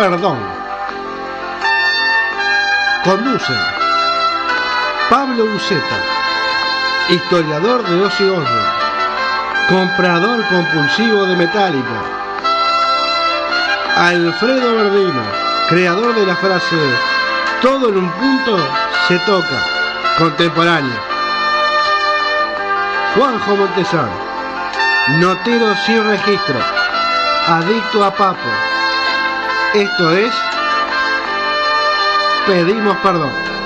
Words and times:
Perdón. 0.00 0.38
Conducen 3.04 3.58
Pablo 5.10 5.44
Uceta, 5.44 5.98
historiador 7.10 7.82
de 7.82 8.04
Ozzy 8.04 8.24
Osbourne, 8.24 8.70
comprador 9.68 10.42
compulsivo 10.48 11.26
de 11.26 11.36
Metallica. 11.36 12.00
Alfredo 13.98 14.74
Verdino, 14.76 15.22
creador 15.68 16.14
de 16.14 16.24
la 16.24 16.36
frase 16.36 16.76
Todo 17.60 17.90
en 17.90 17.98
un 17.98 18.10
punto 18.12 18.56
se 19.06 19.18
toca, 19.18 19.66
contemporáneo. 20.16 20.98
Juanjo 23.14 23.54
Montesano, 23.54 24.16
notero 25.18 25.76
sin 25.84 26.02
registro, 26.06 26.56
adicto 27.46 28.02
a 28.02 28.10
papo. 28.14 28.69
Esto 29.74 30.12
es 30.16 30.34
Pedimos 32.44 32.96
perdón. 33.04 33.59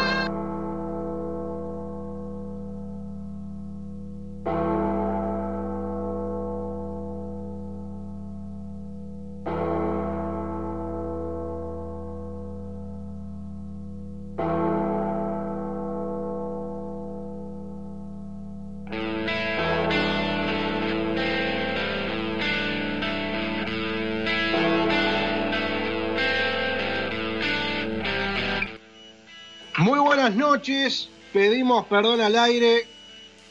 Pedimos 31.85 31.89
perdón 31.89 32.21
al 32.21 32.37
aire 32.39 32.87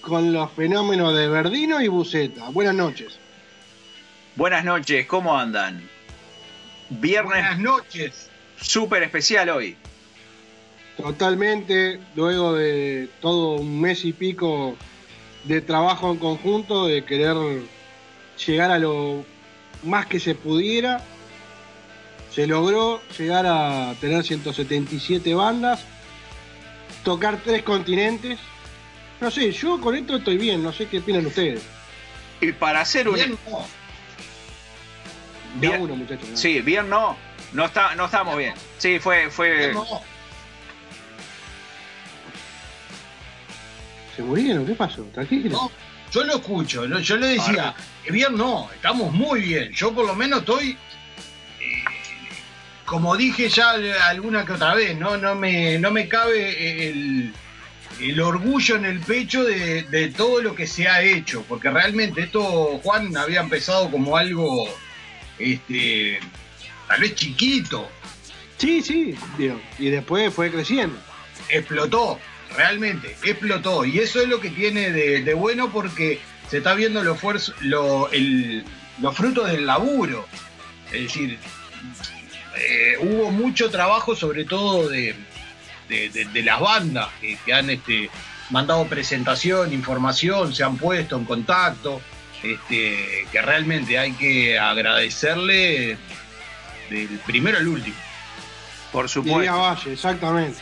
con 0.01 0.33
los 0.33 0.51
fenómenos 0.51 1.15
de 1.15 1.27
Verdino 1.27 1.81
y 1.81 1.87
Buceta. 1.87 2.49
Buenas 2.49 2.73
noches. 2.73 3.19
Buenas 4.35 4.63
noches, 4.63 5.05
¿cómo 5.07 5.37
andan? 5.37 5.87
Viernes. 6.89 7.31
Buenas 7.31 7.59
noches. 7.59 8.29
Súper 8.59 9.03
especial 9.03 9.49
hoy. 9.49 9.75
Totalmente, 10.97 11.99
luego 12.15 12.53
de 12.53 13.09
todo 13.21 13.55
un 13.55 13.81
mes 13.81 14.03
y 14.05 14.13
pico 14.13 14.77
de 15.43 15.61
trabajo 15.61 16.11
en 16.11 16.17
conjunto, 16.17 16.87
de 16.87 17.03
querer 17.05 17.35
llegar 18.45 18.71
a 18.71 18.79
lo 18.79 19.25
más 19.83 20.05
que 20.07 20.19
se 20.19 20.33
pudiera, 20.33 21.03
se 22.31 22.47
logró 22.47 23.01
llegar 23.17 23.45
a 23.47 23.93
tener 23.99 24.23
177 24.23 25.33
bandas 25.35 25.85
tocar 27.03 27.39
tres 27.43 27.63
continentes. 27.63 28.39
No 29.21 29.31
sé, 29.31 29.51
yo 29.51 29.79
con 29.79 29.95
esto 29.95 30.17
estoy 30.17 30.37
bien, 30.37 30.63
no 30.63 30.73
sé 30.73 30.87
qué 30.87 30.99
opinan 30.99 31.25
ustedes. 31.25 31.63
Y 32.41 32.51
para 32.51 32.81
hacer 32.81 33.07
un. 33.07 33.15
Bien, 33.15 33.37
no. 33.49 33.65
Bien. 35.55 35.81
uno, 35.81 35.95
muchachos. 35.95 36.27
Sí, 36.33 36.61
bien 36.61 36.89
no. 36.89 37.15
No, 37.53 37.65
está, 37.65 37.95
no 37.95 38.05
estamos 38.05 38.37
bien. 38.37 38.53
Sí, 38.77 38.99
fue. 38.99 39.29
fue... 39.29 39.55
Bien, 39.57 39.73
no. 39.75 39.85
¿Se 44.15 44.21
murieron? 44.21 44.65
¿Qué 44.65 44.73
pasó? 44.73 45.03
Tranquilo. 45.13 45.49
No, 45.51 45.71
yo 46.11 46.23
lo 46.23 46.35
escucho, 46.35 46.85
yo 46.85 47.17
le 47.17 47.27
decía, 47.27 47.73
bien 48.09 48.35
no, 48.35 48.69
estamos 48.71 49.11
muy 49.11 49.41
bien. 49.41 49.71
Yo 49.73 49.91
por 49.93 50.05
lo 50.05 50.13
menos 50.13 50.41
estoy, 50.41 50.77
como 52.85 53.15
dije 53.15 53.49
ya 53.49 53.71
alguna 54.07 54.45
que 54.45 54.53
otra 54.53 54.73
vez, 54.75 54.97
no, 54.97 55.17
no, 55.17 55.35
me, 55.35 55.77
no 55.79 55.91
me 55.91 56.07
cabe 56.07 56.89
el, 56.89 57.33
el 58.01 58.19
orgullo 58.21 58.75
en 58.75 58.85
el 58.85 58.99
pecho 58.99 59.43
de, 59.43 59.83
de 59.83 60.09
todo 60.09 60.41
lo 60.41 60.53
que 60.55 60.67
se 60.67 60.87
ha 60.87 61.01
hecho, 61.01 61.43
porque 61.47 61.69
realmente 61.69 62.21
esto, 62.21 62.79
Juan, 62.83 63.15
había 63.17 63.41
empezado 63.41 63.89
como 63.89 64.17
algo, 64.17 64.67
este, 65.39 66.19
tal 66.87 67.01
vez 67.01 67.15
chiquito, 67.15 67.89
Sí, 68.57 68.81
sí, 68.81 69.15
y 69.79 69.89
después 69.89 70.33
fue 70.33 70.49
creciendo. 70.49 70.95
explotó, 71.49 72.17
realmente, 72.55 73.13
explotó. 73.23 73.83
Y 73.83 73.99
eso 73.99 74.21
es 74.21 74.29
lo 74.29 74.39
que 74.39 74.51
tiene 74.51 74.91
de, 74.91 75.21
de 75.21 75.33
bueno 75.33 75.69
porque 75.71 76.21
se 76.49 76.59
está 76.59 76.73
viendo 76.73 77.03
fuerzo- 77.17 77.53
lo- 77.61 78.09
el- 78.11 78.63
los 79.01 79.17
frutos 79.17 79.51
del 79.51 79.65
laburo. 79.65 80.25
Es 80.93 81.01
decir, 81.03 81.39
eh, 82.57 82.95
hubo 82.99 83.31
mucho 83.31 83.69
trabajo 83.69 84.15
sobre 84.15 84.45
todo 84.45 84.87
de, 84.89 85.15
de- 85.89 86.09
de- 86.09 86.25
de 86.25 86.43
las 86.43 86.59
bandas 86.59 87.09
que, 87.21 87.37
que 87.45 87.53
han 87.53 87.69
este, 87.69 88.09
mandado 88.49 88.85
presentación, 88.87 89.73
información, 89.73 90.53
se 90.53 90.63
han 90.63 90.77
puesto 90.77 91.17
en 91.17 91.25
contacto. 91.25 92.01
Este, 92.43 93.25
que 93.31 93.41
realmente 93.41 93.97
hay 93.97 94.11
que 94.11 94.59
agradecerle 94.59 95.97
del 96.89 97.07
primero 97.25 97.57
al 97.57 97.67
último. 97.69 97.95
Por 98.91 99.07
supuesto. 99.07 99.57
Valle, 99.57 99.93
exactamente. 99.93 100.59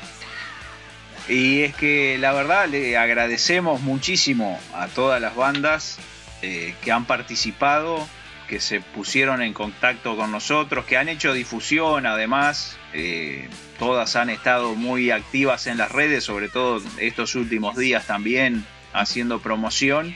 Y 1.28 1.62
es 1.64 1.76
que 1.76 2.18
la 2.20 2.34
verdad 2.34 2.68
le 2.68 2.98
agradecemos 2.98 3.82
muchísimo 3.82 4.60
a 4.76 4.88
todas 4.90 5.20
las 5.22 5.36
bandas 5.36 5.98
eh, 6.44 6.76
que 6.84 6.92
han 6.92 7.06
participado, 7.06 8.08
que 8.52 8.60
se 8.60 8.82
pusieron 8.82 9.42
en 9.42 9.54
contacto 9.54 10.18
con 10.18 10.30
nosotros, 10.30 10.84
que 10.84 10.98
han 10.98 11.08
hecho 11.08 11.32
difusión 11.32 12.06
además. 12.06 12.78
eh, 12.92 13.48
todas 13.80 14.18
han 14.18 14.30
estado 14.30 14.76
muy 14.76 15.10
activas 15.10 15.68
en 15.68 15.78
las 15.78 15.90
redes, 15.90 16.26
sobre 16.26 16.50
todo 16.50 16.82
estos 16.98 17.36
últimos 17.36 17.78
días 17.78 18.06
también 18.08 18.66
haciendo 18.92 19.40
promoción. 19.40 20.14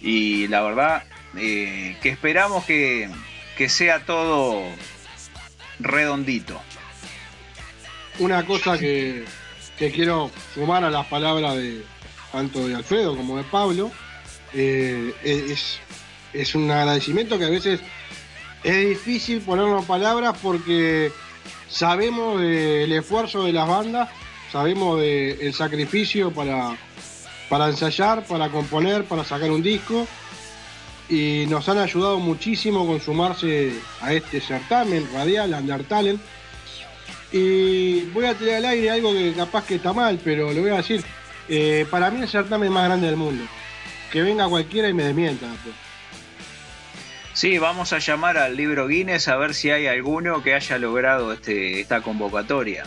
Y 0.00 0.46
la 0.46 0.62
verdad 0.62 1.02
eh, 1.36 1.96
que 2.00 2.10
esperamos 2.10 2.64
que, 2.66 3.10
que 3.58 3.68
sea 3.68 4.04
todo 4.06 4.62
redondito. 5.80 6.62
Una 8.20 8.46
cosa 8.46 8.78
que, 8.78 9.24
que 9.76 9.90
quiero 9.90 10.30
sumar 10.54 10.84
a 10.84 10.90
las 10.90 11.06
palabras 11.06 11.56
de 11.56 11.84
tanto 12.30 12.68
de 12.68 12.76
Alfredo 12.76 13.16
como 13.16 13.38
de 13.38 13.42
Pablo, 13.42 13.90
eh, 14.54 15.12
es, 15.24 15.80
es 16.32 16.54
un 16.54 16.70
agradecimiento 16.70 17.38
que 17.38 17.44
a 17.44 17.50
veces 17.50 17.80
es 18.62 18.88
difícil 18.88 19.40
ponerlo 19.40 19.78
en 19.78 19.84
palabras 19.84 20.36
porque 20.42 21.12
sabemos 21.68 22.40
del 22.40 22.92
esfuerzo 22.92 23.44
de 23.44 23.52
las 23.52 23.68
bandas, 23.68 24.08
sabemos 24.52 25.00
del 25.00 25.54
sacrificio 25.54 26.30
para, 26.30 26.76
para 27.48 27.68
ensayar, 27.68 28.24
para 28.24 28.48
componer, 28.48 29.04
para 29.04 29.24
sacar 29.24 29.50
un 29.50 29.62
disco 29.62 30.06
y 31.10 31.44
nos 31.48 31.68
han 31.68 31.78
ayudado 31.78 32.20
muchísimo 32.20 32.86
con 32.86 33.00
sumarse 33.00 33.72
a 34.00 34.12
este 34.12 34.40
certamen 34.40 35.08
radial, 35.12 35.52
Under 35.54 35.82
Talent. 35.84 36.20
Y 37.32 38.02
voy 38.12 38.26
a 38.26 38.34
tirar 38.34 38.56
al 38.56 38.64
aire 38.66 38.90
algo 38.90 39.12
que 39.12 39.32
capaz 39.32 39.66
que 39.66 39.76
está 39.76 39.92
mal, 39.92 40.20
pero 40.22 40.52
lo 40.52 40.60
voy 40.60 40.70
a 40.70 40.76
decir. 40.76 41.04
Eh, 41.48 41.84
para 41.90 42.10
mí 42.12 42.22
el 42.22 42.28
certamen 42.28 42.72
más 42.72 42.84
grande 42.84 43.08
del 43.08 43.16
mundo. 43.16 43.44
Que 44.12 44.22
venga 44.22 44.48
cualquiera 44.48 44.88
y 44.88 44.92
me 44.92 45.02
desmienta. 45.02 45.46
pues. 45.64 45.89
Sí, 47.32 47.58
vamos 47.58 47.92
a 47.92 47.98
llamar 47.98 48.38
al 48.38 48.56
libro 48.56 48.86
Guinness 48.88 49.28
a 49.28 49.36
ver 49.36 49.54
si 49.54 49.70
hay 49.70 49.86
alguno 49.86 50.42
que 50.42 50.54
haya 50.54 50.78
logrado 50.78 51.32
este, 51.32 51.80
esta 51.80 52.00
convocatoria. 52.02 52.84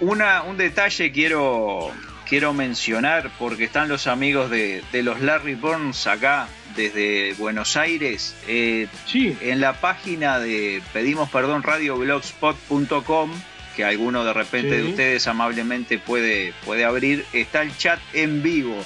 Una, 0.00 0.42
un 0.42 0.56
detalle 0.56 1.12
quiero, 1.12 1.90
quiero 2.26 2.54
mencionar 2.54 3.30
porque 3.38 3.64
están 3.64 3.88
los 3.88 4.06
amigos 4.06 4.50
de, 4.50 4.82
de 4.92 5.02
los 5.02 5.20
Larry 5.20 5.54
Burns 5.56 6.06
acá 6.06 6.48
desde 6.74 7.34
Buenos 7.34 7.76
Aires. 7.76 8.34
Eh, 8.48 8.88
Sí, 9.06 9.36
en 9.42 9.60
la 9.60 9.74
página 9.74 10.38
de 10.40 10.80
pedimos 10.92 11.28
perdón 11.30 11.62
radioblogspot.com 11.62 13.30
que 13.76 13.84
alguno 13.84 14.24
de 14.24 14.32
repente 14.32 14.70
Sí. 14.70 14.82
de 14.82 14.88
ustedes 14.90 15.26
amablemente 15.26 15.98
puede, 15.98 16.54
puede 16.64 16.84
abrir, 16.84 17.26
está 17.32 17.60
el 17.62 17.76
chat 17.76 17.98
en 18.14 18.42
vivo. 18.42 18.82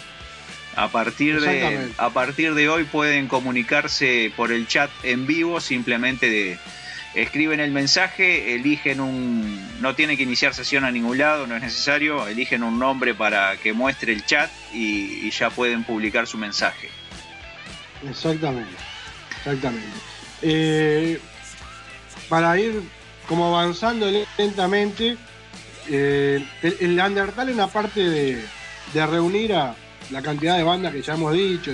A 0.78 0.88
partir, 0.92 1.40
de, 1.40 1.90
a 1.98 2.10
partir 2.10 2.54
de 2.54 2.68
hoy 2.68 2.84
pueden 2.84 3.26
comunicarse 3.26 4.32
por 4.36 4.52
el 4.52 4.68
chat 4.68 4.90
en 5.02 5.26
vivo, 5.26 5.60
simplemente 5.60 6.30
de, 6.30 6.56
escriben 7.14 7.58
el 7.58 7.72
mensaje, 7.72 8.54
eligen 8.54 9.00
un... 9.00 9.60
no 9.80 9.96
tiene 9.96 10.16
que 10.16 10.22
iniciar 10.22 10.54
sesión 10.54 10.84
a 10.84 10.92
ningún 10.92 11.18
lado, 11.18 11.48
no 11.48 11.56
es 11.56 11.62
necesario, 11.62 12.28
eligen 12.28 12.62
un 12.62 12.78
nombre 12.78 13.12
para 13.12 13.56
que 13.56 13.72
muestre 13.72 14.12
el 14.12 14.24
chat 14.24 14.50
y- 14.72 15.26
y 15.26 15.30
ya 15.32 15.50
pueden 15.50 15.82
publicar 15.82 16.28
su 16.28 16.38
mensaje. 16.38 16.88
exactamente. 18.08 18.70
Exactamente. 19.38 19.88
Eh, 20.42 21.18
para 22.28 22.56
ir 22.60 22.82
como 23.26 23.48
avanzando 23.56 24.06
lentamente, 24.36 25.16
eh, 25.90 26.46
el, 26.62 26.76
el 26.80 27.00
Undertale, 27.00 27.60
aparte 27.60 28.00
de, 28.00 28.44
de 28.94 29.06
reunir 29.06 29.54
a 29.54 29.74
la 30.10 30.22
cantidad 30.22 30.56
de 30.56 30.62
bandas 30.62 30.92
que 30.92 31.02
ya 31.02 31.14
hemos 31.14 31.32
dicho 31.32 31.72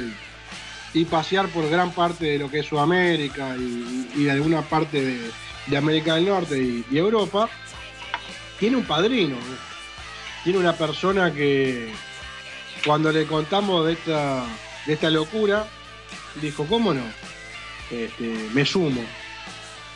y, 0.92 1.04
pasear 1.06 1.48
por 1.48 1.68
gran 1.68 1.90
parte 1.90 2.24
de 2.24 2.38
lo 2.38 2.48
que 2.50 2.60
es 2.60 2.66
Sudamérica 2.66 3.56
y, 3.56 4.08
y 4.16 4.28
alguna 4.28 4.62
parte 4.62 5.20
de, 5.66 5.76
América 5.76 6.14
del 6.14 6.26
Norte 6.26 6.56
y, 6.58 6.96
Europa, 6.96 7.48
tiene 8.60 8.76
un 8.76 8.84
padrino, 8.84 9.36
tiene 10.44 10.58
una 10.58 10.72
persona 10.74 11.32
que 11.32 11.92
cuando 12.84 13.10
le 13.10 13.26
contamos 13.26 13.86
de 13.86 13.94
esta, 13.94 14.44
de 14.86 14.92
esta 14.92 15.10
locura, 15.10 15.66
dijo, 16.40 16.64
¿cómo 16.66 16.94
no? 16.94 17.02
Este, 17.90 18.48
me 18.52 18.64
sumo. 18.64 19.02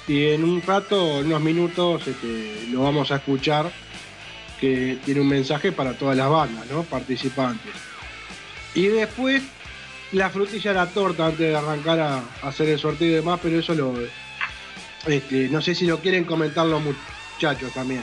Y 0.08 0.30
en 0.30 0.42
un 0.42 0.62
rato, 0.62 1.20
en 1.20 1.26
unos 1.26 1.42
minutos, 1.42 2.06
este, 2.08 2.66
lo 2.70 2.82
vamos 2.82 3.10
a 3.12 3.16
escuchar, 3.16 3.70
que 4.58 4.98
tiene 5.04 5.20
un 5.20 5.28
mensaje 5.28 5.70
para 5.70 5.92
todas 5.96 6.16
las 6.16 6.28
bandas, 6.28 6.66
¿no? 6.70 6.82
Participantes. 6.82 7.87
Y 8.74 8.86
después, 8.86 9.42
la 10.12 10.30
frutilla 10.30 10.72
de 10.72 10.76
la 10.78 10.86
torta 10.86 11.26
antes 11.26 11.40
de 11.40 11.56
arrancar 11.56 12.00
a, 12.00 12.16
a 12.18 12.48
hacer 12.48 12.68
el 12.68 12.78
sorteo 12.78 13.08
y 13.08 13.12
demás, 13.14 13.40
pero 13.42 13.58
eso 13.58 13.74
lo... 13.74 13.94
Este, 15.06 15.48
no 15.48 15.62
sé 15.62 15.74
si 15.74 15.86
lo 15.86 16.00
quieren 16.00 16.24
comentar 16.24 16.66
los 16.66 16.82
muchachos 16.82 17.72
también. 17.72 18.02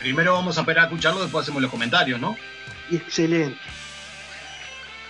Primero 0.00 0.32
vamos 0.34 0.56
a 0.58 0.60
esperar 0.60 0.84
a 0.84 0.86
escucharlo, 0.88 1.20
después 1.22 1.42
hacemos 1.42 1.62
los 1.62 1.70
comentarios, 1.70 2.20
¿no? 2.20 2.36
Excelente. 2.90 3.58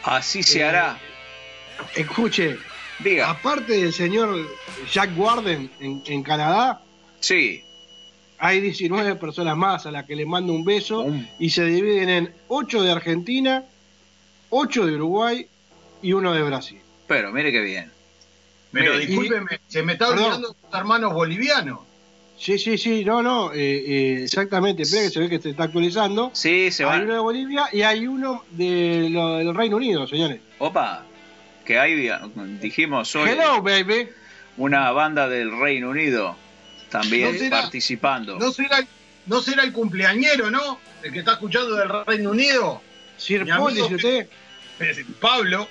Así 0.05 0.43
se 0.43 0.61
Eh, 0.61 0.65
hará. 0.65 0.99
Escuche, 1.95 2.59
Diga, 3.01 3.31
aparte 3.31 3.75
del 3.75 3.93
señor 3.93 4.37
Jack 4.93 5.11
Warden 5.17 5.71
en, 5.79 6.03
en 6.07 6.23
Canadá, 6.25 6.81
sí. 7.21 7.63
hay 8.39 8.61
19 8.61 9.15
personas 9.17 9.57
más 9.57 9.87
a 9.87 9.93
las 9.93 10.05
que 10.05 10.17
le 10.17 10.27
mando 10.27 10.53
un 10.53 10.65
beso 10.65 11.07
y 11.39 11.51
se 11.51 11.65
dividen 11.65 12.09
en 12.09 12.35
8 12.49 12.83
de 12.83 12.91
Argentina, 12.91 13.65
8 14.51 14.87
de 14.87 14.95
Uruguay 14.95 15.47
y 16.03 16.13
1 16.13 16.33
de 16.35 16.43
Brasil. 16.43 16.81
Pero 17.07 17.33
mire 17.33 17.51
qué 17.53 17.61
bien. 17.61 17.91
Pero 18.73 18.93
Mire, 18.95 19.07
discúlpeme, 19.07 19.61
se 19.67 19.83
me 19.83 19.95
está 19.95 20.09
olvidando 20.09 20.49
sus 20.49 20.75
hermanos 20.75 21.13
bolivianos. 21.15 21.81
Sí, 22.39 22.59
sí, 22.59 22.79
sí, 22.79 23.05
no, 23.05 23.23
no, 23.23 23.53
eh, 23.53 23.59
eh, 23.59 24.23
exactamente, 24.25 24.83
espera 24.85 25.03
que 25.05 25.11
se 25.11 25.21
ve 25.21 25.29
que 25.29 25.41
se 25.41 25.51
está 25.51 25.65
actualizando. 25.65 26.31
Sí, 26.35 26.71
se 26.71 26.85
Hay 26.85 27.01
uno 27.01 27.09
va. 27.09 27.15
de 27.15 27.19
Bolivia 27.21 27.69
y 27.73 27.83
hay 27.83 28.07
uno 28.07 28.45
de 28.53 29.09
lo- 29.11 29.39
del 29.39 29.55
Reino 29.55 29.77
Unido, 29.77 30.07
señores. 30.07 30.41
Opa, 30.59 31.05
que 31.65 31.79
hay, 31.79 32.09
dijimos 32.61 33.15
hoy, 33.17 33.31
Hello, 33.31 33.61
baby. 33.63 34.09
una 34.57 34.93
banda 34.93 35.29
del 35.29 35.51
Reino 35.59 35.89
Unido 35.91 36.37
también 36.91 37.33
¿No 37.33 37.39
será? 37.39 37.61
participando. 37.63 38.39
No 38.39 38.53
será, 38.53 38.87
no 39.27 39.41
será 39.43 39.65
el 39.65 39.73
cumpleañero, 39.73 40.51
¿no? 40.51 40.79
El 41.03 41.13
que 41.13 41.19
está 41.21 41.33
escuchando 41.33 41.75
del 41.75 41.89
Reino 42.07 42.31
Unido. 42.31 42.81
Sir 43.19 43.47
Paul, 43.47 43.75
dice 43.75 43.95
usted. 43.95 44.29
Eh, 44.81 45.05
Pablo, 45.21 45.69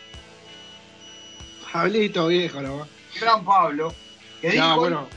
Hablito 1.73 2.27
viejo, 2.27 2.61
¿no? 2.61 2.87
gran 3.19 3.43
Pablo, 3.43 3.93
que 4.41 4.51
dijo, 4.51 4.75
bueno. 4.75 5.07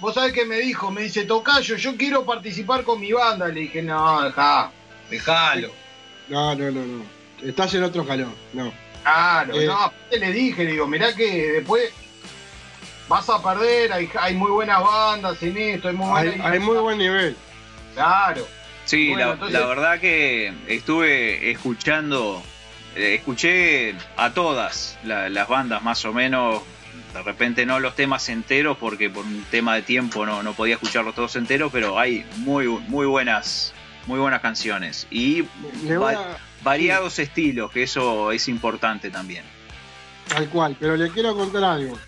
vos 0.00 0.14
sabés 0.14 0.32
que 0.32 0.44
me 0.44 0.56
dijo, 0.58 0.90
me 0.90 1.02
dice, 1.02 1.24
Tocayo, 1.24 1.76
yo 1.76 1.96
quiero 1.96 2.24
participar 2.24 2.84
con 2.84 3.00
mi 3.00 3.12
banda. 3.12 3.48
Le 3.48 3.60
dije, 3.60 3.82
no, 3.82 4.22
dejá, 4.22 4.70
dejalo. 5.10 5.72
No, 6.28 6.54
no, 6.54 6.70
no, 6.70 6.84
no. 6.84 7.04
Estás 7.42 7.72
en 7.74 7.84
otro 7.84 8.04
calor, 8.06 8.28
no. 8.52 8.72
Claro, 9.02 9.54
Eh. 9.58 9.66
no, 9.66 9.92
le 10.10 10.32
dije, 10.32 10.64
le 10.64 10.72
digo, 10.72 10.86
mirá 10.86 11.14
que 11.14 11.52
después 11.52 11.90
vas 13.08 13.28
a 13.30 13.42
perder, 13.42 13.92
hay, 13.92 14.10
hay 14.20 14.34
muy 14.34 14.50
buenas 14.50 14.82
bandas 14.82 15.42
en 15.42 15.56
esto, 15.56 15.88
hay 15.88 15.94
muy 15.94 16.18
Hay, 16.18 16.40
hay 16.42 16.58
muy 16.58 16.76
buen 16.78 16.98
nivel. 16.98 17.36
Claro. 17.94 18.46
Sí, 18.88 19.08
Bueno, 19.10 19.26
la, 19.26 19.32
entonces- 19.34 19.60
la 19.60 19.66
verdad 19.66 20.00
que 20.00 20.52
estuve 20.66 21.50
escuchando, 21.50 22.42
eh, 22.96 23.16
escuché 23.16 23.94
a 24.16 24.32
todas 24.32 24.98
la- 25.04 25.28
las 25.28 25.46
bandas 25.46 25.82
más 25.82 26.02
o 26.06 26.14
menos, 26.14 26.62
de 27.12 27.22
repente 27.22 27.66
no 27.66 27.80
los 27.80 27.94
temas 27.94 28.30
enteros 28.30 28.78
porque 28.78 29.10
por 29.10 29.26
un 29.26 29.44
tema 29.50 29.74
de 29.74 29.82
tiempo 29.82 30.24
no, 30.24 30.42
no 30.42 30.54
podía 30.54 30.76
escucharlos 30.76 31.14
todos 31.14 31.36
enteros, 31.36 31.70
pero 31.70 31.98
hay 31.98 32.24
muy, 32.38 32.66
muy 32.66 33.04
buenas, 33.06 33.74
muy 34.06 34.18
buenas 34.18 34.40
canciones 34.40 35.06
y 35.10 35.42
va- 36.00 36.12
a- 36.12 36.38
variados 36.62 37.18
estilos, 37.18 37.70
que 37.70 37.82
eso 37.82 38.32
es 38.32 38.48
importante 38.48 39.10
también. 39.10 39.44
Tal 40.28 40.48
cual, 40.48 40.76
pero 40.80 40.96
le 40.96 41.10
quiero 41.10 41.34
contar 41.36 41.62
algo. 41.62 41.98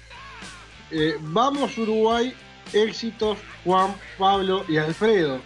Eh, 0.91 1.17
vamos 1.21 1.77
Uruguay, 1.77 2.35
éxitos 2.73 3.37
Juan, 3.65 3.95
Pablo 4.19 4.65
y 4.67 4.79
Alfredo. 4.79 5.41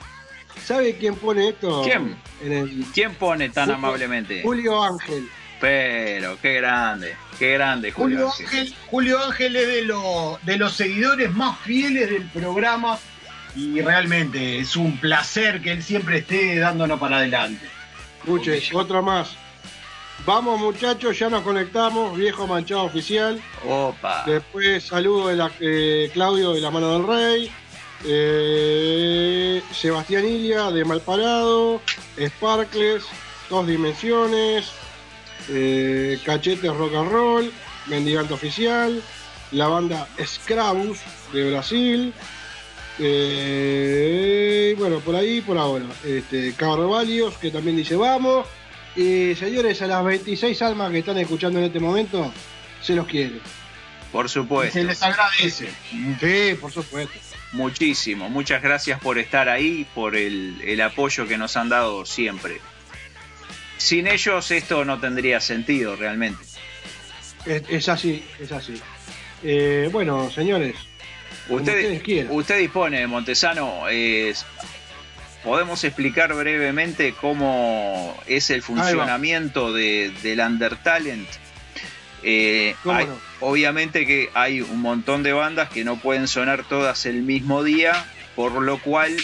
¿Sabe 0.63 0.97
quién 0.97 1.15
pone 1.17 1.49
esto? 1.51 1.83
¿Quién? 1.85 2.17
En 2.43 2.53
el 2.53 2.85
¿Quién 2.93 3.15
pone 3.15 3.49
tan 3.51 3.65
Julio- 3.67 3.77
amablemente? 3.77 4.43
Julio 4.43 4.83
Ángel. 4.83 5.29
Pero, 5.61 6.37
qué 6.43 6.55
grande, 6.55 7.17
qué 7.39 7.53
grande 7.55 7.91
Julio. 7.93 8.29
Julio 8.31 8.47
Ángel, 8.49 8.75
Julio 8.91 9.25
Ángel 9.25 9.57
es 9.57 9.67
de, 9.67 9.83
lo- 9.83 10.39
de 10.43 10.57
los 10.57 10.75
seguidores 10.75 11.33
más 11.33 11.59
fieles 11.61 12.11
del 12.11 12.25
programa 12.29 12.99
y 13.57 13.81
realmente 13.81 14.59
es 14.59 14.75
un 14.77 14.99
placer 14.99 15.63
que 15.63 15.71
él 15.73 15.83
siempre 15.83 16.19
esté 16.19 16.59
dándonos 16.59 16.99
para 16.99 17.19
adelante. 17.19 17.67
Escuche, 18.19 18.61
otra 18.75 19.01
más. 19.01 19.37
Vamos 20.27 20.59
muchachos, 20.59 21.19
ya 21.19 21.29
nos 21.29 21.43
conectamos, 21.43 22.17
viejo 22.17 22.47
manchado 22.47 22.83
oficial. 22.85 23.41
Opa. 23.67 24.25
Después 24.27 24.85
saludo 24.85 25.29
de 25.29 25.37
la, 25.37 25.51
eh, 25.61 26.11
Claudio 26.13 26.53
de 26.53 26.61
la 26.61 26.71
mano 26.71 26.93
del 26.99 27.07
rey. 27.07 27.53
Eh, 28.07 29.63
Sebastián 29.73 30.27
Ilia 30.27 30.71
de 30.71 30.85
Malparado. 30.85 31.81
Sparkles, 32.21 33.05
dos 33.51 33.67
dimensiones. 33.67 34.67
eh, 35.49 36.19
Cachetes 36.25 36.75
Rock 36.77 36.95
and 36.95 37.11
Roll. 37.11 37.53
Mendigante 37.87 38.35
Oficial. 38.35 39.03
La 39.53 39.69
banda 39.69 40.09
Scrabus 40.25 40.99
de 41.33 41.51
Brasil. 41.51 42.13
eh, 42.99 44.75
bueno, 44.79 45.01
por 45.01 45.17
ahí, 45.17 45.41
por 45.41 45.59
ahora. 45.59 45.87
Este, 46.05 46.53
Carvalios, 46.55 47.37
que 47.39 47.51
también 47.51 47.77
dice 47.77 47.97
vamos. 47.97 48.47
Y 48.97 49.35
señores, 49.35 49.83
a 49.83 49.87
las 49.89 50.05
26 50.05 50.61
almas 50.63 50.93
que 50.93 50.99
están 51.01 51.19
escuchando 51.19 51.59
en 51.59 51.65
este 51.67 51.81
momento, 51.81 52.33
se 52.81 52.95
los 52.95 53.07
quiere. 53.07 53.41
Por 54.13 54.29
supuesto. 54.29 54.73
se 54.73 54.85
les 54.85 55.03
agradece. 55.03 55.69
Sí, 56.21 56.55
por 56.61 56.71
supuesto. 56.71 57.19
Muchísimo, 57.55 58.29
muchas 58.29 58.61
gracias 58.63 58.99
por 59.01 59.17
estar 59.19 59.49
ahí, 59.49 59.87
por 59.95 60.17
el, 60.17 60.61
el 60.65 60.81
apoyo 60.81 61.27
que 61.29 61.39
nos 61.39 61.57
han 61.57 61.69
dado 61.69 62.05
siempre. 62.05 62.61
Sin 63.79 64.07
ellos 64.09 64.51
esto 64.51 64.85
no 64.85 64.99
tendría 64.99 65.41
sentido 65.41 65.95
realmente. 65.95 66.43
Es, 67.47 67.63
es 67.69 67.89
así, 67.89 68.25
es 68.41 68.51
así. 68.53 68.75
Eh, 69.43 69.89
bueno, 69.93 70.31
señores, 70.31 70.75
Usted, 71.49 72.01
usted 72.31 72.59
dispone, 72.59 73.07
Montesano, 73.07 73.89
es- 73.89 74.47
podemos 75.45 75.85
explicar 75.85 76.33
brevemente 76.35 77.13
cómo 77.21 78.19
es 78.27 78.49
el 78.51 78.63
funcionamiento 78.63 79.73
de, 79.73 80.11
del 80.23 80.41
Undertalent. 80.41 81.29
Eh, 82.23 82.75
¿Cómo 82.83 82.97
hay- 82.99 83.07
no? 83.07 83.19
Obviamente 83.47 84.07
que 84.07 84.31
hay 84.33 84.63
un 84.63 84.81
montón 84.81 85.23
de 85.23 85.35
bandas 85.35 85.69
que 85.69 85.85
no 85.85 85.97
pueden 85.97 86.29
sonar 86.29 86.65
todas 86.67 87.05
el 87.05 87.21
mismo 87.21 87.63
día, 87.63 87.93
por 88.35 88.53
lo 88.53 88.79
cual 88.79 89.15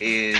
eh, 0.00 0.34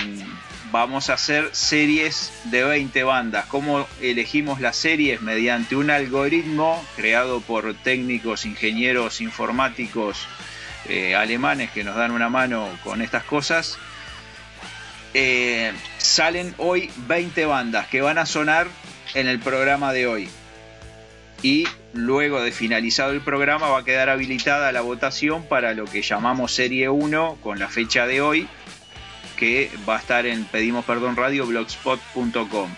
vamos 0.71 1.11
a 1.11 1.13
hacer 1.13 1.51
series 1.51 2.33
de 2.45 2.63
20 2.63 3.03
bandas. 3.03 3.45
¿Cómo 3.45 3.87
elegimos 4.01 4.61
las 4.61 4.77
series? 4.77 5.21
Mediante 5.21 5.75
un 5.75 5.91
algoritmo 5.91 6.83
creado 6.95 7.39
por 7.41 7.75
técnicos, 7.75 8.47
ingenieros 8.47 9.21
informáticos 9.21 10.27
eh, 10.87 11.13
alemanes 11.13 11.69
que 11.69 11.83
nos 11.83 11.95
dan 11.95 12.09
una 12.09 12.29
mano 12.29 12.67
con 12.83 12.99
estas 12.99 13.23
cosas. 13.25 13.77
Eh, 15.13 15.71
salen 15.99 16.55
hoy 16.57 16.89
20 17.05 17.45
bandas 17.45 17.85
que 17.89 18.01
van 18.01 18.17
a 18.17 18.25
sonar 18.25 18.65
en 19.13 19.27
el 19.27 19.37
programa 19.37 19.93
de 19.93 20.07
hoy. 20.07 20.29
Y 21.43 21.67
luego 21.93 22.41
de 22.41 22.51
finalizado 22.51 23.11
el 23.11 23.21
programa 23.21 23.69
va 23.69 23.79
a 23.79 23.85
quedar 23.85 24.09
habilitada 24.09 24.71
la 24.71 24.81
votación 24.81 25.43
para 25.43 25.73
lo 25.73 25.85
que 25.85 26.01
llamamos 26.01 26.53
Serie 26.53 26.89
1 26.89 27.37
con 27.41 27.59
la 27.59 27.67
fecha 27.67 28.05
de 28.05 28.21
hoy, 28.21 28.47
que 29.37 29.71
va 29.87 29.97
a 29.97 29.99
estar 29.99 30.25
en 30.25 30.45
pedimos 30.45 30.85
perdón 30.85 31.15
radio 31.15 31.45
blogspot.com. 31.45 32.69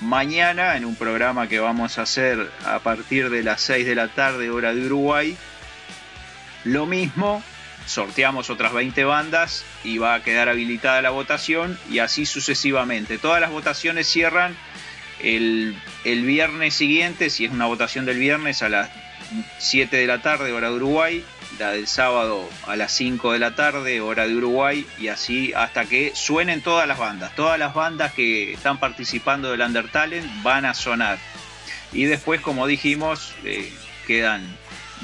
Mañana 0.00 0.76
en 0.76 0.84
un 0.84 0.94
programa 0.94 1.48
que 1.48 1.58
vamos 1.58 1.98
a 1.98 2.02
hacer 2.02 2.50
a 2.64 2.78
partir 2.78 3.28
de 3.28 3.42
las 3.42 3.60
6 3.62 3.86
de 3.86 3.94
la 3.94 4.08
tarde 4.08 4.50
hora 4.50 4.72
de 4.74 4.86
Uruguay, 4.86 5.36
lo 6.64 6.86
mismo, 6.86 7.42
sorteamos 7.86 8.50
otras 8.50 8.72
20 8.72 9.04
bandas 9.04 9.64
y 9.82 9.98
va 9.98 10.14
a 10.14 10.22
quedar 10.22 10.48
habilitada 10.48 11.02
la 11.02 11.10
votación 11.10 11.78
y 11.90 11.98
así 11.98 12.24
sucesivamente. 12.24 13.18
Todas 13.18 13.40
las 13.40 13.50
votaciones 13.50 14.06
cierran 14.06 14.56
el, 15.22 15.76
el 16.04 16.24
viernes 16.24 16.74
siguiente, 16.74 17.30
si 17.30 17.44
es 17.44 17.52
una 17.52 17.66
votación 17.66 18.04
del 18.04 18.18
viernes 18.18 18.62
a 18.62 18.68
las 18.68 18.90
7 19.58 19.96
de 19.96 20.06
la 20.06 20.22
tarde 20.22 20.52
hora 20.52 20.70
de 20.70 20.76
Uruguay, 20.76 21.24
la 21.58 21.72
del 21.72 21.86
sábado 21.86 22.48
a 22.66 22.76
las 22.76 22.92
5 22.92 23.32
de 23.32 23.38
la 23.38 23.54
tarde 23.54 24.00
hora 24.00 24.26
de 24.26 24.34
Uruguay 24.34 24.86
y 24.98 25.08
así 25.08 25.52
hasta 25.54 25.84
que 25.84 26.12
suenen 26.14 26.62
todas 26.62 26.88
las 26.88 26.98
bandas. 26.98 27.34
Todas 27.36 27.58
las 27.58 27.74
bandas 27.74 28.12
que 28.12 28.52
están 28.52 28.78
participando 28.78 29.50
del 29.50 29.60
Undertalent 29.60 30.42
van 30.42 30.64
a 30.64 30.74
sonar. 30.74 31.18
Y 31.92 32.04
después, 32.04 32.40
como 32.40 32.66
dijimos, 32.66 33.34
eh, 33.44 33.72
quedan 34.06 34.42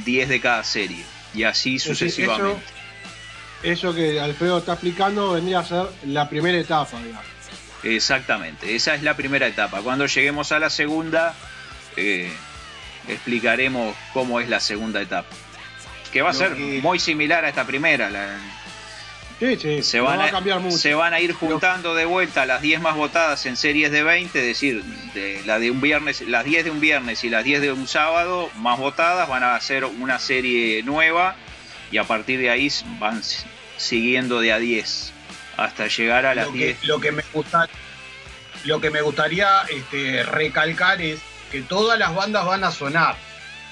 10 0.04 0.28
de 0.28 0.40
cada 0.40 0.64
serie 0.64 1.04
y 1.35 1.44
así 1.44 1.78
sucesivamente. 1.78 2.62
eso 3.62 3.94
que 3.94 4.20
Alfredo 4.20 4.58
está 4.58 4.73
explicando 4.73 5.32
vendría 5.32 5.61
a 5.61 5.64
ser 5.64 5.87
la 6.06 6.28
primera 6.28 6.58
etapa, 6.58 6.99
digamos. 7.02 7.36
Exactamente, 7.83 8.75
esa 8.75 8.95
es 8.95 9.02
la 9.02 9.14
primera 9.14 9.47
etapa. 9.47 9.80
Cuando 9.83 10.06
lleguemos 10.06 10.50
a 10.52 10.59
la 10.59 10.71
segunda, 10.71 11.35
eh, 11.97 12.33
explicaremos 13.09 13.95
cómo 14.12 14.40
es 14.40 14.49
la 14.49 14.61
segunda 14.61 15.00
etapa. 15.00 15.28
Que 16.12 16.23
va 16.23 16.30
a 16.30 16.33
Lo 16.33 16.38
ser 16.38 16.54
que- 16.54 16.80
muy 16.83 16.99
similar 16.99 17.45
a 17.45 17.49
esta 17.49 17.64
primera. 17.66 18.11
la- 18.11 18.38
Sí, 19.38 19.54
sí, 19.61 19.83
se, 19.83 19.99
no 19.99 20.04
van 20.04 20.18
va 20.18 20.25
a, 20.25 20.30
cambiar 20.30 20.61
mucho. 20.61 20.78
se 20.78 20.95
van 20.95 21.12
a 21.12 21.21
ir 21.21 21.35
juntando 21.35 21.95
de 21.95 22.06
vuelta 22.06 22.47
las 22.47 22.62
10 22.62 22.80
más 22.80 22.97
votadas 22.97 23.45
en 23.45 23.56
series 23.59 23.90
de 23.92 24.02
20, 24.02 24.38
es 24.40 24.47
decir, 24.47 24.83
de, 25.12 25.42
la 25.45 25.59
de 25.59 25.71
un 25.71 25.83
viernes, 25.83 26.23
las 26.23 26.42
10 26.47 26.64
de 26.64 26.71
un 26.71 26.80
viernes 26.80 27.23
y 27.23 27.28
las 27.28 27.45
10 27.45 27.61
de 27.61 27.71
un 27.71 27.87
sábado 27.87 28.49
más 28.56 28.78
votadas 28.78 29.28
van 29.28 29.42
a 29.42 29.54
hacer 29.54 29.85
una 29.85 30.18
serie 30.18 30.83
nueva 30.85 31.37
y 31.92 31.99
a 31.99 32.04
partir 32.04 32.40
de 32.40 32.49
ahí 32.49 32.73
van 32.99 33.21
siguiendo 33.76 34.40
de 34.40 34.52
a 34.54 34.59
10 34.59 35.12
hasta 35.57 35.89
llegar 35.89 36.27
a 36.27 36.35
las 36.35 36.47
lo, 36.47 36.53
que, 36.53 36.59
10. 36.59 36.85
lo 36.85 37.01
que 37.01 37.13
me 37.13 37.23
gusta, 37.33 37.69
lo 38.65 38.81
que 38.81 38.91
me 38.91 39.01
gustaría 39.03 39.63
este, 39.69 40.23
recalcar 40.25 41.01
es 41.01 41.21
que 41.51 41.63
todas 41.63 41.99
las 41.99 42.15
bandas 42.15 42.45
van 42.45 42.65
a 42.65 42.71
sonar. 42.71 43.17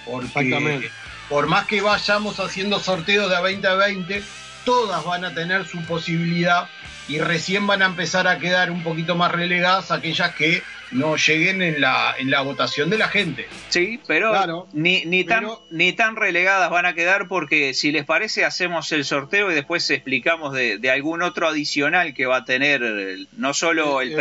Porque 0.04 0.26
Exactamente. 0.26 0.90
por 1.28 1.46
más 1.46 1.66
que 1.66 1.80
vayamos 1.80 2.40
haciendo 2.40 2.78
sorteos 2.80 3.30
de 3.30 3.36
a 3.36 3.40
20 3.40 3.66
a 3.66 3.74
20, 3.74 4.22
todas 4.64 5.04
van 5.04 5.24
a 5.24 5.34
tener 5.34 5.66
su 5.66 5.82
posibilidad 5.84 6.68
y 7.08 7.18
recién 7.18 7.66
van 7.66 7.82
a 7.82 7.86
empezar 7.86 8.26
a 8.28 8.38
quedar 8.38 8.70
un 8.70 8.82
poquito 8.82 9.14
más 9.14 9.30
relegadas 9.32 9.90
aquellas 9.90 10.34
que 10.34 10.62
no 10.94 11.16
lleguen 11.16 11.60
en 11.60 11.80
la, 11.80 12.14
en 12.18 12.30
la 12.30 12.40
votación 12.40 12.88
de 12.88 12.96
la 12.98 13.08
gente. 13.08 13.46
Sí, 13.68 14.00
pero 14.06 14.30
Claro, 14.30 14.68
ni, 14.72 15.04
ni, 15.04 15.24
tan, 15.24 15.44
ni 15.70 15.92
tan 15.92 16.16
relegadas 16.16 16.70
van 16.70 16.86
a 16.86 16.94
quedar 16.94 17.28
porque 17.28 17.74
si 17.74 17.92
les 17.92 18.04
parece 18.04 18.44
hacemos 18.44 18.90
el 18.92 19.04
sorteo 19.04 19.50
y 19.50 19.54
después 19.54 19.90
explicamos 19.90 20.54
de, 20.54 20.78
de 20.78 20.90
algún 20.90 21.22
otro 21.22 21.48
adicional 21.48 22.14
que 22.14 22.26
va 22.26 22.38
a 22.38 22.44
tener 22.44 22.82
el- 22.82 23.28
no 23.36 23.52
solo 23.54 24.00
el, 24.00 24.12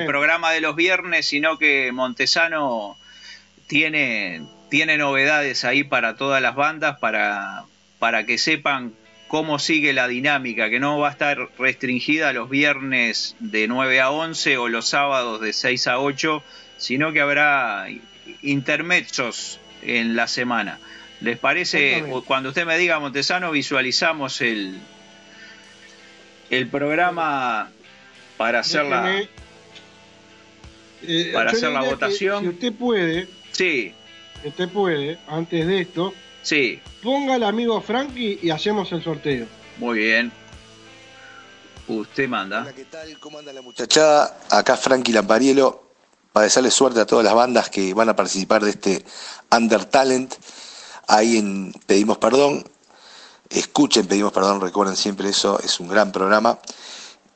el 0.00 0.06
programa 0.06 0.52
de 0.52 0.60
los 0.60 0.74
viernes, 0.76 1.26
sino 1.26 1.58
que 1.58 1.90
Montesano 1.92 2.96
tiene, 3.66 4.42
tiene 4.70 4.98
novedades 4.98 5.64
ahí 5.64 5.84
para 5.84 6.16
todas 6.16 6.40
las 6.42 6.54
bandas 6.54 6.98
para, 6.98 7.64
para 7.98 8.26
que 8.26 8.38
sepan 8.38 8.92
cómo 9.32 9.58
sigue 9.58 9.94
la 9.94 10.08
dinámica, 10.08 10.68
que 10.68 10.78
no 10.78 10.98
va 10.98 11.08
a 11.08 11.12
estar 11.12 11.48
restringida 11.58 12.34
los 12.34 12.50
viernes 12.50 13.34
de 13.40 13.66
9 13.66 13.98
a 13.98 14.10
11 14.10 14.58
o 14.58 14.68
los 14.68 14.86
sábados 14.86 15.40
de 15.40 15.54
6 15.54 15.86
a 15.86 16.00
8, 16.00 16.42
sino 16.76 17.14
que 17.14 17.22
habrá 17.22 17.86
intermedios 18.42 19.58
en 19.80 20.16
la 20.16 20.28
semana. 20.28 20.78
¿Les 21.22 21.38
parece? 21.38 22.04
Cuando 22.26 22.50
usted 22.50 22.66
me 22.66 22.76
diga 22.76 23.00
Montesano, 23.00 23.50
visualizamos 23.50 24.42
el, 24.42 24.78
el 26.50 26.68
programa 26.68 27.70
para 28.36 28.58
hacer 28.58 28.84
la... 28.84 29.18
Eh, 31.04 31.30
para 31.32 31.52
hacer 31.52 31.70
la 31.70 31.80
votación. 31.80 32.42
Si 32.42 32.48
usted 32.50 32.72
puede, 32.74 33.28
Sí, 33.50 33.94
si 34.42 34.48
usted 34.48 34.68
puede, 34.68 35.18
antes 35.26 35.66
de 35.66 35.80
esto, 35.80 36.12
sí, 36.42 36.82
ponga 37.02 37.34
al 37.34 37.42
amigo 37.44 37.80
Frankie 37.80 38.38
y 38.42 38.50
hacemos 38.50 38.90
el 38.92 39.02
sorteo. 39.02 39.46
muy 39.78 39.98
bien. 39.98 40.32
Usted 41.88 42.28
manda. 42.28 42.62
Hola, 42.62 42.72
¿qué 42.72 42.84
tal? 42.84 43.18
¿Cómo 43.18 43.38
anda 43.38 43.52
la 43.52 43.60
muchachada? 43.60 44.38
Acá 44.50 44.76
Frankie 44.76 45.12
Lamparielo, 45.12 45.82
para 46.32 46.44
desearle 46.44 46.70
suerte 46.70 47.00
a 47.00 47.06
todas 47.06 47.24
las 47.24 47.34
bandas 47.34 47.68
que 47.70 47.92
van 47.92 48.08
a 48.08 48.14
participar 48.16 48.62
de 48.64 48.70
este 48.70 49.04
Under 49.50 49.84
Talent. 49.84 50.32
Ahí 51.08 51.36
en 51.36 51.72
Pedimos 51.86 52.18
Perdón. 52.18 52.64
Escuchen 53.50 54.06
Pedimos 54.06 54.32
Perdón, 54.32 54.60
recuerden 54.60 54.96
siempre 54.96 55.28
eso, 55.28 55.58
es 55.60 55.80
un 55.80 55.88
gran 55.88 56.12
programa. 56.12 56.58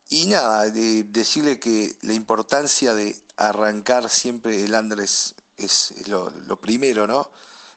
Y 0.08 0.26
nada, 0.26 0.70
de- 0.70 1.02
decirle 1.02 1.58
que 1.58 1.96
la 2.02 2.14
importancia 2.14 2.94
de 2.94 3.20
arrancar 3.36 4.08
siempre 4.08 4.64
el 4.64 4.72
Under 4.74 5.00
es, 5.00 5.34
es- 5.56 5.90
es 5.90 6.06
lo, 6.08 6.30
lo 6.30 6.58
primero, 6.60 7.06
¿no? 7.08 7.32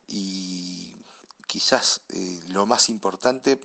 Y 0.07 0.88
quizás 1.49 2.01
eh, 2.09 2.39
lo 2.49 2.67
más 2.67 2.89
importante 2.89 3.59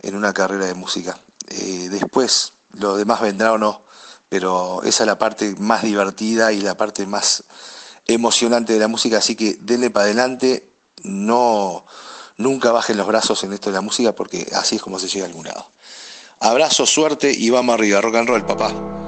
en 0.00 0.16
una 0.16 0.32
carrera 0.32 0.64
de 0.64 0.72
música. 0.72 1.18
Eh, 1.48 1.88
después, 1.90 2.54
lo 2.72 2.96
demás 2.96 3.20
vendrá 3.20 3.52
o 3.52 3.58
no, 3.58 3.82
pero 4.30 4.82
esa 4.84 5.02
es 5.02 5.06
la 5.06 5.18
parte 5.18 5.54
más 5.58 5.82
divertida 5.82 6.50
y 6.50 6.62
la 6.62 6.78
parte 6.78 7.04
más 7.06 7.44
emocionante 8.06 8.72
de 8.72 8.78
la 8.78 8.88
música, 8.88 9.18
así 9.18 9.36
que 9.36 9.58
denle 9.60 9.90
para 9.90 10.06
adelante, 10.06 10.70
no, 11.02 11.84
nunca 12.38 12.72
bajen 12.72 12.96
los 12.96 13.06
brazos 13.06 13.44
en 13.44 13.52
esto 13.52 13.68
de 13.68 13.74
la 13.74 13.82
música 13.82 14.14
porque 14.14 14.48
así 14.54 14.76
es 14.76 14.82
como 14.82 14.98
se 14.98 15.08
llega 15.08 15.26
a 15.26 15.28
algún 15.28 15.46
lado. 15.46 15.68
Abrazo, 16.40 16.86
suerte 16.86 17.30
y 17.30 17.50
vamos 17.50 17.74
arriba, 17.74 18.00
rock 18.00 18.16
and 18.16 18.28
roll, 18.28 18.46
papá. 18.46 19.03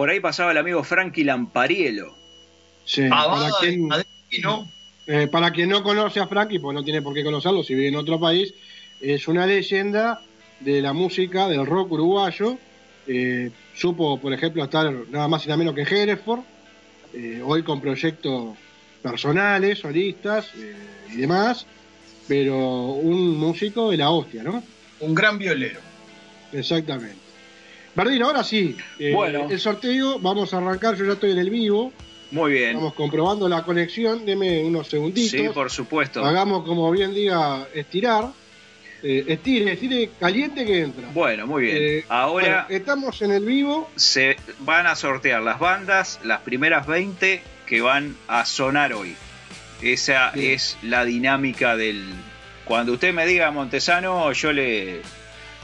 Por 0.00 0.08
ahí 0.08 0.18
pasaba 0.18 0.52
el 0.52 0.56
amigo 0.56 0.82
Frankie 0.82 1.24
Lamparielo. 1.24 2.16
Sí, 2.86 3.02
Ah, 3.12 3.26
para, 3.28 3.50
quien, 3.60 3.86
eh, 5.06 5.28
para 5.30 5.50
quien 5.50 5.68
no 5.68 5.82
conoce 5.82 6.20
a 6.20 6.26
Frankie, 6.26 6.58
pues 6.58 6.74
no 6.74 6.82
tiene 6.82 7.02
por 7.02 7.12
qué 7.12 7.22
conocerlo 7.22 7.62
si 7.62 7.74
vive 7.74 7.88
en 7.88 7.96
otro 7.96 8.18
país, 8.18 8.54
es 8.98 9.28
una 9.28 9.44
leyenda 9.44 10.22
de 10.60 10.80
la 10.80 10.94
música, 10.94 11.48
del 11.48 11.66
rock 11.66 11.92
uruguayo. 11.92 12.56
Eh, 13.06 13.50
supo, 13.74 14.18
por 14.18 14.32
ejemplo, 14.32 14.64
estar 14.64 14.90
nada 15.10 15.28
más 15.28 15.44
y 15.44 15.48
nada 15.48 15.58
menos 15.58 15.74
que 15.74 15.82
en 15.82 15.88
Hereford, 15.88 16.40
eh, 17.12 17.42
hoy 17.44 17.62
con 17.62 17.82
proyectos 17.82 18.56
personales, 19.02 19.80
solistas 19.80 20.48
eh, 20.56 20.76
y 21.12 21.16
demás, 21.16 21.66
pero 22.26 22.56
un 22.56 23.36
músico 23.36 23.90
de 23.90 23.98
la 23.98 24.08
hostia, 24.08 24.42
¿no? 24.42 24.62
un 25.00 25.14
gran 25.14 25.36
violero. 25.36 25.80
Exactamente. 26.54 27.29
Bardino, 27.94 28.26
ahora 28.26 28.44
sí, 28.44 28.76
eh, 28.98 29.12
Bueno. 29.14 29.48
el 29.50 29.58
sorteo, 29.60 30.18
vamos 30.18 30.52
a 30.54 30.58
arrancar, 30.58 30.96
yo 30.96 31.04
ya 31.04 31.12
estoy 31.14 31.32
en 31.32 31.38
el 31.38 31.50
vivo, 31.50 31.92
Muy 32.30 32.52
bien. 32.52 32.70
estamos 32.70 32.94
comprobando 32.94 33.48
la 33.48 33.62
conexión, 33.64 34.24
deme 34.24 34.62
unos 34.64 34.88
segunditos. 34.88 35.30
Sí, 35.30 35.48
por 35.52 35.70
supuesto. 35.70 36.24
Hagamos 36.24 36.64
como 36.64 36.90
bien 36.90 37.12
diga 37.14 37.66
estirar. 37.74 38.26
Eh, 39.02 39.24
estire, 39.28 39.72
estire 39.72 40.10
caliente 40.20 40.64
que 40.66 40.82
entra. 40.82 41.08
Bueno, 41.14 41.46
muy 41.46 41.62
bien. 41.62 41.76
Eh, 41.80 42.04
Ahora 42.10 42.32
bueno, 42.32 42.64
estamos 42.68 43.22
en 43.22 43.30
el 43.32 43.44
vivo. 43.46 43.88
se 43.96 44.36
van 44.58 44.86
a 44.86 44.94
sortear 44.94 45.40
las 45.42 45.58
bandas, 45.58 46.20
las 46.22 46.40
primeras 46.40 46.86
20 46.86 47.40
que 47.66 47.80
van 47.80 48.14
a 48.28 48.44
sonar 48.44 48.92
hoy. 48.92 49.16
Esa 49.80 50.32
Bien. 50.32 50.52
es 50.52 50.76
la 50.82 51.06
dinámica 51.06 51.76
del... 51.76 52.04
Cuando 52.66 52.92
usted 52.92 53.14
me 53.14 53.24
diga 53.26 53.50
Montesano, 53.50 54.30
yo 54.32 54.52
le 54.52 55.00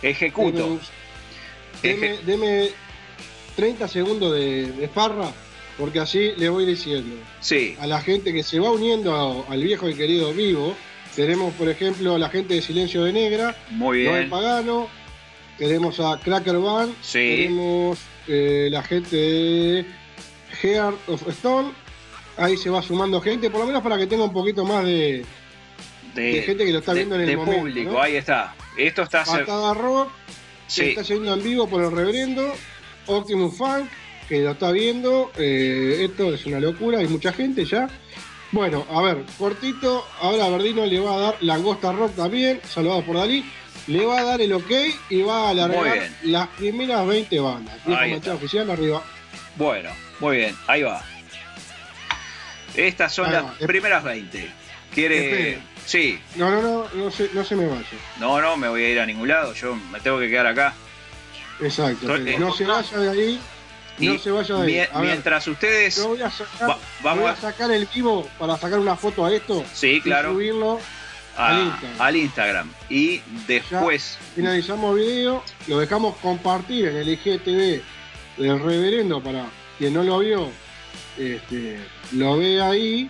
ejecuto. 0.02 0.80
Deme, 1.82 2.18
deme 2.24 2.68
30 3.56 3.88
segundos 3.88 4.32
de, 4.34 4.72
de 4.72 4.88
farra, 4.88 5.30
porque 5.78 6.00
así 6.00 6.32
le 6.36 6.48
voy 6.48 6.64
diciendo 6.66 7.16
Sí, 7.40 7.76
a 7.80 7.86
la 7.86 8.00
gente 8.00 8.32
que 8.32 8.42
se 8.42 8.58
va 8.60 8.70
uniendo 8.70 9.14
a- 9.48 9.52
al 9.52 9.62
viejo 9.62 9.88
y 9.88 9.94
querido 9.94 10.32
vivo. 10.32 10.74
Tenemos, 11.14 11.54
por 11.54 11.68
ejemplo, 11.68 12.14
a 12.14 12.18
la 12.18 12.28
gente 12.28 12.54
de 12.54 12.62
Silencio 12.62 13.04
de 13.04 13.12
Negra, 13.12 13.56
muy 13.70 14.04
Noel 14.04 14.18
bien. 14.18 14.30
Pagano, 14.30 14.88
tenemos 15.58 15.98
a 16.00 16.18
Cracker 16.22 16.58
Band, 16.58 16.94
Sí. 17.02 17.18
tenemos 17.46 17.98
eh, 18.28 18.68
la 18.70 18.82
gente 18.82 19.16
de 19.16 19.86
Heart 20.60 20.96
of 21.08 21.28
Stone, 21.28 21.70
ahí 22.36 22.56
se 22.56 22.68
va 22.68 22.82
sumando 22.82 23.20
gente, 23.20 23.48
por 23.50 23.60
lo 23.60 23.66
menos 23.66 23.82
para 23.82 23.96
que 23.96 24.06
tenga 24.06 24.24
un 24.24 24.32
poquito 24.32 24.64
más 24.64 24.84
de, 24.84 25.24
de 26.14 26.42
gente 26.42 26.64
que 26.66 26.72
lo 26.72 26.80
está 26.80 26.92
de- 26.92 26.98
viendo 26.98 27.14
en 27.14 27.20
el 27.22 27.26
de 27.28 27.36
momento, 27.36 27.60
público, 27.60 27.92
¿no? 27.92 28.02
ahí 28.02 28.16
está. 28.16 28.54
Esto 28.76 29.02
está... 29.02 29.24
Patada 29.24 29.72
Rock, 29.74 30.10
que 30.66 30.72
Sí, 30.72 30.88
está 30.90 31.02
yendo 31.02 31.34
en 31.34 31.42
vivo 31.42 31.68
por 31.68 31.82
el 31.82 31.92
reverendo, 31.92 32.52
Optimus 33.06 33.56
Funk, 33.56 33.88
que 34.28 34.40
lo 34.40 34.52
está 34.52 34.72
viendo, 34.72 35.30
eh, 35.36 36.04
esto 36.08 36.34
es 36.34 36.44
una 36.46 36.60
locura, 36.60 36.98
hay 36.98 37.08
mucha 37.08 37.32
gente 37.32 37.64
ya. 37.64 37.88
Bueno, 38.52 38.86
a 38.90 39.02
ver, 39.02 39.24
cortito, 39.38 40.06
ahora 40.20 40.48
Verdino 40.48 40.86
le 40.86 41.00
va 41.00 41.14
a 41.14 41.18
dar 41.18 41.36
Langosta 41.40 41.92
Rock 41.92 42.14
también, 42.14 42.60
saludado 42.68 43.04
por 43.04 43.16
Dalí, 43.16 43.44
le 43.86 44.04
va 44.04 44.20
a 44.20 44.24
dar 44.24 44.40
el 44.40 44.52
ok 44.52 44.70
y 45.10 45.22
va 45.22 45.46
a 45.46 45.50
alargar 45.50 46.10
las 46.22 46.48
primeras 46.48 47.06
20 47.06 47.40
bandas. 47.40 47.76
Oficial 48.34 48.70
arriba. 48.70 49.02
bueno, 49.56 49.90
muy 50.20 50.38
bien, 50.38 50.56
ahí 50.66 50.82
va. 50.82 51.04
Estas 52.74 53.14
son 53.14 53.26
Ahí 53.26 53.32
las 53.32 53.44
va. 53.44 53.54
Primeras 53.58 54.04
20. 54.04 54.50
¿Quiere...? 54.92 55.24
Espere. 55.24 55.75
Sí, 55.86 56.18
No, 56.34 56.50
no, 56.50 56.60
no, 56.62 56.88
no 56.94 57.10
se, 57.10 57.30
no 57.32 57.44
se 57.44 57.54
me 57.56 57.66
vaya. 57.66 57.84
no, 58.18 58.40
no, 58.40 58.56
me 58.56 58.68
voy 58.68 58.82
a 58.84 58.88
ir 58.90 59.00
a 59.00 59.06
ningún 59.06 59.28
lado, 59.28 59.54
yo 59.54 59.74
me 59.74 60.00
tengo 60.00 60.18
que 60.18 60.28
quedar 60.28 60.48
acá. 60.48 60.74
Exacto, 61.60 62.14
Estoy- 62.16 62.36
no 62.38 62.52
se 62.52 62.64
vaya 62.66 62.98
de 62.98 63.08
ahí, 63.10 63.40
no 63.98 64.14
Y 64.14 64.18
se 64.18 64.30
vaya 64.30 64.54
de 64.56 64.62
ahí. 64.62 64.74
ver, 64.74 64.90
mientras 65.00 65.46
ustedes... 65.46 65.96
yo 65.96 66.08
voy 66.08 66.22
a 66.22 66.30
sacar, 66.30 66.70
Va- 66.70 66.78
vamos 67.02 67.22
voy 67.22 67.30
a- 67.30 67.36
sacar 67.36 67.70
el 67.70 67.86
vivo 67.94 68.28
para 68.38 68.56
sacar 68.58 68.78
una 68.80 68.96
foto 68.96 69.24
a 69.24 69.32
esto 69.32 69.64
Sí, 69.72 69.92
y 69.96 70.00
claro. 70.02 70.32
subirlo 70.32 70.80
a- 71.36 71.48
al 71.48 71.62
Instagram. 71.66 72.00
al 72.02 72.16
Instagram. 72.16 72.72
Y 72.90 73.20
después, 73.46 74.18
finalizamos 74.34 74.96
video, 74.96 75.42
lo 75.68 75.78
dejamos 75.78 76.16
compartir 76.16 76.88
en 76.88 76.96
el 76.96 77.08
IGTV 77.10 77.82
del 78.38 78.60
reverendo 78.60 79.22
para 79.22 79.46
quien 79.78 79.94
no 79.94 80.02
lo 80.02 80.18
vio 80.18 80.50
este, 81.16 81.78
lo 82.12 82.36
ve 82.38 82.60
ahí 82.60 83.08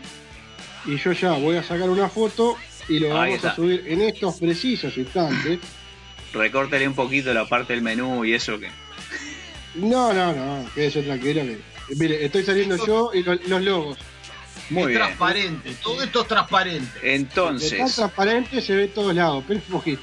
y 0.87 0.97
yo 0.97 1.12
ya 1.12 1.33
voy 1.33 1.57
a 1.57 1.62
sacar 1.62 1.88
una 1.90 2.09
foto 2.09 2.57
y 2.88 2.99
lo 3.00 3.09
Ahí 3.09 3.12
vamos 3.33 3.35
está. 3.37 3.50
a 3.50 3.55
subir 3.57 3.85
en 3.87 4.00
estos 4.02 4.37
precisos 4.38 4.97
instantes. 4.97 5.59
Recórtele 6.33 6.87
un 6.87 6.95
poquito 6.95 7.33
la 7.35 7.49
parte 7.49 7.73
del 7.73 7.83
menú 7.83 8.25
y 8.25 8.35
eso 8.35 8.59
que. 8.59 8.69
No, 9.75 10.12
no, 10.12 10.33
no, 10.33 10.66
quédese 10.75 11.02
tranquilo 11.02 11.43
que. 11.43 11.59
Mire, 11.97 12.25
estoy 12.25 12.43
saliendo 12.45 12.85
yo 12.87 13.11
y 13.14 13.23
lo- 13.23 13.35
los 13.35 13.62
logos. 13.62 13.99
Muy 14.71 14.83
es 14.83 14.88
bien. 14.88 14.99
transparente, 15.00 15.76
todo 15.83 16.02
esto 16.02 16.23
es 16.23 16.28
transparente. 16.28 17.14
Entonces, 17.14 17.95
transparente 17.95 18.61
se 18.61 18.75
ve 18.75 18.88
todos 18.88 19.14
lados, 19.14 19.45
pero 19.47 19.61
un 19.64 19.73
poquito. 19.73 20.02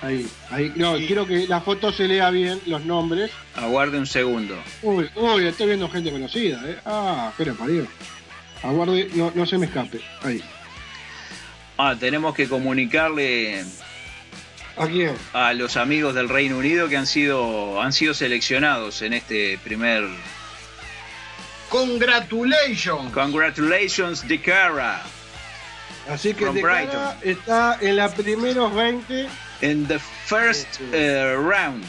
Ahí, 0.00 0.26
ahí. 0.50 0.72
No, 0.76 0.96
Sí. 0.96 1.06
quiero 1.06 1.26
que 1.26 1.46
la 1.48 1.60
foto 1.60 1.92
se 1.92 2.06
lea 2.06 2.30
bien, 2.30 2.60
los 2.66 2.84
nombres. 2.84 3.30
aguarde 3.56 3.98
un 3.98 4.06
segundo. 4.06 4.56
Uy, 4.82 5.10
uy, 5.16 5.46
estoy 5.46 5.66
viendo 5.66 5.88
gente 5.90 6.10
conocida, 6.12 6.62
¿eh? 6.66 6.78
Ah, 6.86 7.28
espera, 7.32 7.52
parió. 7.54 7.86
Aguarde, 8.62 9.08
no, 9.14 9.32
no 9.34 9.46
se 9.46 9.58
me 9.58 9.66
escape. 9.66 10.00
Ahí. 10.22 10.42
Ah, 11.76 11.94
tenemos 11.98 12.34
que 12.34 12.48
comunicarle 12.48 13.64
¿A 14.76 14.86
quién? 14.88 15.14
a 15.32 15.52
los 15.54 15.76
amigos 15.76 16.14
del 16.14 16.28
Reino 16.28 16.58
Unido 16.58 16.88
que 16.88 16.96
han 16.96 17.06
sido, 17.06 17.80
han 17.80 17.92
sido 17.92 18.14
seleccionados 18.14 19.00
en 19.02 19.12
este 19.12 19.58
primer. 19.62 20.04
Congratulations. 21.68 23.12
Congratulations, 23.12 24.26
De 24.26 24.40
Cara, 24.40 25.02
Así 26.10 26.32
que 26.32 26.46
de 26.46 26.62
cara 26.62 27.18
está 27.22 27.76
en 27.82 27.96
la 27.96 28.08
primeros 28.08 28.74
20. 28.74 29.28
in 29.60 29.86
the 29.86 29.98
first 29.98 30.66
eh, 30.92 31.34
round. 31.36 31.84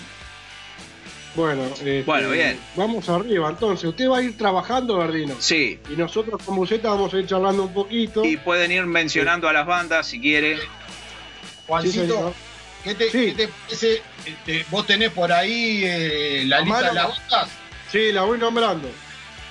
Bueno, 1.40 1.64
este, 1.68 2.04
Bueno, 2.04 2.32
bien. 2.32 2.60
Vamos 2.76 3.08
arriba, 3.08 3.50
entonces. 3.50 3.86
Usted 3.88 4.10
va 4.10 4.18
a 4.18 4.22
ir 4.22 4.38
trabajando, 4.38 4.98
Verdino. 4.98 5.36
Sí, 5.40 5.80
Y 5.90 5.94
nosotros 5.96 6.42
con 6.44 6.58
Buceta 6.58 6.90
vamos 6.90 7.14
a 7.14 7.18
ir 7.18 7.26
charlando 7.28 7.64
un 7.64 7.74
poquito. 7.74 8.26
y 8.26 8.36
pueden 8.36 8.72
ir 8.74 8.86
mencionando 8.86 9.48
a 9.48 9.54
las 9.54 9.66
bandas 9.66 10.06
si 10.08 10.20
quiere. 10.20 10.58
Sí, 10.58 10.64
Juancito. 11.68 12.34
¿qué 12.84 12.96
te, 12.96 13.06
Sí. 13.10 13.26
qué 13.28 13.32
te 13.34 13.48
parece? 13.48 14.02
Este, 14.26 14.66
¿Vos 14.70 14.86
tenés 14.86 15.12
por 15.12 15.32
ahí 15.32 15.82
eh, 15.86 16.44
la 16.46 16.60
lista 16.62 16.90
de 16.90 16.94
las 16.94 17.08
bandas? 17.08 17.50
Sí, 17.92 18.12
la 18.12 18.24
voy 18.24 18.38
nombrando. 18.38 18.90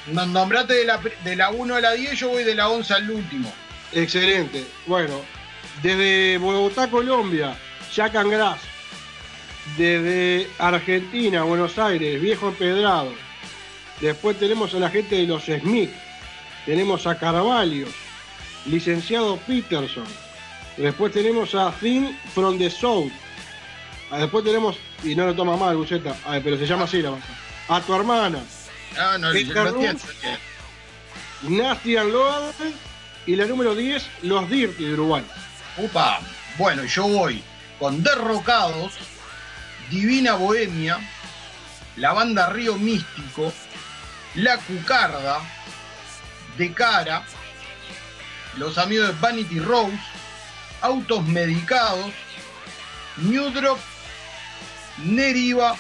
Nos 0.09 0.27
nombrate 0.29 0.75
de 0.75 0.85
la, 0.85 1.01
de 1.25 1.37
la 1.37 1.51
1 1.51 1.75
a 1.75 1.81
la 1.81 1.93
10, 1.93 2.19
yo 2.19 2.29
voy 2.29 2.45
de 2.45 2.55
la 2.55 2.69
11 2.69 2.93
al 2.95 3.11
último. 3.11 3.51
Excelente. 3.93 4.65
Bueno, 4.87 5.21
desde 5.83 6.37
Bogotá, 6.39 6.89
Colombia, 6.91 7.57
Jack 7.95 8.15
and 8.17 8.31
Grass. 8.31 8.61
Desde 9.77 10.49
Argentina, 10.59 11.43
Buenos 11.45 11.79
Aires, 11.79 12.21
Viejo 12.21 12.49
Empedrado. 12.49 13.13
Después 14.01 14.39
tenemos 14.39 14.75
a 14.75 14.79
la 14.79 14.91
gente 14.91 15.17
de 15.17 15.27
los 15.27 15.45
Smith. 15.45 15.91
Tenemos 16.65 17.07
a 17.07 17.19
Carvalho, 17.19 17.87
licenciado 18.67 19.37
Peterson. 19.39 20.05
Después 20.77 21.13
tenemos 21.13 21.55
a 21.55 21.73
Thin 21.73 22.17
from 22.35 22.59
the 22.59 22.71
South. 22.71 23.11
Ah, 24.11 24.19
Después 24.19 24.45
tenemos, 24.45 24.77
y 25.05 25.15
no 25.15 25.27
lo 25.27 25.35
toma 25.35 25.57
mal, 25.57 25.77
Buceta, 25.77 26.17
pero 26.43 26.57
se 26.57 26.67
llama 26.67 26.85
así 26.85 27.03
la 27.03 27.11
banda. 27.11 27.27
A 27.69 27.81
tu 27.81 27.95
hermana, 27.95 28.39
Ah, 28.97 29.17
no, 29.19 29.31
entiendo, 29.31 29.65
lo 29.65 29.71
entiendo. 29.71 30.03
Nasty 31.43 31.97
and. 31.97 32.13
Y 33.27 33.37
la 33.37 33.45
número 33.45 33.75
10, 33.75 34.09
los 34.23 34.49
Dirty 34.49 34.85
de 34.85 34.95
Uruguay. 34.95 35.23
Upa, 35.77 36.21
bueno, 36.57 36.85
yo 36.85 37.07
voy 37.07 37.43
con 37.79 38.03
Derrocados, 38.03 38.95
Divina 39.91 40.35
Bohemia, 40.35 40.99
la 41.97 42.13
banda 42.13 42.51
Río 42.51 42.77
Místico, 42.77 43.53
La 44.35 44.59
Cucarda, 44.59 45.41
De 46.57 46.73
Cara, 46.73 47.25
los 48.57 48.79
amigos 48.79 49.09
de 49.09 49.15
Vanity 49.21 49.61
Rose, 49.61 49.99
Autos 50.83 51.25
Medicados, 51.27 52.13
New 53.17 53.51
Drop, 53.51 53.79
Neriva 55.05 55.77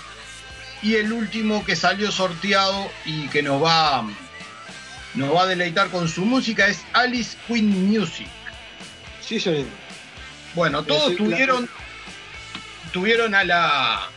y 0.82 0.94
el 0.94 1.12
último 1.12 1.64
que 1.64 1.76
salió 1.76 2.10
sorteado 2.10 2.90
y 3.04 3.28
que 3.28 3.42
nos 3.42 3.62
va, 3.62 4.04
nos 5.14 5.34
va 5.34 5.42
a 5.42 5.46
deleitar 5.46 5.90
con 5.90 6.08
su 6.08 6.24
música 6.24 6.66
es 6.66 6.84
Alice 6.92 7.36
Queen 7.46 7.88
Music. 7.88 8.28
Sí, 9.20 9.38
señor. 9.40 9.66
Bueno, 10.54 10.82
todos 10.82 11.16
tuvieron 11.16 11.68
tuvieron 12.92 13.34
a 13.34 13.44
la 13.44 14.08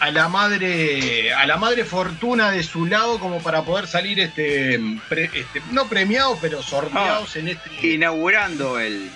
a 0.00 0.10
la 0.10 0.28
madre 0.28 1.32
a 1.32 1.46
la 1.46 1.56
madre 1.56 1.84
fortuna 1.84 2.50
de 2.50 2.62
su 2.62 2.84
lado 2.86 3.18
como 3.18 3.40
para 3.42 3.62
poder 3.62 3.86
salir 3.86 4.18
este, 4.20 4.78
pre- 5.08 5.30
este, 5.32 5.62
no 5.70 5.86
premiados 5.88 6.38
pero 6.40 6.62
sorteados 6.62 7.36
en 7.36 7.48
este 7.48 7.70
Inaugurando 7.94 8.78
el, 8.78 9.10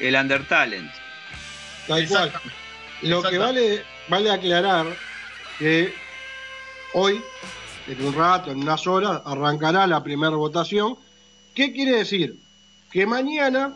el 0.00 0.14
Undertalent. 0.16 0.90
Tal 1.86 2.08
cual. 2.08 2.32
Lo 3.02 3.22
que 3.22 3.38
vale, 3.38 3.84
vale 4.08 4.30
aclarar 4.30 4.86
que 5.58 5.94
hoy, 6.94 7.20
en 7.86 8.04
un 8.06 8.14
rato, 8.14 8.50
en 8.50 8.58
unas 8.62 8.86
horas, 8.86 9.20
arrancará 9.24 9.86
la 9.86 10.02
primera 10.02 10.34
votación. 10.34 10.96
¿Qué 11.54 11.72
quiere 11.72 11.98
decir? 11.98 12.36
Que 12.90 13.06
mañana 13.06 13.72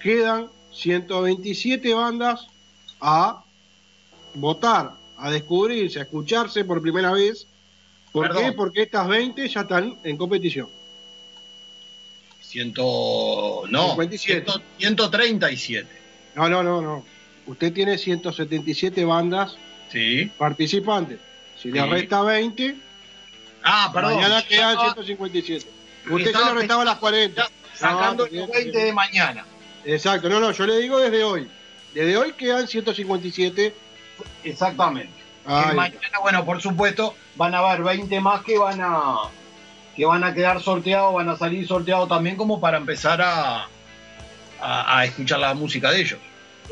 quedan 0.00 0.48
127 0.72 1.92
bandas 1.92 2.46
a 3.00 3.44
votar, 4.34 4.92
a 5.18 5.30
descubrirse, 5.30 5.98
a 5.98 6.02
escucharse 6.02 6.64
por 6.64 6.80
primera 6.82 7.12
vez. 7.12 7.46
¿Por 8.12 8.26
Perdón. 8.28 8.44
qué? 8.44 8.52
Porque 8.52 8.82
estas 8.82 9.08
20 9.08 9.48
ya 9.48 9.60
están 9.62 9.98
en 10.04 10.16
competición. 10.16 10.68
Ciento, 12.40 13.62
no, 13.68 13.90
57. 13.90 14.44
ciento- 14.44 14.62
137. 14.78 15.88
No, 16.34 16.48
no, 16.48 16.62
no, 16.62 16.82
no. 16.82 17.04
Usted 17.46 17.72
tiene 17.72 17.98
177 17.98 19.04
bandas 19.04 19.56
Sí. 19.90 20.30
participantes. 20.38 21.18
Si 21.60 21.70
le 21.70 21.82
Sí. 21.82 21.88
resta 21.88 22.22
20, 22.22 22.76
Ah, 23.62 23.90
perdón. 23.92 24.14
mañana 24.16 24.42
quedan 24.46 24.70
estaba 24.72 24.92
157. 24.94 25.66
Usted 26.10 26.26
estaba 26.26 26.46
ya 26.48 26.54
le 26.54 26.58
restaba 26.60 26.84
las 26.84 26.98
40. 26.98 27.48
sacando 27.74 28.12
No, 28.12 28.18
los 28.24 28.30
bien, 28.30 28.50
20 28.52 28.78
de 28.78 28.92
mañana. 28.92 29.44
Exacto, 29.84 30.28
no, 30.28 30.38
no, 30.40 30.52
yo 30.52 30.66
le 30.66 30.78
digo 30.78 30.98
desde 30.98 31.24
hoy. 31.24 31.48
Desde 31.94 32.16
hoy 32.16 32.32
quedan 32.34 32.68
157. 32.68 33.74
Exactamente. 34.44 35.12
Ay, 35.44 35.74
mañana, 35.74 36.18
bueno, 36.20 36.44
por 36.44 36.60
supuesto, 36.60 37.14
van 37.36 37.54
a 37.54 37.58
haber 37.58 37.82
20 37.82 38.20
más 38.20 38.42
que 38.42 38.58
van 38.58 38.80
a 38.80 39.16
que 39.96 40.06
van 40.06 40.24
a 40.24 40.32
quedar 40.32 40.60
sorteados, 40.62 41.12
van 41.14 41.28
a 41.28 41.36
salir 41.36 41.66
sorteados 41.66 42.08
también 42.08 42.36
como 42.36 42.60
para 42.60 42.78
empezar 42.78 43.20
a, 43.20 43.66
a, 44.60 44.98
a 44.98 45.04
escuchar 45.04 45.40
la 45.40 45.52
música 45.54 45.90
de 45.90 46.00
ellos. 46.00 46.18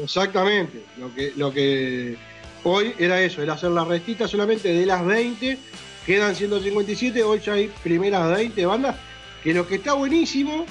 exactamente. 0.02 0.84
Lo 0.96 1.14
que, 1.14 1.32
lo 1.36 1.52
que 1.52 2.16
hoy 2.64 2.94
era 2.98 3.20
eso, 3.20 3.42
era 3.42 3.54
hacer 3.54 3.70
la 3.72 3.84
restita 3.84 4.26
solamente 4.26 4.72
de 4.72 4.86
las 4.86 5.04
20. 5.04 5.58
Quedan 6.06 6.34
157, 6.34 7.22
hoy 7.22 7.40
ya 7.40 7.52
hay 7.54 7.68
primeras 7.82 8.30
20 8.36 8.64
bandas. 8.66 8.96
Que 9.42 9.52
lo 9.52 9.66
que 9.66 9.74
está 9.76 9.92
buenísimo, 9.94 10.64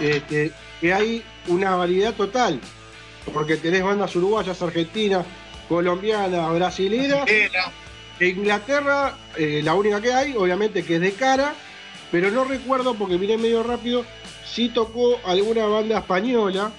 este, 0.00 0.52
que 0.80 0.92
hay 0.92 1.22
una 1.46 1.76
variedad 1.76 2.12
total. 2.12 2.60
Porque 3.32 3.56
tenés 3.56 3.82
bandas 3.82 4.14
uruguayas, 4.16 4.60
argentinas, 4.60 5.24
colombianas, 5.68 6.52
brasileras. 6.54 7.28
Era, 7.28 7.72
En 8.20 8.38
Inglaterra, 8.38 9.16
eh, 9.36 9.60
la 9.64 9.74
única 9.74 10.00
que 10.00 10.12
hay, 10.12 10.34
obviamente, 10.36 10.84
que 10.84 10.96
es 10.96 11.00
de 11.00 11.12
cara, 11.14 11.54
pero 12.12 12.30
no 12.30 12.44
recuerdo 12.44 12.94
porque 12.94 13.18
miré 13.18 13.36
medio 13.36 13.62
rápido 13.62 14.04
si 14.46 14.68
tocó 14.68 15.18
alguna 15.26 15.66
banda 15.66 15.98
española. 15.98 16.70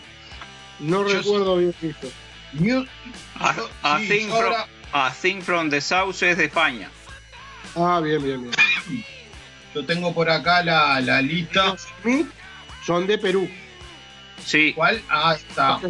No 0.80 1.08
Yo 1.08 1.14
recuerdo 1.18 1.58
bien 1.58 1.74
esto. 1.82 2.08
New- 2.54 2.86
A, 3.40 3.56
yo- 3.56 3.70
a 3.84 4.00
sí, 4.00 4.08
Thing 4.08 4.28
yo 4.30 4.38
from, 4.38 4.54
a 4.94 5.12
Thing 5.14 5.42
from 5.42 5.70
the 5.70 5.82
South 5.82 6.22
es 6.24 6.38
de 6.38 6.46
España. 6.46 6.90
Ah, 7.76 8.00
bien, 8.02 8.24
bien, 8.24 8.42
bien. 8.44 9.06
yo 9.74 9.86
tengo 9.86 10.14
por 10.14 10.30
acá 10.30 10.64
la, 10.64 11.02
la 11.02 11.22
lista. 11.22 11.66
Los 11.68 11.88
Smith 12.02 12.28
son 12.86 13.08
de 13.08 13.18
Perú. 13.18 13.50
Sí, 14.46 14.72
¿Cuál? 14.74 15.02
Ah, 15.10 15.36
está. 15.36 15.82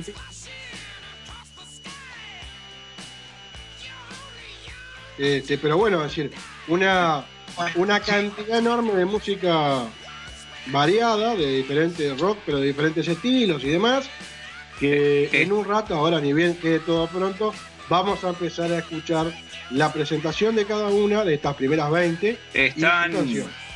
Este, 5.17 5.57
pero 5.57 5.77
bueno, 5.77 6.03
es 6.03 6.15
decir, 6.15 6.31
una, 6.67 7.25
una 7.75 7.99
cantidad 7.99 8.59
enorme 8.59 8.93
de 8.93 9.05
música 9.05 9.83
variada, 10.67 11.35
de 11.35 11.57
diferentes 11.57 12.19
rock, 12.19 12.39
pero 12.45 12.59
de 12.59 12.67
diferentes 12.67 13.07
estilos 13.07 13.63
y 13.63 13.69
demás, 13.69 14.09
que 14.79 15.29
en 15.31 15.51
un 15.51 15.65
rato, 15.65 15.95
ahora 15.95 16.19
ni 16.19 16.33
bien 16.33 16.55
quede 16.55 16.79
todo 16.79 17.07
pronto, 17.07 17.53
vamos 17.89 18.23
a 18.23 18.29
empezar 18.29 18.71
a 18.71 18.79
escuchar 18.79 19.31
la 19.71 19.91
presentación 19.93 20.55
de 20.55 20.65
cada 20.65 20.87
una 20.87 21.23
de 21.23 21.35
estas 21.35 21.55
primeras 21.55 21.89
20. 21.91 22.37
están, 22.53 23.13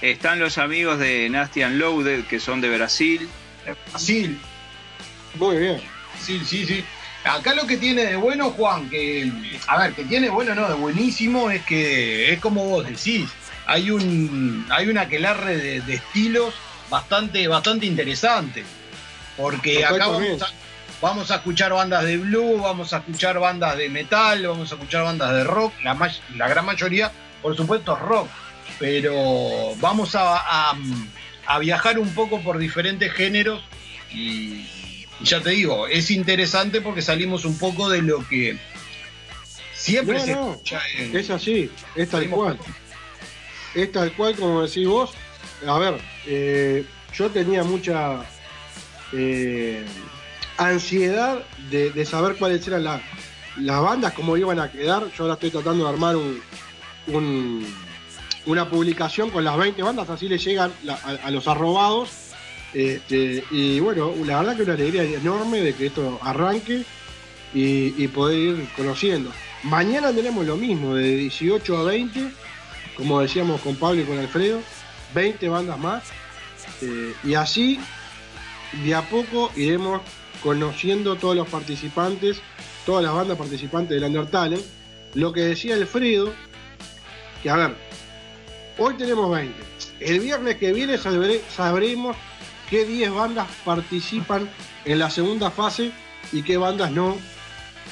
están 0.01 0.39
los 0.39 0.57
amigos 0.57 0.99
de 0.99 1.29
Nasty 1.29 1.61
and 1.61 1.77
Loaded 1.77 2.25
que 2.25 2.39
son 2.39 2.61
de 2.61 2.75
Brasil. 2.75 3.29
Brasil. 3.91 4.39
Muy 5.35 5.57
bien. 5.57 5.81
Sí, 6.19 6.41
sí, 6.45 6.65
sí. 6.65 6.83
Acá 7.29 7.53
lo 7.53 7.67
que 7.67 7.77
tiene 7.77 8.05
de 8.05 8.15
bueno, 8.15 8.49
Juan, 8.51 8.89
que, 8.89 9.31
a 9.67 9.77
ver, 9.77 9.93
que 9.93 10.03
tiene 10.03 10.29
bueno, 10.29 10.55
no, 10.55 10.67
de 10.67 10.73
buenísimo, 10.73 11.51
es 11.51 11.63
que 11.63 12.33
es 12.33 12.39
como 12.39 12.65
vos 12.65 12.85
decís. 12.87 13.29
hay 13.67 13.91
un 13.91 14.65
hay 14.71 14.89
un 14.89 14.97
aquelarre 14.97 15.81
de, 15.81 15.93
estilos 15.93 16.55
bastante, 16.89 17.47
bastante 17.47 17.85
interesante. 17.85 18.63
Porque 19.37 19.85
acá 19.85 20.07
vamos 21.01 21.31
a, 21.31 21.35
escuchar 21.35 21.71
bandas 21.71 22.03
de 22.03 22.17
blues, 22.17 22.61
vamos 22.61 22.93
a 22.93 22.97
escuchar 22.97 23.39
bandas 23.39 23.77
de 23.77 23.89
metal, 23.89 24.45
vamos 24.47 24.71
a 24.71 24.75
escuchar 24.75 25.03
bandas 25.03 25.31
de 25.33 25.43
rock, 25.43 25.73
la, 25.83 25.95
la 26.35 26.47
gran 26.49 26.65
mayoría, 26.65 27.11
por 27.41 27.55
supuesto, 27.55 27.95
rock. 27.95 28.27
Pero 28.79 29.75
vamos 29.77 30.15
a, 30.15 30.73
a, 31.47 31.59
viajar 31.59 31.99
un 31.99 32.13
poco 32.13 32.41
por 32.41 32.57
diferentes 32.57 33.13
géneros 33.13 33.61
y, 34.11 34.65
ya 35.21 35.41
te 35.41 35.51
digo, 35.51 35.87
es 35.87 36.11
interesante 36.11 36.81
porque 36.81 37.01
salimos 37.01 37.45
un 37.45 37.57
poco 37.57 37.89
de 37.89 38.01
lo 38.01 38.27
que 38.27 38.57
siempre 39.73 40.19
se 40.19 40.31
escucha 40.31 40.81
Es 41.13 41.29
así, 41.29 41.69
es 41.95 42.09
tal 42.09 42.29
cual. 42.29 42.59
Es 43.75 43.91
tal 43.91 44.13
cual 44.13 44.35
como 44.35 44.61
decís 44.61 44.87
vos. 44.87 45.11
A 45.67 45.77
ver, 45.77 45.99
eh, 46.25 46.85
yo 47.13 47.29
tenía 47.29 47.63
mucha 47.63 48.23
eh, 49.11 49.83
ansiedad 50.57 51.43
de, 51.69 52.05
saber 52.05 52.37
cuáles 52.37 52.65
eran 52.67 52.83
las 52.83 53.81
bandas, 53.81 54.13
cómo 54.13 54.37
iban 54.37 54.59
a 54.59 54.71
quedar. 54.71 55.11
Yo 55.17 55.23
ahora 55.23 55.33
estoy 55.33 55.51
tratando 55.51 55.85
de 55.85 55.89
armar 55.89 56.15
un, 56.15 57.65
una 58.45 58.69
publicación 58.69 59.29
con 59.29 59.43
las 59.43 59.57
20 59.57 59.81
bandas, 59.83 60.09
así 60.09 60.27
le 60.27 60.37
llegan 60.37 60.71
a, 61.23 61.31
los 61.31 61.47
arrobados. 61.47 62.28
Este, 62.73 63.43
y 63.49 63.79
bueno, 63.79 64.13
la 64.25 64.39
verdad 64.39 64.55
que 64.55 64.63
una 64.63 64.73
alegría 64.73 65.03
enorme 65.03 65.59
de 65.61 65.73
que 65.73 65.87
esto 65.87 66.19
arranque 66.21 66.83
y, 67.53 68.07
poder 68.09 68.37
ir 68.37 68.69
conociendo. 68.75 69.31
Mañana 69.63 70.13
tenemos 70.13 70.45
lo 70.45 70.55
mismo, 70.55 70.95
de 70.95 71.15
18 71.15 71.77
a 71.77 71.83
20, 71.83 72.31
como 72.95 73.19
decíamos 73.21 73.61
con 73.61 73.75
Pablo 73.75 74.01
y 74.01 74.05
con 74.05 74.19
Alfredo, 74.19 74.61
20 75.13 75.49
bandas 75.49 75.79
más. 75.79 76.03
Eh, 76.81 77.13
y 77.23 77.33
así, 77.33 77.79
de 78.83 78.95
a 78.95 79.01
poco, 79.09 79.51
iremos 79.55 80.01
conociendo 80.43 81.15
todos 81.15 81.35
los 81.35 81.47
participantes, 81.47 82.39
todas 82.85 83.03
las 83.03 83.13
bandas 83.13 83.37
participantes 83.37 83.99
del 83.99 84.09
Undertale. 84.09 84.59
Lo 85.15 85.33
que 85.33 85.41
decía 85.41 85.73
Alfredo, 85.73 86.31
que 87.41 87.49
a 87.49 87.55
ver, 87.55 87.75
hoy 88.77 88.93
tenemos 88.93 89.31
20. 89.31 89.55
El 89.99 90.19
viernes 90.19 90.55
que 90.57 90.71
viene 90.71 90.97
sabremos 90.97 92.15
qué 92.69 92.85
10 92.85 93.13
bandas 93.13 93.47
participan 93.65 94.49
en 94.85 94.99
la 94.99 95.09
segunda 95.09 95.51
fase 95.51 95.91
y 96.31 96.43
qué 96.43 96.57
bandas 96.57 96.91
no. 96.91 97.17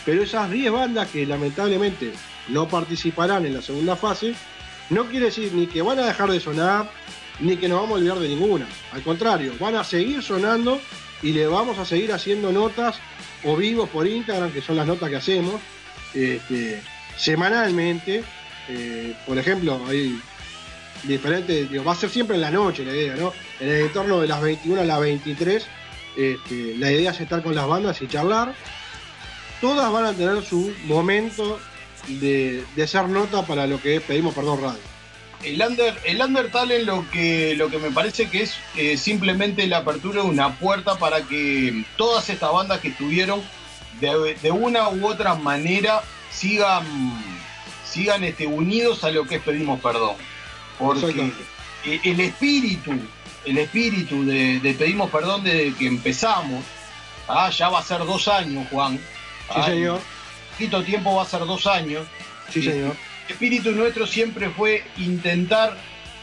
Pero 0.05 0.23
esas 0.23 0.49
10 0.49 0.71
bandas 0.71 1.09
que 1.09 1.25
lamentablemente 1.25 2.13
no 2.49 2.67
participarán 2.67 3.45
en 3.45 3.53
la 3.53 3.61
segunda 3.61 3.95
fase, 3.95 4.35
no 4.89 5.05
quiere 5.07 5.25
decir 5.27 5.51
ni 5.53 5.67
que 5.67 5.81
van 5.81 5.99
a 5.99 6.05
dejar 6.05 6.31
de 6.31 6.39
sonar, 6.39 6.89
ni 7.39 7.57
que 7.57 7.67
nos 7.67 7.81
vamos 7.81 7.95
a 7.95 7.99
olvidar 7.99 8.19
de 8.19 8.29
ninguna. 8.29 8.67
Al 8.93 9.01
contrario, 9.01 9.53
van 9.59 9.75
a 9.75 9.83
seguir 9.83 10.21
sonando 10.21 10.79
y 11.21 11.33
le 11.33 11.47
vamos 11.47 11.77
a 11.79 11.85
seguir 11.85 12.13
haciendo 12.13 12.51
notas 12.51 12.99
o 13.43 13.55
vivos 13.55 13.89
por 13.89 14.07
Instagram, 14.07 14.51
que 14.51 14.61
son 14.61 14.75
las 14.75 14.87
notas 14.87 15.09
que 15.09 15.15
hacemos 15.15 15.61
este, 16.13 16.81
semanalmente. 17.17 18.23
Eh, 18.69 19.15
por 19.25 19.37
ejemplo, 19.37 19.81
hay 19.87 20.19
diferentes, 21.03 21.69
va 21.85 21.91
a 21.91 21.95
ser 21.95 22.09
siempre 22.09 22.35
en 22.35 22.41
la 22.41 22.51
noche 22.51 22.85
la 22.85 22.95
idea, 22.95 23.15
¿no? 23.15 23.33
En 23.59 23.69
el 23.69 23.81
entorno 23.81 24.19
de 24.19 24.27
las 24.27 24.41
21 24.41 24.81
a 24.81 24.85
las 24.85 24.99
23, 24.99 25.65
este, 26.17 26.75
la 26.77 26.91
idea 26.91 27.11
es 27.11 27.19
estar 27.19 27.43
con 27.43 27.55
las 27.55 27.67
bandas 27.67 28.01
y 28.01 28.07
charlar. 28.07 28.53
Todas 29.61 29.91
van 29.91 30.05
a 30.05 30.13
tener 30.13 30.43
su 30.43 30.73
momento 30.85 31.59
de, 32.07 32.63
de 32.75 32.87
ser 32.87 33.09
nota 33.09 33.45
para 33.45 33.67
lo 33.67 33.81
que 33.81 33.99
pedimos 34.01 34.33
perdón 34.33 34.61
radio 34.61 34.97
el 35.43 35.61
under 35.61 35.95
el 36.05 36.21
Undertale 36.21 36.83
lo 36.83 37.09
que 37.11 37.55
lo 37.55 37.69
que 37.69 37.77
me 37.77 37.91
parece 37.91 38.29
que 38.29 38.43
es 38.43 38.55
eh, 38.75 38.97
simplemente 38.97 39.67
la 39.67 39.77
apertura 39.77 40.21
de 40.21 40.27
una 40.27 40.57
puerta 40.57 40.97
para 40.97 41.21
que 41.21 41.85
todas 41.95 42.29
estas 42.29 42.51
bandas 42.51 42.79
que 42.79 42.89
estuvieron 42.89 43.41
de, 44.01 44.51
una 44.51 44.89
u 44.89 45.07
otra 45.07 45.35
manera 45.35 46.01
sigan 46.31 46.85
sigan 47.85 48.23
este, 48.23 48.47
unidos 48.47 49.03
a 49.03 49.11
lo 49.11 49.25
que 49.25 49.35
es 49.35 49.41
pedimos 49.41 49.79
perdón 49.79 50.15
porque 50.77 51.31
el 51.83 52.19
espíritu 52.19 52.99
el 53.47 53.57
espíritu 53.57 54.25
de, 54.25 54.75
pedimos 54.77 55.09
perdón 55.09 55.43
desde 55.43 55.73
que 55.75 55.87
empezamos. 55.87 56.63
Ah, 57.27 57.49
ya 57.49 57.69
va 57.69 57.79
a 57.79 57.83
ser 57.83 57.99
dos 57.99 58.27
años 58.27 58.67
Juan. 58.69 58.99
Sí 59.53 59.63
señor. 59.63 59.99
poquito 60.51 60.83
tiempo 60.83 61.15
va 61.15 61.23
a 61.23 61.25
ser 61.25 61.39
dos 61.41 61.65
años. 61.67 62.05
Sí 62.51 62.61
señor. 62.61 62.95
espíritu 63.27 63.71
nuestro 63.71 64.05
siempre 64.05 64.49
fue 64.49 64.83
intentar 64.97 65.77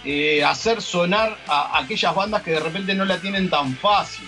eh, 0.05 0.45
hacer 0.45 0.83
sonar 0.83 1.38
a 1.47 1.79
aquellas 1.79 2.14
bandas 2.14 2.43
que 2.43 2.53
de 2.53 2.61
repente 2.61 2.95
no 2.95 3.05
la 3.05 3.19
tienen 3.19 3.49
tan 3.49 3.77
fácil. 3.77 4.27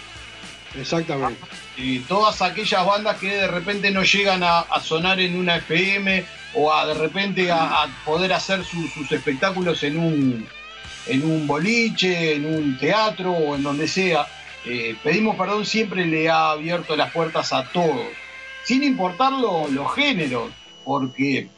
Exactamente. 0.75 1.41
Y 1.77 2.01
todas 2.01 2.41
aquellas 2.43 2.85
bandas 2.85 3.17
que 3.17 3.31
de 3.31 3.49
repente 3.49 3.91
no 3.91 4.03
llegan 4.03 4.43
a, 4.43 4.65
sonar 4.83 5.21
en 5.21 5.37
una 5.37 5.57
FM 5.57 6.25
o 6.57 6.73
a 6.73 6.87
de 6.87 6.95
repente 6.95 7.51
a, 7.53 7.87
poder 8.05 8.33
hacer 8.33 8.65
sus 8.65 9.13
espectáculos 9.13 9.83
en 9.83 9.99
un, 9.99 10.49
en 11.07 11.31
un 11.31 11.47
boliche, 11.47 12.35
en 12.35 12.47
un 12.47 12.79
teatro 12.79 13.31
o 13.31 13.55
en 13.55 13.63
donde 13.63 13.87
sea. 13.87 14.27
Eh, 14.65 14.97
pedimos 15.05 15.37
perdón 15.37 15.67
siempre 15.67 16.07
le 16.07 16.29
ha 16.29 16.51
abierto 16.51 16.97
las 16.97 17.13
puertas 17.13 17.53
a 17.53 17.71
todos, 17.71 18.07
sin 18.65 18.83
importar 18.83 19.33
los 19.33 19.95
géneros, 19.95 20.51
porque 20.85 21.49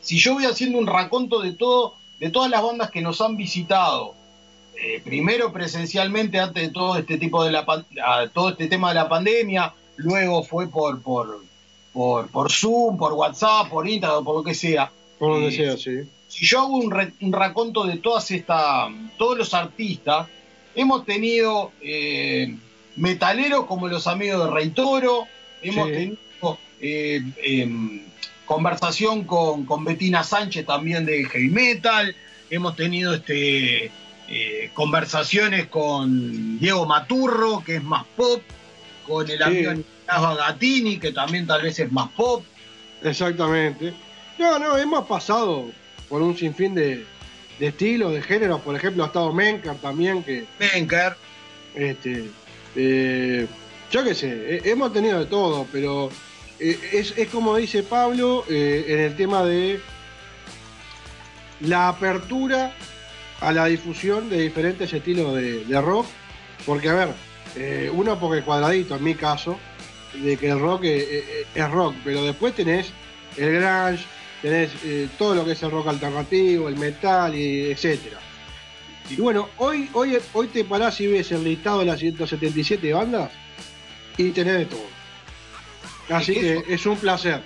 si 0.00 0.18
yo 0.18 0.34
voy 0.34 0.44
haciendo 0.44 0.78
un 0.78 0.86
raconto 0.86 1.40
de 1.40 1.52
todo, 1.52 1.94
de 2.18 2.30
todas 2.30 2.50
las 2.50 2.62
bandas 2.62 2.90
que 2.90 3.00
nos 3.00 3.20
han 3.20 3.36
visitado, 3.36 4.14
eh, 4.74 5.00
primero 5.02 5.52
presencialmente 5.52 6.38
antes 6.38 6.64
de 6.64 6.68
todo 6.70 6.98
este 6.98 7.16
tipo 7.16 7.42
de 7.44 7.52
la 7.52 7.64
todo 8.34 8.50
este 8.50 8.66
tema 8.66 8.88
de 8.88 8.96
la 8.96 9.08
pandemia, 9.08 9.72
luego 9.96 10.42
fue 10.42 10.68
por 10.68 11.00
por, 11.00 11.40
por, 11.96 12.52
Zoom, 12.52 12.98
por 12.98 13.14
WhatsApp, 13.14 13.70
por 13.70 13.88
Instagram, 13.88 14.22
por 14.22 14.36
lo 14.36 14.44
que 14.44 14.54
sea. 14.54 14.90
Por 15.18 15.32
donde 15.32 15.48
eh, 15.48 15.52
sea, 15.52 15.76
sí. 15.76 16.08
Si 16.28 16.44
yo 16.44 16.60
hago 16.60 16.76
un, 16.76 17.32
raconto 17.32 17.84
de 17.84 17.96
todas 17.96 18.30
estas, 18.30 18.90
todos 19.16 19.38
los 19.38 19.54
artistas, 19.54 20.28
hemos 20.74 21.06
tenido 21.06 21.72
eh, 21.80 22.54
metaleros 22.96 23.64
como 23.64 23.88
los 23.88 24.06
amigos 24.06 24.44
de 24.44 24.50
Rey 24.50 24.70
Toro, 24.70 25.26
hemos 25.62 25.88
tenido 25.88 26.18
em, 26.80 28.02
conversación 28.44 29.24
con, 29.24 29.64
con 29.64 29.84
Betina 29.84 30.22
Sánchez 30.22 30.66
también 30.66 31.06
de 31.06 31.24
heavy 31.24 31.48
metal, 31.48 32.14
hemos 32.50 32.76
tenido 32.76 33.14
este 33.14 33.90
eh, 34.28 34.70
conversaciones 34.74 35.68
con 35.68 36.58
Diego 36.58 36.84
Maturro, 36.84 37.62
que 37.64 37.76
es 37.76 37.82
más 37.82 38.04
pop, 38.16 38.42
con 39.06 39.30
el 39.30 39.42
amigo 39.42 39.72
Nicolás 40.06 40.36
Gatini, 40.38 40.98
que 40.98 41.12
también 41.12 41.46
tal 41.46 41.62
vez 41.62 41.78
es 41.78 41.90
más 41.90 42.08
pop. 42.10 42.44
Exactamente. 43.02 43.94
No, 44.38 44.58
no, 44.58 44.76
hemos 44.76 45.06
pasado 45.06 45.70
por 46.08 46.22
un 46.22 46.36
sinfín 46.36 46.74
de, 46.74 47.04
de 47.58 47.66
estilos, 47.66 48.12
de 48.12 48.22
géneros. 48.22 48.60
Por 48.60 48.76
ejemplo, 48.76 49.02
ha 49.04 49.06
estado 49.06 49.32
Menker 49.32 49.76
también, 49.76 50.22
que. 50.22 50.46
Menker. 50.58 51.16
Este. 51.74 52.30
Eh, 52.74 53.46
yo 53.90 54.04
qué 54.04 54.14
sé, 54.14 54.60
hemos 54.64 54.92
tenido 54.92 55.20
de 55.20 55.26
todo, 55.26 55.66
pero 55.72 56.10
eh, 56.58 56.78
es, 56.92 57.28
como 57.28 57.56
dice 57.56 57.82
Pablo 57.82 58.44
eh, 58.48 58.84
en 58.88 59.00
el 59.00 59.16
tema 59.16 59.44
de 59.44 59.80
la 61.60 61.88
apertura 61.88 62.72
a 63.40 63.52
la 63.52 63.66
difusión 63.66 64.28
de 64.28 64.40
diferentes 64.40 64.92
estilos 64.92 65.34
de, 65.34 65.80
rock. 65.80 66.06
Porque, 66.64 66.88
a 66.88 66.94
ver, 66.94 67.08
eh, 67.54 67.90
uno 67.92 68.18
porque 68.18 68.42
cuadradito, 68.42 68.96
en 68.96 69.04
mi 69.04 69.14
caso, 69.14 69.58
de 70.22 70.36
que 70.36 70.48
el 70.48 70.60
rock 70.60 70.84
es, 70.84 71.70
rock, 71.70 71.94
pero 72.04 72.24
después 72.24 72.54
tenés 72.54 72.92
el 73.36 73.52
grunge, 73.52 74.04
tenés 74.42 74.70
todo 75.18 75.34
lo 75.34 75.44
que 75.44 75.52
es 75.52 75.62
el 75.62 75.70
rock 75.70 75.88
alternativo, 75.88 76.68
el 76.68 76.76
metal, 76.76 77.34
y 77.34 77.70
etcétera. 77.70 78.18
Y 79.08 79.16
bueno, 79.16 79.48
hoy, 79.58 79.88
hoy, 79.92 80.18
hoy 80.32 80.48
te 80.48 80.64
parás 80.64 81.00
y 81.00 81.06
ves 81.06 81.30
el 81.30 81.44
listado 81.44 81.80
de 81.80 81.86
las 81.86 82.00
177 82.00 82.92
bandas 82.92 83.30
y 84.16 84.30
tenés 84.30 84.58
de 84.58 84.66
todo. 84.66 84.86
Así 86.08 86.34
que, 86.34 86.64
es 86.68 86.86
un 86.86 86.96
placer. 86.96 87.42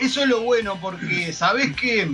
Eso 0.00 0.22
es 0.22 0.28
lo 0.28 0.42
bueno, 0.42 0.78
porque 0.80 1.32
sabés 1.32 1.74
que, 1.76 2.08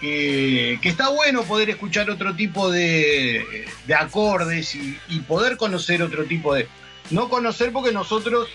que, 0.00 0.78
está 0.82 1.08
bueno 1.10 1.42
poder 1.44 1.70
escuchar 1.70 2.10
otro 2.10 2.34
tipo 2.34 2.70
de, 2.70 3.66
de 3.86 3.94
acordes 3.94 4.74
y, 4.74 5.20
poder 5.20 5.56
conocer 5.56 6.02
otro 6.02 6.24
tipo 6.24 6.54
de. 6.54 6.68
No 7.10 7.28
conocer 7.28 7.72
porque 7.72 7.92
nosotros 7.92 8.48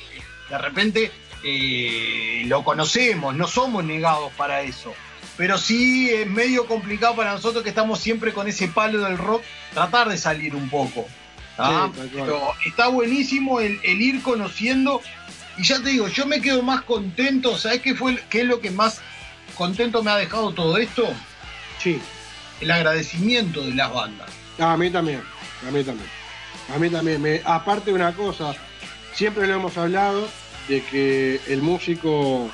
de 0.49 0.57
repente 0.57 1.11
eh, 1.43 2.43
lo 2.45 2.63
conocemos, 2.63 3.35
no 3.35 3.47
somos 3.47 3.83
negados 3.83 4.31
para 4.33 4.61
eso. 4.61 4.93
Pero 5.35 5.57
sí 5.57 6.09
es 6.09 6.27
medio 6.27 6.65
complicado 6.65 7.15
para 7.15 7.33
nosotros 7.33 7.63
que 7.63 7.69
estamos 7.69 7.99
siempre 7.99 8.33
con 8.33 8.47
ese 8.47 8.67
palo 8.67 9.03
del 9.03 9.17
rock, 9.17 9.43
tratar 9.73 10.09
de 10.09 10.17
salir 10.17 10.55
un 10.55 10.69
poco. 10.69 11.05
Pero 12.13 12.53
está 12.65 12.87
buenísimo 12.87 13.59
el, 13.59 13.79
el, 13.83 14.01
ir 14.01 14.21
conociendo 14.21 15.01
y 15.57 15.63
ya 15.63 15.81
te 15.81 15.89
digo, 15.89 16.07
yo 16.07 16.25
me 16.27 16.39
quedo 16.39 16.61
más 16.61 16.83
contento. 16.83 17.57
¿Sabes 17.57 17.81
qué, 17.81 17.95
fue, 17.95 18.19
qué 18.29 18.41
es 18.41 18.47
lo 18.47 18.61
que 18.61 18.71
más 18.71 19.01
contento 19.55 20.03
me 20.03 20.11
ha 20.11 20.17
dejado 20.17 20.53
todo 20.53 20.77
esto? 20.77 21.07
Sí. 21.81 21.99
el 22.61 22.71
agradecimiento 22.71 23.61
de 23.61 23.73
las 23.73 23.91
bandas. 23.91 24.29
Ah, 24.59 24.73
a 24.73 24.77
mí 24.77 24.89
también, 24.89 25.21
a 25.67 25.71
mí 25.71 25.83
también. 25.83 26.09
A 26.73 26.79
mí 26.79 26.89
también. 26.89 27.21
Me, 27.21 27.41
aparte 27.45 27.91
de 27.91 27.93
una 27.93 28.13
cosa, 28.13 28.55
siempre 29.17 29.47
lo 29.47 29.55
hemos 29.55 29.75
hablado 29.77 30.27
de 30.67 30.83
que 30.83 31.41
el 31.47 31.63
músico, 31.63 32.51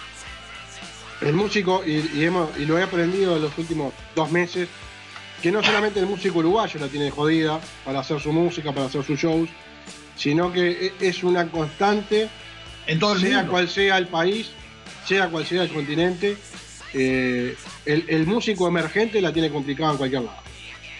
el 1.20 1.34
músico, 1.34 1.84
y, 1.86 2.24
hemos, 2.24 2.58
y 2.58 2.66
lo 2.66 2.80
he 2.80 2.84
aprendido 2.84 3.36
en 3.36 3.42
los 3.42 3.58
últimos 3.58 3.94
dos 4.16 4.32
meses, 4.32 4.70
que 5.42 5.52
no 5.52 5.62
solamente 5.62 6.00
el 6.00 6.06
músico 6.06 6.40
uruguayo 6.40 6.80
la 6.80 6.88
tiene 6.88 7.12
jodida 7.12 7.60
para 7.84 8.00
hacer 8.00 8.22
su 8.22 8.32
música, 8.32 8.72
para 8.72 8.86
hacer 8.86 9.04
sus 9.04 9.20
shows, 9.20 9.50
sino 10.16 10.54
que 10.54 10.88
e, 10.88 10.94
es 11.02 11.22
una 11.24 11.52
constante, 11.52 12.30
en 12.88 12.98
todo 12.98 13.16
el 13.16 13.20
sea 13.20 13.46
cual 13.46 13.68
sea 13.68 13.98
el 13.98 14.08
país, 14.08 14.52
sea 15.06 15.28
cual 15.28 15.46
sea 15.46 15.64
el 15.64 15.70
continente, 15.70 16.38
eh, 16.94 17.58
el, 17.86 18.26
músico 18.26 18.70
emergente 18.70 19.20
la 19.20 19.34
tiene 19.34 19.50
complicada 19.50 19.92
en 19.92 19.98
cualquier 19.98 20.22
lado. 20.22 20.38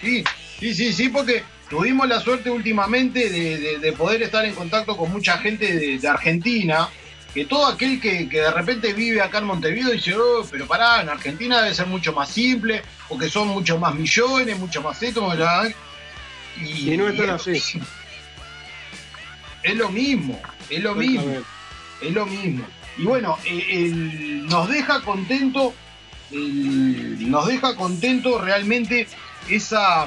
Sí, 0.02 0.24
sí, 0.60 0.74
sí, 0.74 0.92
sí, 0.92 1.08
porque 1.08 1.42
tuvimos 1.74 2.06
la 2.06 2.20
suerte 2.20 2.50
últimamente 2.50 3.28
de, 3.80 3.92
poder 3.94 4.22
estar 4.22 4.44
en 4.44 4.54
contacto 4.54 4.96
con 4.96 5.10
mucha 5.10 5.38
gente 5.38 5.98
de, 5.98 6.08
Argentina, 6.08 6.88
que 7.34 7.46
todo 7.46 7.66
aquel 7.66 8.00
que, 8.00 8.26
de 8.26 8.50
repente 8.52 8.92
vive 8.92 9.20
acá 9.20 9.38
en 9.38 9.46
Montevideo 9.46 9.90
dice, 9.90 10.14
oh, 10.16 10.46
pero 10.48 10.68
pará, 10.68 11.02
en 11.02 11.08
Argentina 11.08 11.60
debe 11.60 11.74
ser 11.74 11.86
mucho 11.86 12.12
más 12.12 12.28
simple, 12.28 12.80
porque 13.08 13.28
son 13.28 13.48
mucho 13.48 13.76
más 13.76 13.92
millones, 13.92 14.56
mucho 14.56 14.82
más 14.82 15.02
esto, 15.02 15.28
y, 16.62 16.92
y 16.92 16.96
no 16.96 17.08
es 17.08 17.18
así. 17.28 17.80
Es 19.64 19.74
lo 19.74 19.88
mismo, 19.88 20.40
es 20.70 20.80
lo 20.80 20.94
mismo, 20.94 21.42
es 22.00 22.12
lo 22.12 22.24
mismo. 22.26 22.64
Y 22.98 23.02
bueno, 23.02 23.36
eh, 23.46 23.90
nos 24.44 24.68
deja 24.68 25.00
contento, 25.00 25.74
nos 26.30 27.46
deja 27.48 27.74
contento 27.74 28.40
realmente 28.40 29.08
esa 29.48 30.06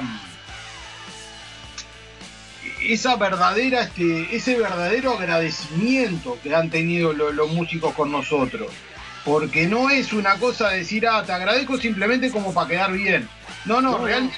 esa 2.82 3.16
verdadera, 3.16 3.82
este, 3.82 4.34
ese 4.34 4.56
verdadero 4.56 5.18
agradecimiento 5.18 6.38
que 6.42 6.54
han 6.54 6.70
tenido 6.70 7.12
los 7.12 7.52
músicos 7.52 7.94
con 7.94 8.12
nosotros. 8.12 8.70
Porque 9.24 9.66
no 9.66 9.90
es 9.90 10.12
una 10.12 10.36
cosa 10.38 10.70
de 10.70 10.78
decir, 10.78 11.06
ah, 11.06 11.22
te 11.24 11.32
agradezco 11.32 11.76
simplemente 11.76 12.30
como 12.30 12.54
para 12.54 12.68
quedar 12.68 12.92
bien. 12.92 13.28
No, 13.64 13.80
no, 13.80 13.98
realmente 13.98 14.36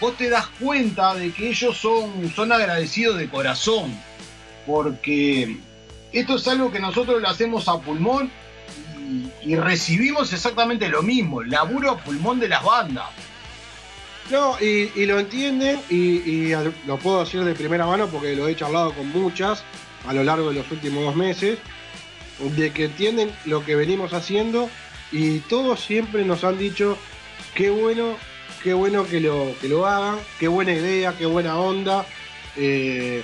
vos 0.00 0.16
te 0.16 0.28
das 0.28 0.46
cuenta 0.60 1.14
de 1.14 1.30
que 1.30 1.48
ellos 1.48 1.76
son, 1.76 2.30
son 2.34 2.52
agradecidos 2.52 3.18
de 3.18 3.28
corazón. 3.28 3.94
Porque 4.66 5.56
esto 6.12 6.36
es 6.36 6.48
algo 6.48 6.70
que 6.70 6.80
nosotros 6.80 7.20
lo 7.20 7.28
hacemos 7.28 7.68
a 7.68 7.78
pulmón 7.78 8.30
y, 9.44 9.54
recibimos 9.54 10.32
exactamente 10.32 10.88
lo 10.88 11.02
mismo, 11.02 11.42
laburo 11.42 11.92
a 11.92 11.98
pulmón 11.98 12.40
de 12.40 12.48
las 12.48 12.64
bandas. 12.64 13.06
No, 14.30 14.58
y, 14.60 15.06
lo 15.06 15.20
entienden 15.20 15.80
y, 15.88 16.50
lo 16.86 16.98
puedo 16.98 17.20
decir 17.20 17.44
de 17.44 17.54
primera 17.54 17.86
mano 17.86 18.08
porque 18.08 18.34
lo 18.34 18.48
he 18.48 18.56
charlado 18.56 18.92
con 18.92 19.08
muchas 19.10 19.62
a 20.06 20.12
lo 20.12 20.24
largo 20.24 20.48
de 20.48 20.56
los 20.56 20.70
últimos 20.70 21.04
dos 21.04 21.16
meses, 21.16 21.58
de 22.38 22.72
que 22.72 22.84
entienden 22.84 23.30
lo 23.44 23.64
que 23.64 23.76
venimos 23.76 24.12
haciendo 24.12 24.68
y 25.12 25.38
todos 25.40 25.80
siempre 25.80 26.24
nos 26.24 26.44
han 26.44 26.58
dicho 26.58 26.98
qué 27.54 27.70
bueno, 27.70 28.16
qué 28.62 28.74
bueno 28.74 29.06
que 29.06 29.20
lo, 29.20 29.54
que 29.60 29.68
lo 29.68 29.86
hagan, 29.86 30.18
qué 30.38 30.48
buena 30.48 30.72
idea, 30.72 31.14
qué 31.16 31.26
buena 31.26 31.58
onda. 31.58 32.04
Eh, 32.56 33.22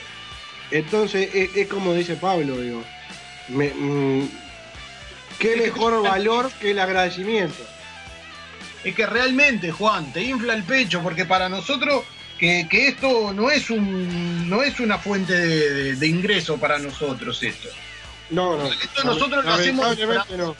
entonces 0.71 1.31
es, 1.35 1.67
como 1.67 1.95
dice 1.95 2.15
Pablo, 2.15 2.57
digo, 2.59 2.83
mm, 3.49 4.23
qué 5.39 5.57
mejor 5.57 6.03
valor 6.03 6.51
que 6.61 6.71
el 6.71 6.79
agradecimiento 6.79 7.63
es 8.85 8.95
que 8.95 9.07
realmente, 9.07 9.71
Juan, 9.71 10.13
te 10.13 10.23
infla 10.23 10.55
el 10.55 10.65
pecho, 10.65 11.03
porque 11.03 11.25
para 11.25 11.49
nosotros 11.49 12.05
que, 12.39 12.67
esto 12.89 13.33
no 13.33 13.51
es 13.51 13.71
un 13.71 14.49
no 14.49 14.63
es 14.63 14.81
una 14.81 14.99
fuente 14.99 15.35
de, 15.95 16.07
ingreso 16.09 16.59
para 16.59 16.79
nosotros 16.79 17.41
esto. 17.43 17.69
No, 18.31 18.57
no. 18.57 18.67
Esto 18.67 19.05
nosotros 19.05 19.45
lo 19.45 19.53
hacemos, 19.53 19.97
de 19.97 20.55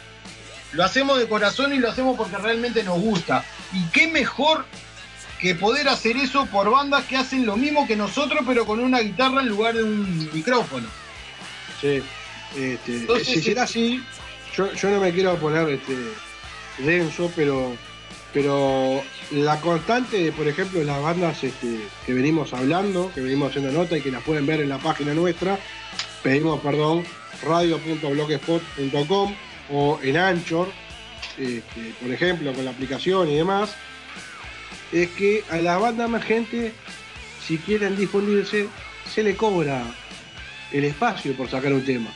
lo 0.73 0.85
hacemos 0.85 1.19
de 1.19 1.29
corazón 1.29 1.73
y 1.75 1.79
lo 1.79 1.91
hacemos 1.91 2.17
porque 2.17 2.37
realmente 2.37 2.85
nos 2.85 3.01
gusta. 3.01 3.45
Y 3.73 3.85
qué 3.87 4.07
mejor 4.07 4.65
que 5.41 5.57
poder 5.57 5.89
hacer 5.89 6.17
eso 6.17 6.47
por 6.47 6.71
bandas 6.71 7.05
que 7.07 7.17
hacen 7.17 7.45
lo 7.45 7.57
mismo 7.57 7.87
que 7.87 7.97
nosotros, 7.97 8.43
pero 8.47 8.65
con 8.65 8.79
una 8.79 9.01
guitarra 9.01 9.41
en 9.41 9.49
lugar 9.49 9.75
de 9.75 9.83
un 9.83 10.31
micrófono. 10.33 10.87
Sí. 11.81 12.01
Este, 12.57 13.25
si 13.25 13.43
será 13.43 13.65
así, 13.65 14.03
yo, 14.55 14.73
yo 14.73 14.91
no 14.91 15.01
me 15.01 15.13
quiero 15.13 15.37
poner 15.39 15.69
este, 15.69 15.97
denso, 16.79 17.33
pero 17.35 17.77
pero 18.33 19.03
la 19.31 19.61
constante 19.61 20.25
de, 20.25 20.33
por 20.33 20.49
ejemplo, 20.49 20.83
las 20.83 21.03
bandas 21.03 21.45
este, 21.45 21.81
que 22.07 22.15
venimos 22.15 22.55
hablando, 22.55 23.13
que 23.15 23.21
venimos 23.21 23.51
haciendo 23.51 23.73
nota 23.73 23.99
y 23.99 24.01
que 24.01 24.11
las 24.11 24.23
pueden 24.23 24.47
ver 24.47 24.61
en 24.61 24.71
la 24.71 24.79
página 24.79 25.13
nuestra, 25.13 25.59
pedimos 26.23 26.61
perdón, 26.61 27.05
radio.blogspot.com 27.45 29.35
o 29.71 29.99
en 30.03 30.17
Anchor, 30.17 30.69
este, 31.39 31.95
por 32.01 32.11
ejemplo, 32.11 32.53
con 32.53 32.65
la 32.65 32.71
aplicación 32.71 33.29
y 33.31 33.37
demás, 33.37 33.75
es 34.93 35.09
que 35.11 35.45
a 35.51 35.57
las 35.57 35.81
bandas 35.81 36.09
emergentes, 36.09 36.73
si 37.47 37.59
quieren 37.59 37.97
difundirse, 37.97 38.69
se 39.13 39.23
le 39.23 39.37
cobra 39.37 39.83
el 40.71 40.85
espacio 40.85 41.35
por 41.35 41.51
sacar 41.51 41.73
un 41.73 41.85
tema. 41.85 42.11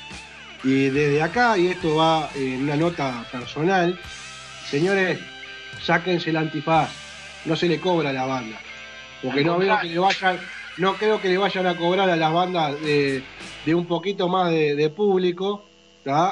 Y 0.65 0.89
desde 0.89 1.23
acá, 1.23 1.59
y 1.59 1.69
esto 1.69 1.97
va 1.97 2.31
en 2.35 2.63
una 2.63 2.77
nota 2.77 3.27
personal, 3.31 3.99
señores, 4.69 5.19
sáquense 5.81 6.31
el 6.31 6.37
antifaz, 6.37 6.91
no 7.45 7.57
se 7.57 7.69
le 7.69 7.81
cobra 7.81 8.11
a 8.11 8.12
la 8.12 8.27
banda. 8.27 8.59
Porque 9.23 9.45
no 9.45 9.59
veo 9.59 9.79
que 9.81 9.89
le 9.89 9.99
vayan, 9.99 10.39
no 10.79 10.95
creo 10.95 11.21
que 11.21 11.29
le 11.29 11.39
vayan 11.39 11.67
a 11.67 11.77
cobrar 11.77 12.11
a 12.11 12.17
las 12.17 12.33
bandas 12.33 12.81
de, 12.81 13.23
un 13.75 13.87
poquito 13.87 14.29
más 14.29 14.51
de, 14.51 14.93
público, 14.95 15.65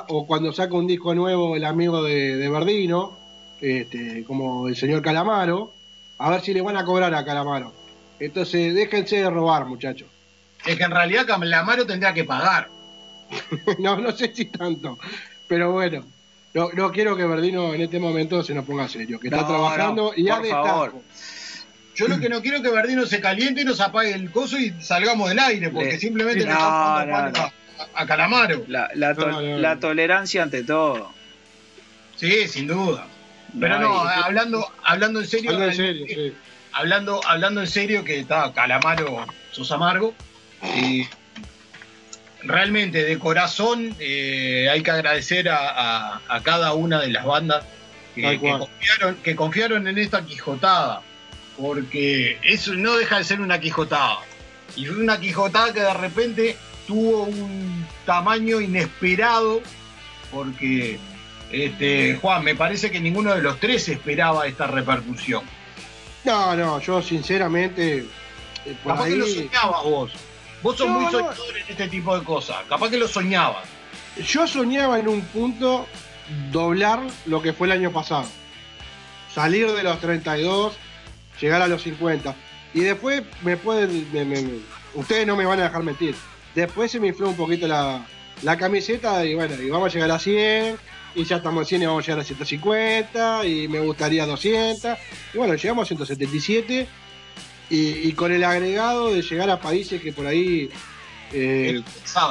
o 0.09 0.27
cuando 0.27 0.53
saca 0.53 0.75
un 0.75 0.87
disco 0.87 1.15
nuevo 1.15 1.57
el 1.57 1.65
amigo 1.65 2.03
de, 2.03 2.37
de 2.37 2.49
Verdino, 2.49 3.19
este, 3.61 4.25
como 4.25 4.69
el 4.69 4.77
señor 4.77 5.03
Calamaro, 5.03 5.73
a 6.19 6.31
ver 6.31 6.41
si 6.43 6.53
le 6.53 6.61
van 6.61 6.77
a 6.77 6.85
cobrar 6.85 7.15
a 7.15 7.25
Calamaro. 7.25 7.73
Entonces, 8.21 8.75
déjense 8.75 9.17
de 9.17 9.31
robar, 9.31 9.67
muchachos. 9.67 10.09
Es 10.65 10.77
que 10.77 10.85
en 10.85 10.91
realidad 10.91 11.27
Calamaro 11.27 11.87
tendría 11.87 12.15
que 12.15 12.25
pagar. 12.25 12.69
no, 13.79 13.97
no 13.97 14.13
sé 14.13 14.33
si 14.35 14.47
tanto, 14.47 14.99
pero 15.49 15.73
bueno. 15.73 16.05
No, 16.55 16.71
no 16.73 16.93
quiero 16.93 17.17
que 17.17 17.25
Verdino 17.25 17.75
en 17.75 17.81
este 17.81 17.99
momento 17.99 18.43
se 18.45 18.55
nos 18.55 18.65
ponga 18.65 18.89
serio, 18.89 19.19
que 19.19 19.27
está 19.27 19.45
trabajando 19.45 20.13
y 20.17 20.25
ya 20.25 20.41
favor. 20.41 20.95
Yo 21.97 22.09
lo 22.09 22.19
que 22.19 22.29
no 22.29 22.41
quiero 22.43 22.59
es 22.59 22.63
que 22.63 22.71
Verdino 22.71 23.07
se 23.07 23.21
caliente 23.21 23.63
y 23.63 23.65
nos 23.65 23.81
apague 23.81 24.13
el 24.13 24.31
coso 24.31 24.59
y 24.59 24.73
salgamos 24.81 25.29
del 25.29 25.41
aire, 25.41 25.71
porque 25.71 25.99
simplemente 25.99 26.45
no, 26.45 26.53
a, 26.53 27.53
a, 27.95 28.07
Calamaro. 28.07 28.65
La, 28.69 29.79
tolerancia 29.81 30.45
ante 30.45 30.63
todo. 30.63 31.13
Sí, 32.17 32.47
sin 32.47 32.69
duda. 32.69 33.07
Pero 33.59 33.81
no, 33.81 34.01
hablando, 34.01 34.67
hablando 34.85 35.21
en 35.21 35.27
serio, 35.27 35.51
hablando 35.51 35.71
en 35.71 35.77
serio, 35.77 36.35
hablando, 36.73 37.21
hablando 37.27 37.61
en 37.61 37.67
serio 37.67 38.05
que 38.05 38.21
está 38.21 38.53
Calamaro 38.53 39.27
sos 39.51 39.71
amargo. 39.73 40.15
Y 40.77 41.07
realmente 42.45 43.05
de 43.05 43.19
corazón 43.19 43.95
eh, 43.99 44.69
hay 44.71 44.83
que 44.83 44.91
agradecer 44.91 45.49
a, 45.51 46.21
cada 46.43 46.75
una 46.75 47.01
de 47.01 47.09
las 47.09 47.25
bandas 47.25 47.65
que, 48.15 48.39
confiaron, 49.35 49.89
en 49.89 49.99
esta 49.99 50.25
quijotada, 50.25 51.03
porque 51.59 52.39
eso 52.43 52.75
no 52.75 52.97
deja 52.97 53.19
de 53.19 53.25
ser 53.25 53.41
una 53.41 53.59
quijotada. 53.61 54.19
Y 54.77 54.87
fue 54.87 54.97
una 54.97 55.19
quijotada 55.19 55.73
que 55.73 55.81
de 55.81 55.95
repente 55.95 56.57
tuvo 56.87 57.25
un 57.25 57.87
tamaño 58.07 58.61
inesperado, 58.61 59.63
porque 60.31 60.99
este, 61.51 62.17
Juan, 62.21 62.45
me 62.45 62.55
parece 62.55 62.91
que 62.91 63.01
ninguno 63.01 63.35
de 63.35 63.43
los 63.43 63.59
tres 63.59 63.89
esperaba 63.89 64.47
esta 64.47 64.67
repercusión. 64.67 65.43
No, 66.25 66.57
no, 66.57 66.81
yo 66.81 67.03
sinceramente. 67.03 68.07
Eh, 68.65 68.77
por 68.83 68.99
ahí... 68.99 69.17
lo 69.17 69.27
soñabas 69.27 69.83
vos. 69.85 70.13
Vos 70.65 70.79
sos 70.79 70.89
muy 70.89 71.05
soñador 71.13 71.59
en 71.59 71.67
este 71.69 71.89
tipo 71.89 72.19
de 72.19 72.25
cosas. 72.25 72.57
Capaz 72.71 72.89
que 72.89 72.97
lo 72.97 73.07
soñabas. 73.07 73.69
Yo 74.27 74.47
soñaba 74.47 74.99
en 74.99 75.09
un 75.09 75.21
punto 75.21 75.85
doblar 76.51 77.01
lo 77.27 77.43
que 77.43 77.53
fue 77.53 77.67
el 77.67 77.73
año 77.73 77.93
pasado. 77.93 78.25
Salir 79.31 79.71
de 79.71 79.83
los 79.83 80.01
32, 80.01 80.73
llegar 81.39 81.61
a 81.61 81.67
los 81.67 81.83
50. 81.83 82.35
Y 82.73 82.81
después 82.81 83.25
me 83.43 83.59
pueden. 83.59 84.65
ustedes 84.95 85.27
no 85.27 85.37
me 85.37 85.45
van 85.45 85.61
a 85.61 85.65
dejar 85.65 85.83
mentir. 85.83 86.15
Después 86.55 86.91
se 86.91 86.99
me 86.99 87.09
infló 87.09 87.29
un 87.29 87.37
poquito 87.37 87.69
la, 87.69 88.07
la 88.41 88.57
camiseta 88.57 89.23
y 89.27 89.35
bueno, 89.35 89.61
y 89.61 89.69
vamos 89.69 89.91
a 89.91 89.93
llegar 89.93 90.13
a 90.13 90.19
100. 90.19 90.79
Y 91.15 91.25
ya 91.25 91.37
estamos 91.37 91.61
en 91.65 91.67
100 91.67 91.83
y 91.83 91.87
vamos 91.87 92.05
a 92.05 92.07
llegar 92.07 92.21
a 92.21 92.25
150. 92.25 93.45
Y 93.45 93.69
me 93.69 93.81
gustaría 93.81 94.25
200. 94.25 94.97
Y 95.35 95.37
bueno, 95.37 95.57
llegamos 95.57 95.83
a 95.83 95.89
177 95.89 96.89
y, 97.71 98.13
con 98.13 98.33
el 98.33 98.45
agregado 98.45 99.13
de 99.13 99.23
llegar 99.23 99.51
a 99.51 99.61
países 99.61 100.01
que 100.01 100.13
por 100.13 100.27
ahí 100.27 100.71
eh, 101.33 101.83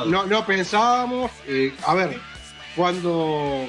no, 0.07 0.45
pensábamos. 0.45 1.31
Eh, 1.47 1.73
a 1.85 1.93
ver, 1.93 2.19
cuando, 2.75 3.65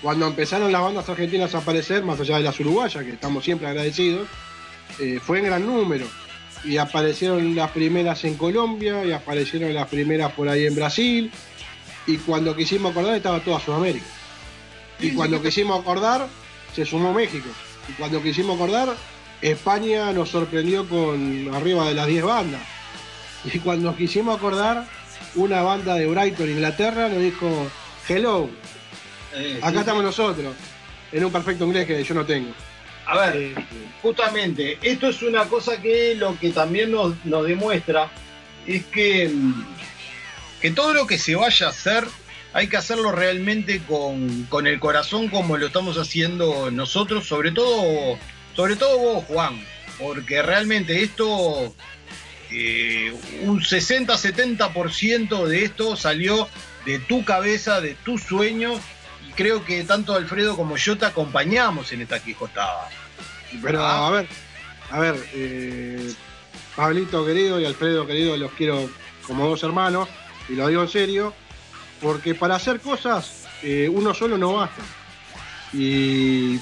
cuando 0.00 0.26
empezaron 0.26 0.72
las 0.72 0.82
bandas 0.82 1.08
argentinas 1.08 1.54
a 1.54 1.58
aparecer, 1.58 2.02
más 2.04 2.20
allá 2.20 2.36
de 2.36 2.44
las 2.44 2.58
uruguayas, 2.60 3.04
que 3.04 3.10
estamos 3.10 3.44
siempre 3.44 3.66
agradecidos, 3.66 4.28
eh, 4.98 5.20
fue 5.22 5.38
en 5.38 5.46
gran 5.46 5.66
número. 5.66 6.06
Y 6.64 6.76
aparecieron 6.76 7.56
las 7.56 7.72
primeras 7.72 8.24
en 8.24 8.36
Colombia, 8.36 9.04
y 9.04 9.12
aparecieron 9.12 9.74
las 9.74 9.88
primeras 9.88 10.32
por 10.32 10.48
ahí 10.48 10.66
en 10.66 10.74
Brasil. 10.76 11.30
Y 12.06 12.18
cuando 12.18 12.54
quisimos 12.54 12.92
acordar 12.92 13.16
estaba 13.16 13.40
toda 13.40 13.60
Sudamérica. 13.60 14.06
Y 15.00 15.12
cuando 15.12 15.42
quisimos 15.42 15.80
acordar, 15.80 16.28
se 16.74 16.84
sumó 16.84 17.12
México. 17.12 17.48
Y 17.88 17.92
cuando 17.94 18.22
quisimos 18.22 18.54
acordar, 18.54 18.94
España 19.42 20.12
nos 20.12 20.30
sorprendió 20.30 20.88
con 20.88 21.50
arriba 21.54 21.88
de 21.88 21.94
las 21.94 22.06
10 22.06 22.24
bandas. 22.24 22.62
Y 23.44 23.58
cuando 23.58 23.94
quisimos 23.96 24.36
acordar, 24.38 24.86
una 25.34 25.62
banda 25.62 25.96
de 25.96 26.06
Brighton, 26.06 26.48
Inglaterra, 26.48 27.08
nos 27.08 27.18
dijo, 27.18 27.68
hello, 28.08 28.48
Eh, 29.34 29.58
acá 29.62 29.72
sí, 29.72 29.78
estamos 29.78 30.04
nosotros, 30.04 30.54
en 31.10 31.24
un 31.24 31.32
perfecto 31.32 31.64
inglés 31.64 31.86
que 31.86 32.04
yo 32.04 32.14
no 32.14 32.24
tengo. 32.24 32.52
A 33.06 33.18
ver, 33.18 33.36
Eh, 33.36 33.54
justamente, 34.02 34.78
esto 34.82 35.08
es 35.08 35.22
una 35.22 35.46
cosa 35.46 35.80
que 35.80 36.14
lo 36.14 36.38
que 36.38 36.50
también 36.50 36.90
nos, 36.92 37.14
nos 37.24 37.46
demuestra 37.46 38.10
es 38.66 38.84
que, 38.86 39.28
mm, 39.28 39.64
que 40.60 40.70
todo 40.70 40.92
lo 40.94 41.06
que 41.06 41.18
se 41.18 41.34
vaya 41.34 41.66
a 41.66 41.70
hacer 41.70 42.04
hay 42.52 42.68
que 42.68 42.76
hacerlo 42.76 43.10
realmente 43.12 43.80
con, 43.88 44.44
con 44.50 44.66
el 44.66 44.78
corazón 44.78 45.28
como 45.28 45.56
lo 45.56 45.66
estamos 45.68 45.96
haciendo 45.96 46.70
nosotros, 46.70 47.26
sobre 47.26 47.50
todo, 47.52 48.18
sobre 48.54 48.76
todo 48.76 48.98
vos, 48.98 49.24
Juan, 49.26 49.64
porque 49.98 50.42
realmente 50.42 51.02
esto, 51.02 51.74
eh, 52.50 53.14
un 53.42 53.60
60-70% 53.60 55.46
de 55.46 55.64
esto 55.64 55.96
salió 55.96 56.48
de 56.84 56.98
tu 56.98 57.24
cabeza, 57.24 57.80
de 57.80 57.94
tus 57.94 58.22
sueños, 58.22 58.80
y 59.28 59.32
creo 59.32 59.64
que 59.64 59.84
tanto 59.84 60.14
Alfredo 60.14 60.56
como 60.56 60.76
yo 60.76 60.98
te 60.98 61.06
acompañamos 61.06 61.92
en 61.92 62.02
esta 62.02 62.22
quijotada. 62.22 62.88
Pero 63.62 63.84
a 63.84 64.10
ver, 64.10 64.26
a 64.90 64.98
ver, 64.98 65.16
eh, 65.34 66.12
Pablito 66.74 67.24
querido 67.24 67.60
y 67.60 67.66
Alfredo 67.66 68.06
querido 68.06 68.36
los 68.36 68.52
quiero 68.52 68.90
como 69.26 69.48
dos 69.48 69.62
hermanos, 69.62 70.08
y 70.48 70.54
lo 70.54 70.68
digo 70.68 70.82
en 70.82 70.88
serio, 70.88 71.34
porque 72.00 72.34
para 72.34 72.56
hacer 72.56 72.80
cosas 72.80 73.46
eh, 73.62 73.88
uno 73.88 74.12
solo 74.12 74.36
no 74.36 74.54
basta. 74.54 74.82
Y 75.72 76.58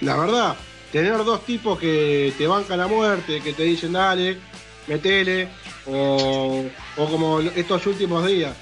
la 0.00 0.16
verdad, 0.16 0.56
tener 0.92 1.16
dos 1.24 1.44
tipos 1.44 1.78
que 1.78 2.32
te 2.36 2.46
bancan 2.46 2.78
la 2.78 2.86
muerte, 2.86 3.40
que 3.40 3.52
te 3.52 3.62
dicen 3.62 3.92
dale, 3.92 4.38
metele, 4.86 5.48
o, 5.86 6.64
como 6.96 7.40
estos 7.40 7.86
últimos 7.86 8.26
días, 8.26 8.54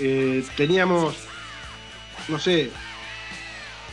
eh, 0.00 0.44
teníamos, 0.56 1.14
no 2.28 2.38
sé, 2.38 2.70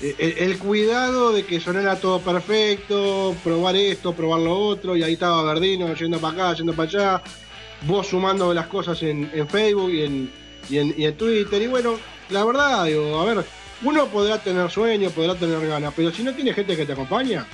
eh, 0.01 0.15
el, 0.17 0.37
el 0.49 0.57
cuidado 0.57 1.31
de 1.31 1.45
que 1.45 1.59
sonara 1.59 1.99
todo 1.99 2.19
perfecto, 2.19 3.35
probar 3.43 3.75
esto, 3.75 4.13
probar 4.13 4.41
lo 4.41 4.57
otro, 4.57 4.95
y 4.95 5.03
ahí 5.03 5.13
estaba 5.13 5.43
Verdino 5.43 5.93
yendo 5.93 6.19
para 6.19 6.33
acá, 6.33 6.57
yendo 6.57 6.73
para 6.73 6.89
allá, 6.89 7.21
vos 7.83 8.07
sumando 8.07 8.53
las 8.53 8.67
cosas 8.67 9.01
en, 9.03 9.29
Facebook 9.47 9.91
y 9.91 10.03
en, 10.03 10.31
y, 10.69 10.77
en, 10.79 10.95
y 10.97 11.05
en 11.05 11.15
Twitter, 11.15 11.61
y 11.61 11.67
bueno, 11.67 11.97
la 12.29 12.43
verdad, 12.43 12.85
digo, 12.85 13.19
a 13.19 13.25
ver, 13.25 13.45
uno 13.83 14.07
podrá 14.07 14.41
tener 14.41 14.69
sueños, 14.71 15.13
podrá 15.13 15.35
tener 15.35 15.65
ganas, 15.67 15.93
pero 15.95 16.11
si 16.11 16.23
no 16.23 16.33
tiene 16.33 16.53
gente 16.53 16.75
que 16.75 16.85
te 16.85 16.93
acompaña, 16.93 17.45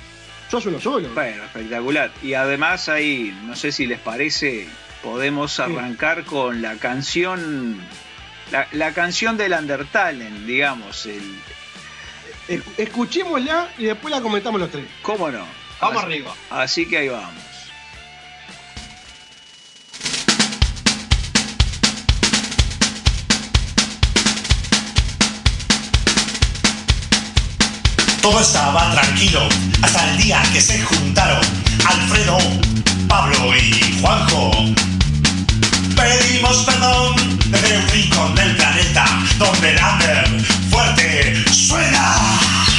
sos 0.51 0.65
uno 0.67 0.79
solo. 0.79 1.09
Bueno, 1.09 1.43
espectacular. 1.45 2.11
Y 2.21 2.33
además 2.35 2.89
ahí, 2.89 3.35
no 3.45 3.55
sé 3.55 3.71
si 3.71 3.87
les 3.87 3.99
parece, 3.99 4.67
podemos 5.01 5.59
arrancar 5.59 6.25
con 6.25 6.61
la 6.61 6.75
canción, 6.75 7.79
la, 8.51 8.67
la 8.73 8.93
canción 8.93 9.37
del 9.37 9.53
Undertale, 9.53 10.29
digamos. 10.45 11.05
El, 11.07 11.21
Es- 12.47 12.63
Escuchémosla 12.77 13.69
y 13.77 13.85
después 13.85 14.13
la 14.13 14.21
comentamos 14.21 14.59
los 14.59 14.69
tres. 14.69 14.85
¿Cómo 15.01 15.29
no? 15.31 15.45
Vamos 15.79 15.97
Así- 16.03 16.05
arriba. 16.05 16.35
Así 16.49 16.85
que 16.85 16.97
ahí 16.97 17.07
vamos. 17.09 17.33
Todo 28.21 28.39
estaba 28.39 28.91
tranquilo 28.91 29.49
hasta 29.81 30.11
el 30.11 30.17
día 30.17 30.43
que 30.53 30.61
se 30.61 30.79
juntaron 30.83 31.41
Alfredo, 31.85 32.37
Pablo 33.07 33.55
y 33.57 33.99
Juanjo. 33.99 34.51
Pedimos 35.95 36.57
perdón 36.57 37.15
desde 37.49 37.77
un 37.77 37.87
rincón 37.89 38.35
del 38.35 38.55
planeta 38.55 39.05
donde 39.39 39.71
el 39.71 39.79
under 39.83 40.41
fuerte 40.69 41.43
suena. 41.51 42.70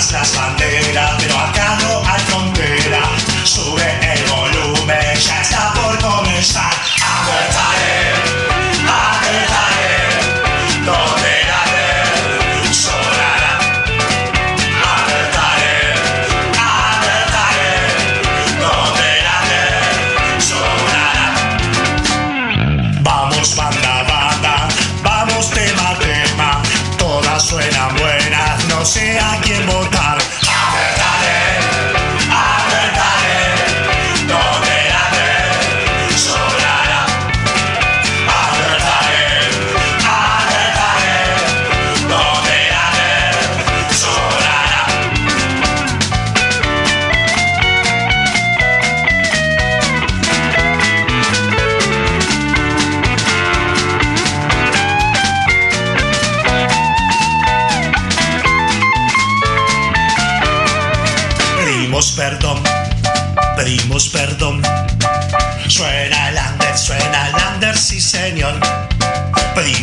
Las 0.00 0.34
banderas, 0.34 1.12
pero 1.18 1.38
acá 1.38 1.78
no 1.82 2.02
hay 2.10 2.20
frontera. 2.20 2.79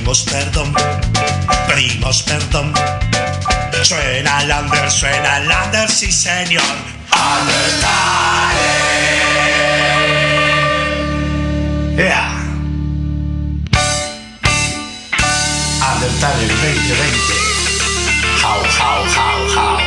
Pedimos 0.07 0.23
perdón, 0.23 0.73
pedimos 1.67 2.23
perdón. 2.23 2.73
Suena 3.83 4.41
el 4.41 4.51
under, 4.51 4.89
suena 4.89 5.39
el 5.39 5.51
under, 5.51 5.89
sí 5.89 6.09
señor. 6.13 6.63
Undertale. 7.11 8.63
Yeah. 11.97 12.39
Undertale 15.91 16.47
2020. 16.47 17.33
How, 18.41 18.63
how, 18.79 19.03
how, 19.13 19.49
how. 19.53 19.77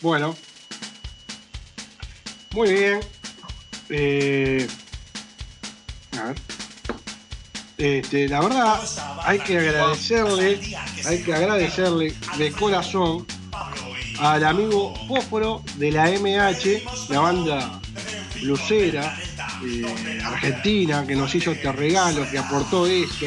Bueno. 0.00 0.36
Muy 2.54 2.72
bien. 2.72 3.15
Eh, 3.88 4.66
a 6.18 6.24
ver. 6.24 6.36
Este, 7.78 8.26
la 8.28 8.40
verdad, 8.40 8.80
hay 9.24 9.38
que 9.40 9.58
agradecerle, 9.58 10.60
hay 11.04 11.22
que 11.22 11.34
agradecerle 11.34 12.14
de 12.38 12.52
corazón 12.52 13.26
al 14.18 14.44
amigo 14.44 14.94
Fósforo 15.06 15.62
de 15.76 15.90
la 15.92 16.08
MH, 16.10 16.82
la 17.10 17.20
banda 17.20 17.80
blusera 18.40 19.14
eh, 19.64 20.20
argentina, 20.24 21.06
que 21.06 21.14
nos 21.16 21.34
hizo 21.34 21.52
este 21.52 21.70
regalo, 21.70 22.28
que 22.30 22.38
aportó 22.38 22.86
esto. 22.86 23.26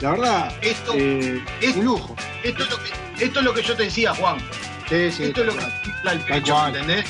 La 0.00 0.10
verdad, 0.12 0.56
Esto- 0.62 0.94
eh, 0.94 1.42
esto- 1.60 1.78
un 1.80 1.84
lujo. 1.84 2.16
Esto 2.42 2.62
es, 2.64 2.70
lo 2.70 2.76
que, 2.78 3.24
esto 3.24 3.38
es 3.40 3.44
lo 3.44 3.52
que 3.54 3.62
yo 3.62 3.76
te 3.76 3.82
decía, 3.84 4.14
Juan. 4.14 4.38
Sí, 4.88 5.10
sí, 5.10 5.24
Esto 5.24 5.40
es 5.42 5.46
lo 5.46 5.56
que 5.56 5.64
el 6.12 6.20
pecho, 6.20 6.52
cual. 6.54 6.72
¿me 6.72 6.78
entendés? 6.78 7.04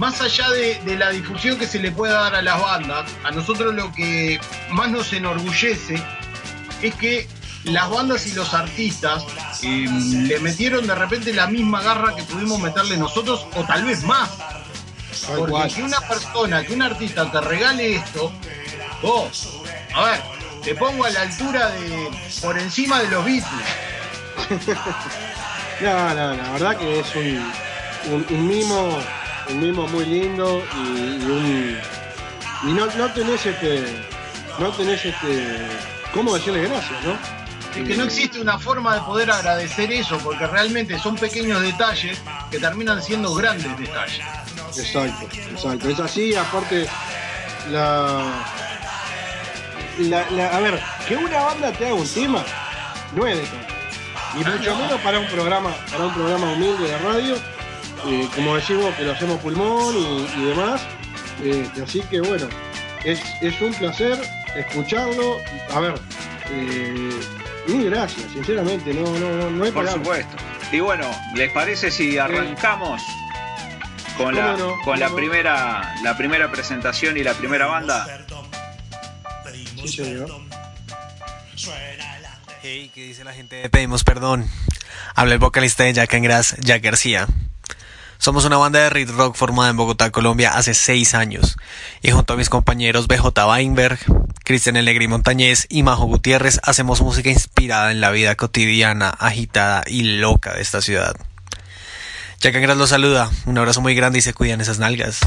Más 0.00 0.22
allá 0.22 0.48
de, 0.48 0.80
de 0.86 0.96
la 0.96 1.10
difusión 1.10 1.58
que 1.58 1.66
se 1.66 1.78
le 1.78 1.92
pueda 1.92 2.22
dar 2.22 2.34
a 2.34 2.40
las 2.40 2.58
bandas, 2.58 3.10
a 3.22 3.30
nosotros 3.32 3.74
lo 3.74 3.92
que 3.92 4.40
más 4.70 4.88
nos 4.90 5.12
enorgullece 5.12 6.02
es 6.80 6.94
que 6.94 7.28
las 7.64 7.90
bandas 7.90 8.26
y 8.26 8.32
los 8.32 8.54
artistas 8.54 9.22
eh, 9.62 9.86
le 9.86 10.40
metieron 10.40 10.86
de 10.86 10.94
repente 10.94 11.34
la 11.34 11.48
misma 11.48 11.82
garra 11.82 12.16
que 12.16 12.22
pudimos 12.22 12.58
meterle 12.58 12.96
nosotros, 12.96 13.46
o 13.54 13.62
tal 13.64 13.84
vez 13.84 14.02
más. 14.02 14.30
Porque 15.36 15.74
que 15.74 15.82
una 15.82 16.00
persona, 16.00 16.64
que 16.64 16.72
un 16.72 16.80
artista 16.80 17.30
te 17.30 17.40
regale 17.42 17.96
esto, 17.96 18.32
vos, 19.02 19.60
a 19.94 20.04
ver, 20.04 20.22
te 20.64 20.74
pongo 20.76 21.04
a 21.04 21.10
la 21.10 21.20
altura 21.20 21.68
de, 21.72 22.08
por 22.40 22.58
encima 22.58 23.00
de 23.00 23.08
los 23.08 23.22
Beatles. 23.22 23.46
No, 25.82 26.10
no, 26.10 26.34
la 26.34 26.52
verdad 26.52 26.76
que 26.76 27.00
es 27.00 27.14
un, 27.14 27.52
un, 28.12 28.26
un 28.28 28.46
mimo, 28.46 28.98
un 29.52 29.60
mimo 29.60 29.86
muy 29.88 30.04
lindo 30.06 30.62
y, 30.76 30.88
y 30.88 31.24
un 31.24 31.78
y 32.62 32.72
no, 32.72 32.86
no 32.86 33.12
tenés 33.12 33.44
este, 33.46 33.84
no 34.58 34.70
tenés 34.72 35.04
este, 35.04 35.58
cómo 36.12 36.34
decirle 36.34 36.68
gracias, 36.68 37.02
¿no? 37.04 37.12
Es 37.74 37.86
que 37.88 37.96
no 37.96 38.04
existe 38.04 38.40
una 38.40 38.58
forma 38.58 38.94
de 38.96 39.00
poder 39.02 39.30
agradecer 39.30 39.90
eso, 39.92 40.18
porque 40.18 40.46
realmente 40.46 40.98
son 40.98 41.14
pequeños 41.16 41.62
detalles 41.62 42.20
que 42.50 42.58
terminan 42.58 43.00
siendo 43.00 43.32
grandes 43.34 43.78
detalles. 43.78 44.20
Exacto, 44.76 45.26
exacto. 45.50 45.88
Es 45.88 46.00
así, 46.00 46.34
aparte 46.34 46.86
la, 47.70 48.24
la, 50.00 50.30
la- 50.30 50.48
a 50.56 50.60
ver, 50.60 50.80
que 51.06 51.16
una 51.16 51.40
banda 51.44 51.72
te 51.72 51.86
haga 51.86 51.94
un 51.94 52.08
tema 52.08 52.44
no 53.14 53.26
es 53.26 53.36
de 53.38 53.44
todo. 53.44 53.60
Y 54.34 54.44
mucho 54.44 54.76
menos 54.76 55.00
para 55.00 55.18
un 55.18 55.26
programa, 55.26 55.70
para 55.90 56.04
un 56.06 56.14
programa 56.14 56.52
humilde 56.52 56.88
de 56.88 56.98
radio, 56.98 57.36
eh, 58.06 58.28
como 58.34 58.56
decimos 58.56 58.94
que 58.94 59.02
lo 59.04 59.12
hacemos 59.12 59.38
pulmón 59.40 59.94
y, 59.96 60.26
y 60.40 60.44
demás. 60.46 60.82
Este, 61.44 61.82
así 61.82 62.00
que 62.10 62.20
bueno, 62.20 62.48
es, 63.04 63.20
es 63.40 63.60
un 63.60 63.72
placer 63.74 64.18
escucharlo. 64.56 65.38
A 65.72 65.80
ver, 65.80 65.94
eh, 66.50 67.10
mil 67.68 67.90
gracias, 67.90 68.30
sinceramente, 68.32 68.92
no, 68.94 69.02
no, 69.18 69.30
no, 69.36 69.50
no 69.50 69.64
hay 69.64 69.70
Por 69.70 69.84
palabras. 69.84 69.94
supuesto. 70.06 70.36
Y 70.72 70.80
bueno, 70.80 71.04
¿les 71.34 71.50
parece 71.52 71.90
si 71.90 72.18
arrancamos 72.18 73.02
con 74.16 74.34
la, 74.34 74.56
con 74.84 75.00
la 75.00 75.08
primera 75.08 75.94
la 76.02 76.16
primera 76.16 76.50
presentación 76.52 77.16
y 77.16 77.24
la 77.24 77.34
primera 77.34 77.66
banda? 77.66 78.06
Sí, 79.82 79.88
señor. 79.88 80.30
Hey, 82.62 82.90
¿qué 82.94 83.04
dice 83.04 83.24
la 83.24 83.32
gente? 83.32 83.56
de 83.56 83.70
Pedimos 83.70 84.04
perdón. 84.04 84.46
Habla 85.14 85.34
el 85.34 85.38
vocalista 85.40 85.84
de 85.84 85.94
Jack 85.94 86.14
and 86.14 86.24
Grass, 86.24 86.56
Jack 86.60 86.82
García. 86.82 87.26
Somos 88.20 88.44
una 88.44 88.58
banda 88.58 88.80
de 88.80 88.90
Reed 88.90 89.12
Rock 89.12 89.34
formada 89.34 89.70
en 89.70 89.78
Bogotá, 89.78 90.10
Colombia, 90.10 90.50
hace 90.54 90.74
seis 90.74 91.14
años. 91.14 91.56
Y 92.02 92.10
junto 92.10 92.34
a 92.34 92.36
mis 92.36 92.50
compañeros 92.50 93.08
BJ 93.08 93.46
Weinberg, 93.48 93.98
Cristian 94.44 94.76
Elegri 94.76 95.08
Montañez 95.08 95.64
y 95.70 95.82
Majo 95.82 96.04
Gutiérrez 96.04 96.60
hacemos 96.62 97.00
música 97.00 97.30
inspirada 97.30 97.90
en 97.90 98.02
la 98.02 98.10
vida 98.10 98.34
cotidiana, 98.34 99.08
agitada 99.08 99.84
y 99.86 100.02
loca 100.02 100.52
de 100.52 100.60
esta 100.60 100.82
ciudad. 100.82 101.16
Jack 102.40 102.56
and 102.56 102.64
Grass 102.64 102.76
los 102.76 102.90
saluda. 102.90 103.30
Un 103.46 103.56
abrazo 103.56 103.80
muy 103.80 103.94
grande 103.94 104.18
y 104.18 104.22
se 104.22 104.34
cuidan 104.34 104.60
esas 104.60 104.78
nalgas. 104.78 105.20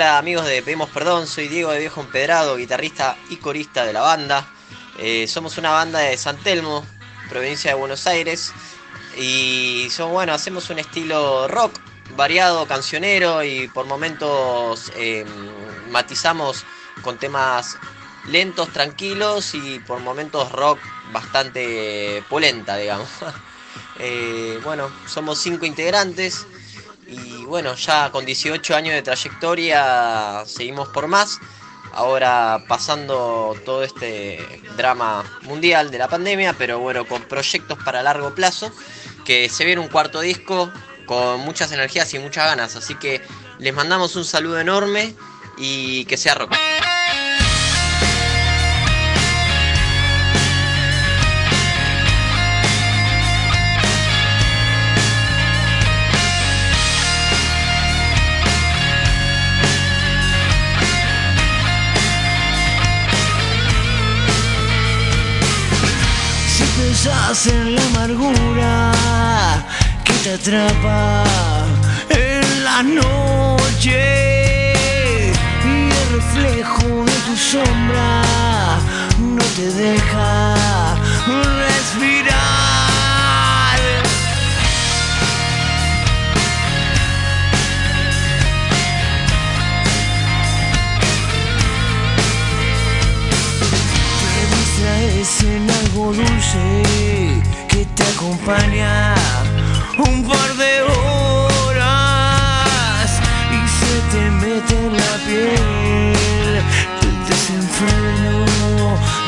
Hola 0.00 0.16
amigos 0.16 0.46
de 0.46 0.62
Pedimos 0.62 0.88
Perdón, 0.88 1.26
soy 1.26 1.48
Diego 1.48 1.72
de 1.72 1.78
Viejo 1.78 2.00
Empedrado, 2.00 2.56
guitarrista 2.56 3.18
y 3.28 3.36
corista 3.36 3.84
de 3.84 3.92
la 3.92 4.00
banda. 4.00 4.50
Eh, 4.98 5.28
somos 5.28 5.58
una 5.58 5.72
banda 5.72 5.98
de 5.98 6.16
San 6.16 6.38
Telmo, 6.38 6.86
provincia 7.28 7.70
de 7.70 7.78
Buenos 7.78 8.06
Aires. 8.06 8.50
Y 9.18 9.88
somos, 9.90 10.14
bueno, 10.14 10.32
hacemos 10.32 10.70
un 10.70 10.78
estilo 10.78 11.46
rock 11.48 11.78
variado, 12.16 12.66
cancionero 12.66 13.44
y 13.44 13.68
por 13.68 13.84
momentos 13.84 14.90
eh, 14.96 15.26
matizamos 15.90 16.64
con 17.02 17.18
temas 17.18 17.76
lentos, 18.26 18.72
tranquilos 18.72 19.54
y 19.54 19.80
por 19.80 20.00
momentos 20.00 20.50
rock 20.50 20.78
bastante 21.12 22.24
polenta, 22.30 22.78
digamos. 22.78 23.10
Eh, 24.02 24.58
bueno, 24.64 24.90
somos 25.06 25.38
cinco 25.38 25.66
integrantes 25.66 26.46
y 27.10 27.44
bueno, 27.44 27.74
ya 27.74 28.10
con 28.10 28.24
18 28.24 28.76
años 28.76 28.94
de 28.94 29.02
trayectoria 29.02 30.44
seguimos 30.46 30.88
por 30.88 31.08
más. 31.08 31.38
Ahora 31.92 32.64
pasando 32.68 33.56
todo 33.64 33.82
este 33.82 34.62
drama 34.76 35.24
mundial 35.42 35.90
de 35.90 35.98
la 35.98 36.08
pandemia, 36.08 36.52
pero 36.52 36.78
bueno, 36.78 37.04
con 37.04 37.22
proyectos 37.22 37.78
para 37.84 38.02
largo 38.02 38.32
plazo, 38.32 38.70
que 39.24 39.48
se 39.48 39.64
viene 39.64 39.80
un 39.80 39.88
cuarto 39.88 40.20
disco 40.20 40.70
con 41.06 41.40
muchas 41.40 41.72
energías 41.72 42.14
y 42.14 42.20
muchas 42.20 42.46
ganas. 42.46 42.76
Así 42.76 42.94
que 42.94 43.20
les 43.58 43.74
mandamos 43.74 44.14
un 44.14 44.24
saludo 44.24 44.60
enorme 44.60 45.16
y 45.58 46.04
que 46.04 46.16
sea 46.16 46.36
rock. 46.36 46.54
Pensás 67.02 67.46
en 67.46 67.74
la 67.74 67.82
amargura 67.86 68.92
que 70.04 70.12
te 70.22 70.34
atrapa 70.34 71.24
en 72.10 72.64
la 72.64 72.82
noche 72.82 73.92
y 75.64 75.90
el 75.90 76.08
reflejo 76.12 77.04
de 77.04 77.12
tu 77.26 77.36
sombra 77.36 78.22
no 79.18 79.44
te 79.56 79.70
deja 79.72 80.54
distraes 95.20 95.42
en 95.42 95.70
algo 95.70 96.12
dulce 96.12 96.82
que 97.68 97.84
te 97.84 98.02
acompaña 98.02 99.14
un 99.98 100.24
par 100.26 100.54
de 100.56 100.82
horas 101.62 102.30
y 103.52 103.60
se 103.78 103.94
te 104.12 104.30
mete 104.30 104.74
en 104.76 104.92
la 104.96 105.14
piel 105.26 106.62
el 107.02 107.16
desenfreno 107.28 108.38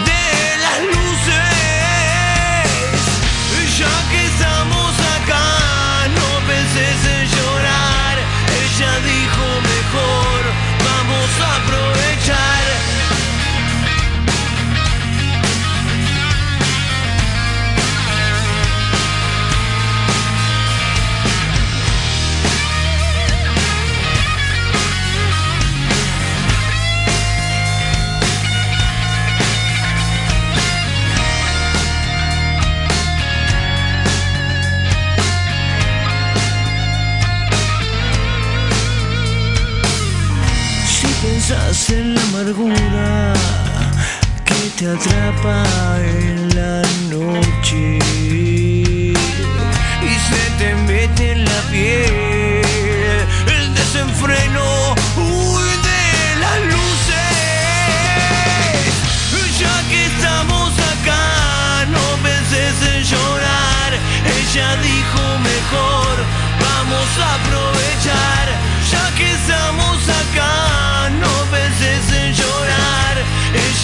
de 0.07 0.22
amargura 42.33 43.35
que 44.45 44.70
te 44.78 44.87
atrapa 44.89 45.64
en 46.01 46.49
la 46.57 46.83
noche 47.11 47.99
y 50.03 50.14
se 50.28 50.43
te 50.59 50.74
mete 50.87 51.33
en 51.33 51.45
la 51.45 51.61
piel 51.70 52.64
el 53.57 53.74
desenfreno 53.74 54.64
de 55.89 56.37
las 56.41 56.59
luces. 56.72 57.33
Ya 59.61 59.76
que 59.91 60.07
estamos 60.07 60.70
acá, 60.93 61.85
no 61.91 62.05
penses 62.22 62.76
en 62.95 63.01
llorar. 63.05 63.91
Ella 64.39 64.68
dijo 64.76 65.22
mejor, 65.51 66.14
vamos 66.61 67.09
a 67.18 67.35
aprovechar. 67.35 68.41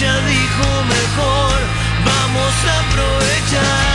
Ella 0.01 0.17
dijo 0.21 0.83
mejor, 0.85 1.59
vamos 2.05 2.53
a 2.65 2.79
aprovechar. 2.87 3.88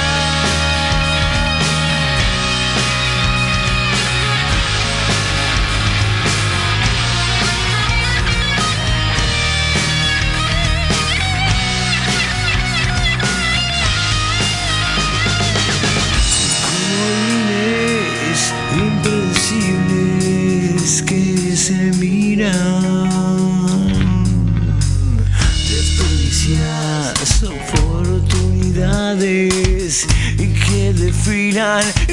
done. 31.54 32.03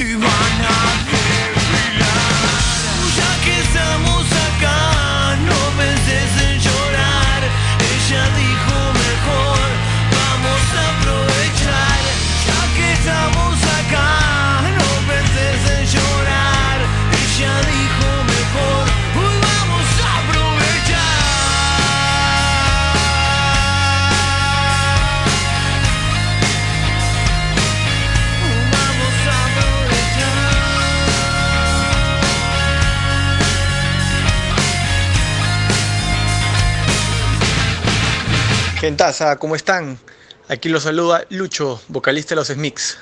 Gentaza, 39.11 39.35
¿cómo 39.35 39.57
están? 39.57 39.99
Aquí 40.47 40.69
los 40.69 40.83
saluda 40.83 41.25
Lucho, 41.27 41.81
vocalista 41.89 42.29
de 42.29 42.37
los 42.37 42.47
Smix. 42.47 42.97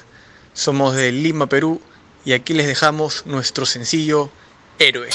Somos 0.53 0.95
de 0.95 1.11
Lima, 1.11 1.45
Perú, 1.45 1.83
y 2.25 2.33
aquí 2.33 2.55
les 2.55 2.65
dejamos 2.65 3.27
nuestro 3.27 3.67
sencillo 3.67 4.31
Héroe. 4.79 5.09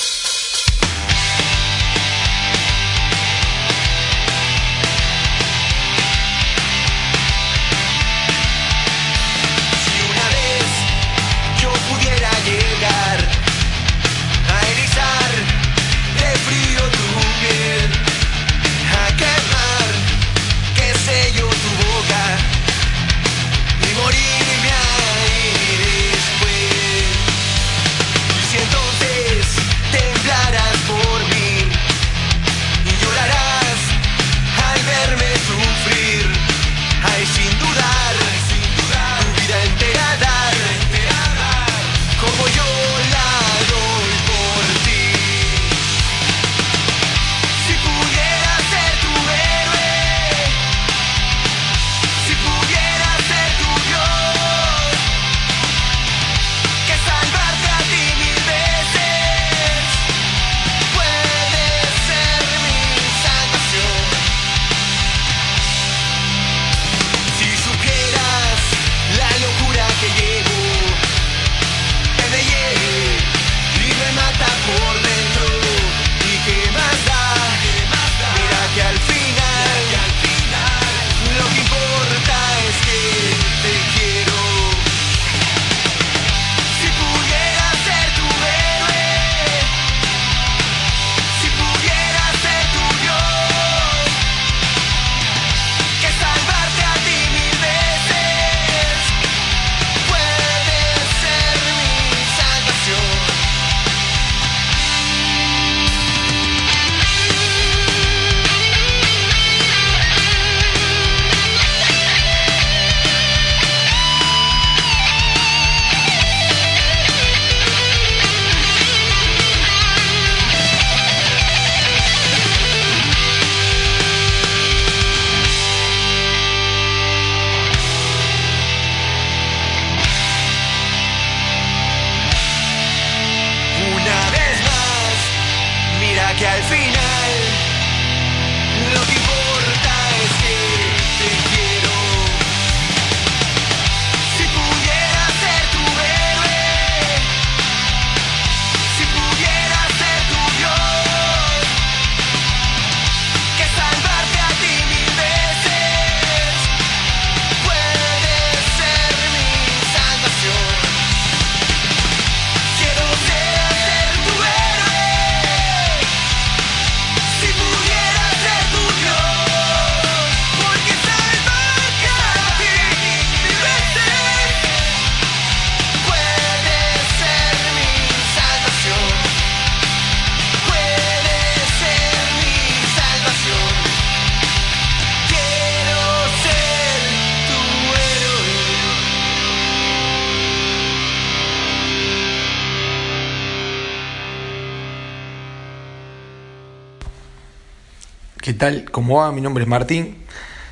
¿Qué 198.55 198.61
tal? 198.61 198.91
¿Cómo 198.93 199.17
va? 199.17 199.33
Mi 199.33 199.41
nombre 199.41 199.65
es 199.65 199.69
Martín, 199.69 200.17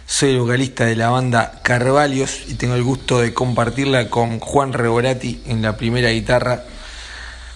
soy 0.06 0.38
vocalista 0.38 0.84
de 0.84 0.94
la 0.94 1.10
banda 1.10 1.58
Carvalios 1.64 2.42
y 2.46 2.54
tengo 2.54 2.76
el 2.76 2.84
gusto 2.84 3.20
de 3.20 3.34
compartirla 3.34 4.08
con 4.08 4.38
Juan 4.38 4.72
Reborati 4.72 5.42
en 5.46 5.62
la 5.62 5.76
primera 5.76 6.10
guitarra, 6.10 6.62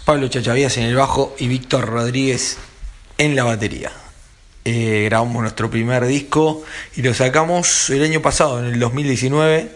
Pablo 0.05 0.27
Chachavías 0.27 0.79
en 0.79 0.83
el 0.83 0.97
bajo 0.97 1.37
y 1.39 1.47
Víctor 1.47 1.87
Rodríguez 1.87 2.59
en 3.19 3.37
la 3.37 3.45
batería. 3.45 3.93
Eh, 4.65 5.05
grabamos 5.05 5.43
nuestro 5.43 5.71
primer 5.71 6.05
disco 6.07 6.65
y 6.97 7.03
lo 7.03 7.15
sacamos 7.15 7.89
el 7.91 8.03
año 8.03 8.21
pasado, 8.21 8.59
en 8.59 8.75
el 8.75 8.81
2019. 8.81 9.71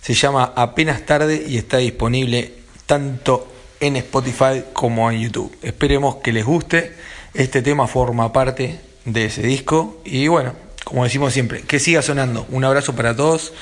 Se 0.00 0.14
llama 0.14 0.52
Apenas 0.54 1.04
Tarde 1.04 1.44
y 1.48 1.58
está 1.58 1.78
disponible 1.78 2.54
tanto 2.86 3.52
en 3.80 3.96
Spotify 3.96 4.66
como 4.72 5.10
en 5.10 5.20
YouTube. 5.20 5.58
Esperemos 5.62 6.18
que 6.22 6.32
les 6.32 6.44
guste. 6.44 6.94
Este 7.34 7.60
tema 7.60 7.88
forma 7.88 8.32
parte 8.32 8.89
de 9.04 9.26
ese 9.26 9.42
disco 9.42 10.00
y 10.04 10.28
bueno, 10.28 10.54
como 10.84 11.04
decimos 11.04 11.32
siempre, 11.32 11.62
que 11.62 11.78
siga 11.78 12.02
sonando. 12.02 12.46
Un 12.50 12.64
abrazo 12.64 12.94
para 12.94 13.14
todos 13.14 13.52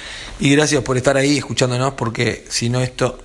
y 0.41 0.51
gracias 0.51 0.83
por 0.83 0.97
estar 0.97 1.17
ahí 1.17 1.39
escuchándonos 1.39 1.95
porque 1.95 2.45
si 2.49 2.69
no 2.69 2.81
esto, 2.81 3.19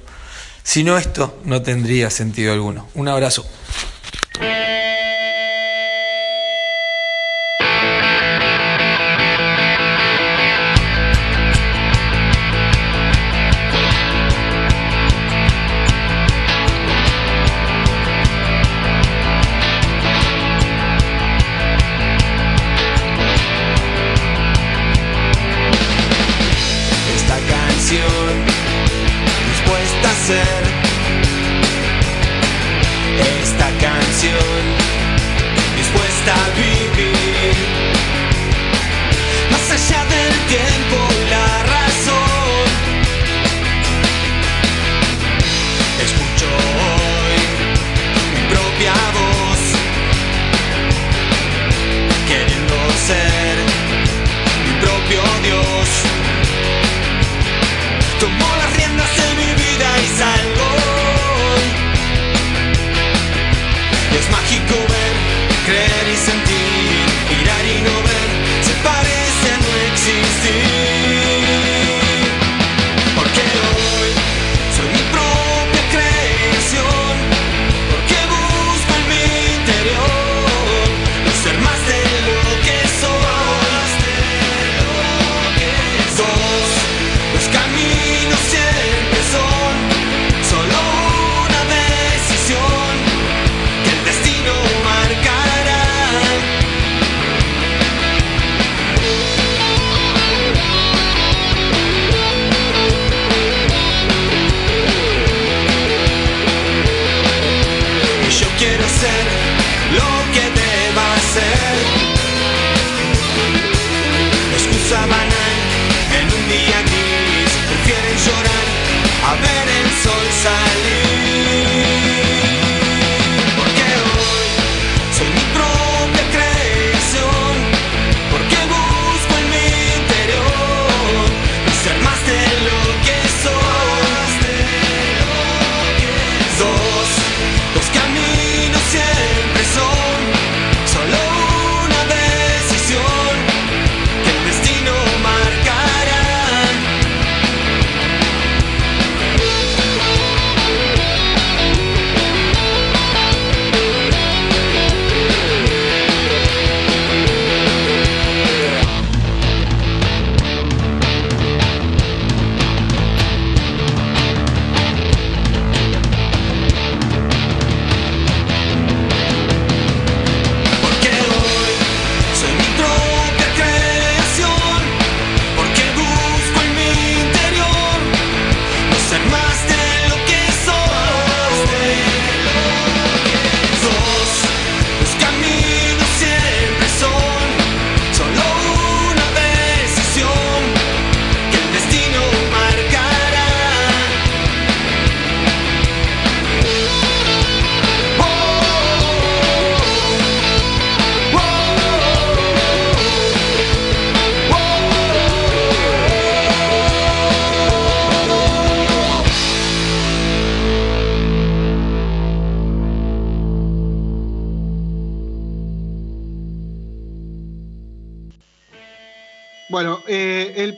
si 0.64 0.84
no 0.84 0.98
esto 0.98 1.40
no 1.46 1.62
tendría 1.62 2.10
sentido 2.10 2.54
alguno. 2.54 2.88
Un 2.96 3.08
abrazo. 3.08 3.46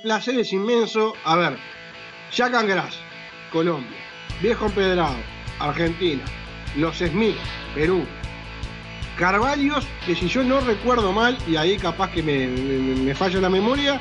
Placer 0.05 0.37
es 0.39 0.53
inmenso. 0.53 1.13
A 1.23 1.35
ver, 1.35 1.57
Jack 2.31 2.53
and 2.53 2.69
Grass, 2.69 2.95
Colombia. 3.51 3.97
Viejo 4.39 4.67
Empedrado, 4.67 5.15
Argentina. 5.59 6.23
Los 6.77 6.97
Smith, 6.97 7.35
Perú. 7.73 8.05
Carvalios, 9.17 9.83
que 10.05 10.13
si 10.15 10.27
yo 10.27 10.43
no 10.43 10.59
recuerdo 10.59 11.11
mal, 11.11 11.35
y 11.47 11.55
ahí 11.55 11.77
capaz 11.77 12.11
que 12.11 12.21
me, 12.21 12.45
me- 12.47 13.01
me 13.01 13.15
falla 13.15 13.39
la 13.39 13.49
memoria, 13.49 13.99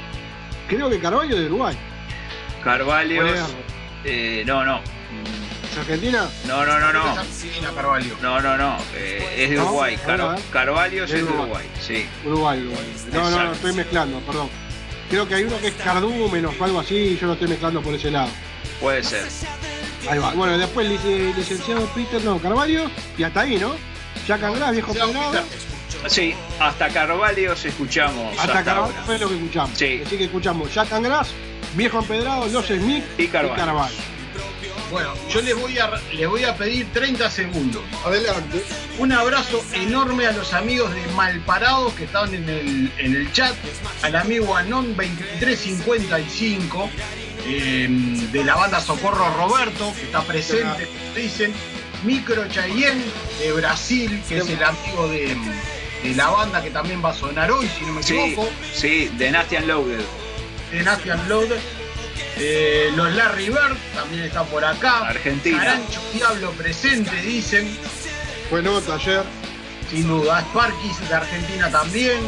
creo 0.68 0.90
que 0.90 0.98
Carvalho 0.98 1.36
de 1.40 1.46
Uruguay. 1.46 1.76
Carvalios. 2.62 3.24
Bueno. 3.24 3.46
eh, 4.04 4.42
no, 4.46 4.62
no. 4.64 4.80
¿Es 5.70 5.78
Argentina? 5.78 6.28
No, 6.46 6.66
no, 6.66 6.78
no, 6.80 6.92
no. 6.92 7.02
Argentina, 7.12 7.70
Carvalho. 7.74 8.14
No, 8.20 8.40
no, 8.42 8.56
no. 8.58 8.76
eh, 8.94 9.36
es 9.38 9.50
de. 9.50 9.58
Uruguay. 9.60 9.96
Car-. 10.04 10.36
Carvalios 10.52 11.10
Es 11.10 11.16
de 11.16 11.22
Uruguay. 11.22 11.44
Uruguay, 11.46 11.66
sí. 11.80 12.06
Uruguay, 12.26 12.60
Uruguay. 12.60 12.86
No, 13.12 13.30
no, 13.30 13.52
estoy 13.52 13.72
mezclando, 13.72 14.18
perdón. 14.20 14.50
Creo 15.10 15.28
que 15.28 15.34
hay 15.34 15.44
uno 15.44 15.58
que 15.60 15.68
es 15.68 15.74
Cardúmenos 15.74 16.54
o 16.58 16.64
algo 16.64 16.80
así, 16.80 16.94
y 16.96 17.18
yo 17.18 17.26
lo 17.26 17.34
estoy 17.34 17.48
mezclando 17.48 17.80
por 17.82 17.94
ese 17.94 18.10
lado. 18.10 18.28
Puede 18.80 19.02
ser. 19.02 19.24
Ahí 20.10 20.18
va. 20.18 20.32
Bueno, 20.32 20.58
después 20.58 20.88
lic- 20.88 21.34
licenciado 21.36 21.86
Peter, 21.94 22.22
no, 22.24 22.38
Carvalho, 22.38 22.90
y 23.16 23.22
hasta 23.22 23.40
ahí, 23.40 23.56
¿no? 23.58 23.74
Jack 24.26 24.42
and 24.42 24.56
Grass, 24.56 24.72
viejo. 24.72 24.92
Peter. 24.92 25.42
Sí, 26.06 26.34
hasta 26.60 26.88
Carvalios 26.88 27.64
escuchamos. 27.64 28.30
Hasta 28.32 28.42
hasta 28.42 28.64
Carvalho 28.64 28.86
ahora. 28.86 29.02
fue 29.04 29.18
lo 29.18 29.28
que 29.28 29.34
escuchamos. 29.36 29.78
Sí. 29.78 30.02
Así 30.04 30.16
que 30.18 30.24
escuchamos 30.24 30.74
Jack 30.74 30.92
and 30.92 31.06
Grass, 31.06 31.28
Viejo 31.74 31.98
Empedrado, 31.98 32.46
Los 32.48 32.66
Smith 32.66 33.04
Y 33.16 33.26
Carvalho. 33.28 33.54
Carvalho. 33.56 33.94
Bueno, 34.90 35.12
yo 35.32 35.40
les 35.42 35.56
voy 35.58 35.78
a 35.78 35.90
les 36.12 36.28
voy 36.28 36.44
a 36.44 36.54
pedir 36.56 36.86
30 36.92 37.30
segundos. 37.30 37.82
Adelante. 38.04 38.62
Un 38.98 39.12
abrazo 39.12 39.64
enorme 39.72 40.26
a 40.26 40.32
los 40.32 40.52
amigos 40.52 40.94
de 40.94 41.02
Malparados 41.16 41.92
que 41.94 42.04
estaban 42.04 42.32
en 42.34 42.48
el, 42.48 42.92
en 42.98 43.16
el 43.16 43.32
chat, 43.32 43.54
al 44.02 44.14
amigo 44.14 44.54
Anon 44.56 44.94
2355 44.96 46.90
eh, 47.46 47.88
de 48.32 48.44
la 48.44 48.54
banda 48.54 48.80
Socorro 48.80 49.28
Roberto, 49.36 49.92
que 49.98 50.02
está 50.04 50.22
presente, 50.22 50.88
dicen, 51.16 51.52
Micro 52.04 52.46
Chayenne 52.48 53.02
de 53.40 53.52
Brasil, 53.52 54.22
que 54.28 54.38
es 54.38 54.48
el 54.48 54.62
amigo 54.62 55.08
de, 55.08 55.36
de 56.02 56.14
la 56.14 56.28
banda 56.28 56.62
que 56.62 56.70
también 56.70 57.04
va 57.04 57.10
a 57.10 57.14
sonar 57.14 57.50
hoy, 57.50 57.68
si 57.78 57.84
no 57.84 57.94
me 57.94 58.02
Sí, 58.02 58.16
equivoco, 58.16 58.48
sí, 58.72 59.10
de 59.18 59.30
Nastian 59.30 59.66
Loaded. 59.66 60.00
de 60.70 60.82
Nastian 60.82 61.28
Load. 61.28 61.48
Eh, 62.38 62.90
los 62.96 63.12
Larry 63.14 63.48
Bird 63.48 63.76
también 63.94 64.24
están 64.24 64.46
por 64.46 64.64
acá. 64.64 65.08
Argentina. 65.08 65.58
Carancho 65.58 66.00
Diablo 66.12 66.50
presente, 66.52 67.14
dicen. 67.22 67.68
Fue 68.50 68.62
nota 68.62 68.94
ayer. 68.94 69.22
Sin 69.90 70.08
duda, 70.08 70.40
Sparkis 70.40 71.08
de 71.08 71.14
Argentina 71.14 71.70
también. 71.70 72.18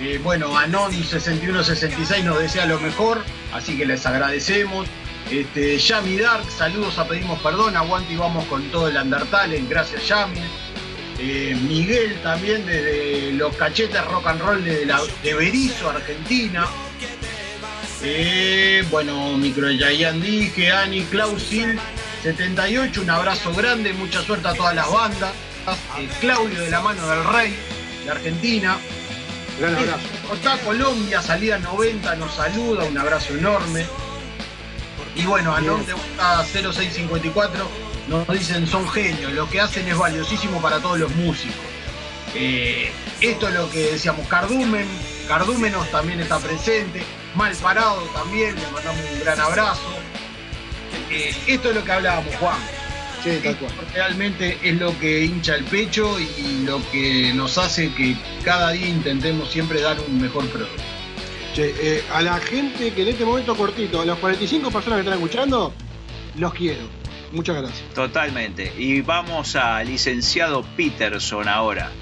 Eh, 0.00 0.20
bueno, 0.22 0.56
Anon 0.56 0.92
6166 0.92 2.24
nos 2.24 2.38
desea 2.38 2.66
lo 2.66 2.78
mejor, 2.78 3.24
así 3.52 3.76
que 3.76 3.86
les 3.86 4.04
agradecemos. 4.06 4.86
Este, 5.30 5.76
Yami 5.78 6.18
Dark, 6.18 6.44
saludos 6.50 6.98
a 6.98 7.06
Pedimos 7.06 7.38
Perdón, 7.40 7.76
aguante 7.76 8.12
y 8.12 8.16
vamos 8.16 8.44
con 8.46 8.62
todo 8.70 8.88
el 8.88 8.96
Undertale, 8.96 9.62
gracias 9.68 10.06
Yami. 10.08 10.40
Eh, 11.18 11.56
Miguel 11.68 12.16
también 12.22 12.64
desde 12.64 13.32
los 13.32 13.54
cachetes 13.56 14.04
rock 14.06 14.26
and 14.28 14.40
roll 14.40 14.64
de, 14.64 14.86
la, 14.86 15.00
de 15.22 15.34
Berizo, 15.34 15.90
Argentina. 15.90 16.66
Eh, 18.02 18.84
bueno, 18.90 19.36
Micro 19.36 19.70
Yayan 19.70 20.20
dije, 20.20 20.70
Ani, 20.70 21.02
Clausil 21.04 21.78
78, 22.22 23.02
un 23.02 23.10
abrazo 23.10 23.52
grande, 23.54 23.92
mucha 23.92 24.22
suerte 24.22 24.48
a 24.48 24.54
todas 24.54 24.74
las 24.74 24.90
bandas. 24.90 25.32
Eh, 25.98 26.08
Claudio 26.20 26.60
de 26.60 26.70
la 26.70 26.80
mano 26.80 27.06
del 27.08 27.24
Rey, 27.24 27.54
de 28.04 28.10
Argentina. 28.10 28.78
Gran 29.58 29.74
abrazo. 29.74 30.06
Está 30.32 30.58
Colombia, 30.58 31.20
salida 31.20 31.58
90, 31.58 32.14
nos 32.16 32.34
saluda, 32.34 32.84
un 32.84 32.96
abrazo 32.96 33.34
enorme. 33.34 33.84
Y 35.16 35.24
bueno, 35.24 35.54
a 35.54 35.60
Norte 35.60 35.92
0654 36.52 37.68
nos 38.08 38.28
dicen 38.28 38.66
son 38.66 38.88
genios, 38.88 39.32
lo 39.32 39.50
que 39.50 39.60
hacen 39.60 39.86
es 39.88 39.98
valiosísimo 39.98 40.62
para 40.62 40.78
todos 40.78 40.98
los 40.98 41.10
músicos. 41.16 41.56
Eh, 42.34 42.92
esto 43.20 43.48
es 43.48 43.54
lo 43.54 43.68
que 43.70 43.92
decíamos, 43.92 44.26
Cardumen, 44.28 44.86
Cardúmenos 45.26 45.90
también 45.90 46.20
está 46.20 46.38
presente, 46.38 47.02
Mal 47.38 47.54
Parado 47.54 48.02
también, 48.12 48.56
le 48.56 48.66
mandamos 48.72 49.00
un 49.12 49.20
gran 49.20 49.38
abrazo. 49.38 49.80
Eh, 51.08 51.32
esto 51.46 51.68
es 51.68 51.76
lo 51.76 51.84
que 51.84 51.92
hablábamos, 51.92 52.34
Juan. 52.34 52.58
Sí, 53.22 53.30
tal 53.44 53.56
cual. 53.58 53.70
realmente 53.94 54.58
es 54.60 54.76
lo 54.76 54.98
que 54.98 55.24
hincha 55.24 55.54
el 55.54 55.62
pecho 55.64 56.18
y 56.18 56.64
lo 56.64 56.80
que 56.90 57.32
nos 57.34 57.56
hace 57.56 57.94
que 57.94 58.16
cada 58.44 58.72
día 58.72 58.88
intentemos 58.88 59.52
siempre 59.52 59.80
dar 59.80 59.96
un 60.00 60.20
mejor 60.20 60.48
producto. 60.48 60.82
Che, 61.54 61.74
eh, 61.80 62.04
a 62.12 62.22
la 62.22 62.38
gente 62.38 62.92
que 62.92 63.02
en 63.02 63.08
este 63.08 63.24
momento 63.24 63.56
cortito, 63.56 64.00
a 64.00 64.04
las 64.04 64.18
45 64.18 64.72
personas 64.72 64.96
que 64.96 65.00
están 65.02 65.14
escuchando, 65.14 65.72
los 66.38 66.52
quiero. 66.54 66.88
Muchas 67.30 67.54
gracias. 67.54 67.88
Totalmente. 67.94 68.72
Y 68.76 69.00
vamos 69.02 69.54
a 69.54 69.84
licenciado 69.84 70.64
Peterson 70.76 71.46
ahora. 71.46 71.92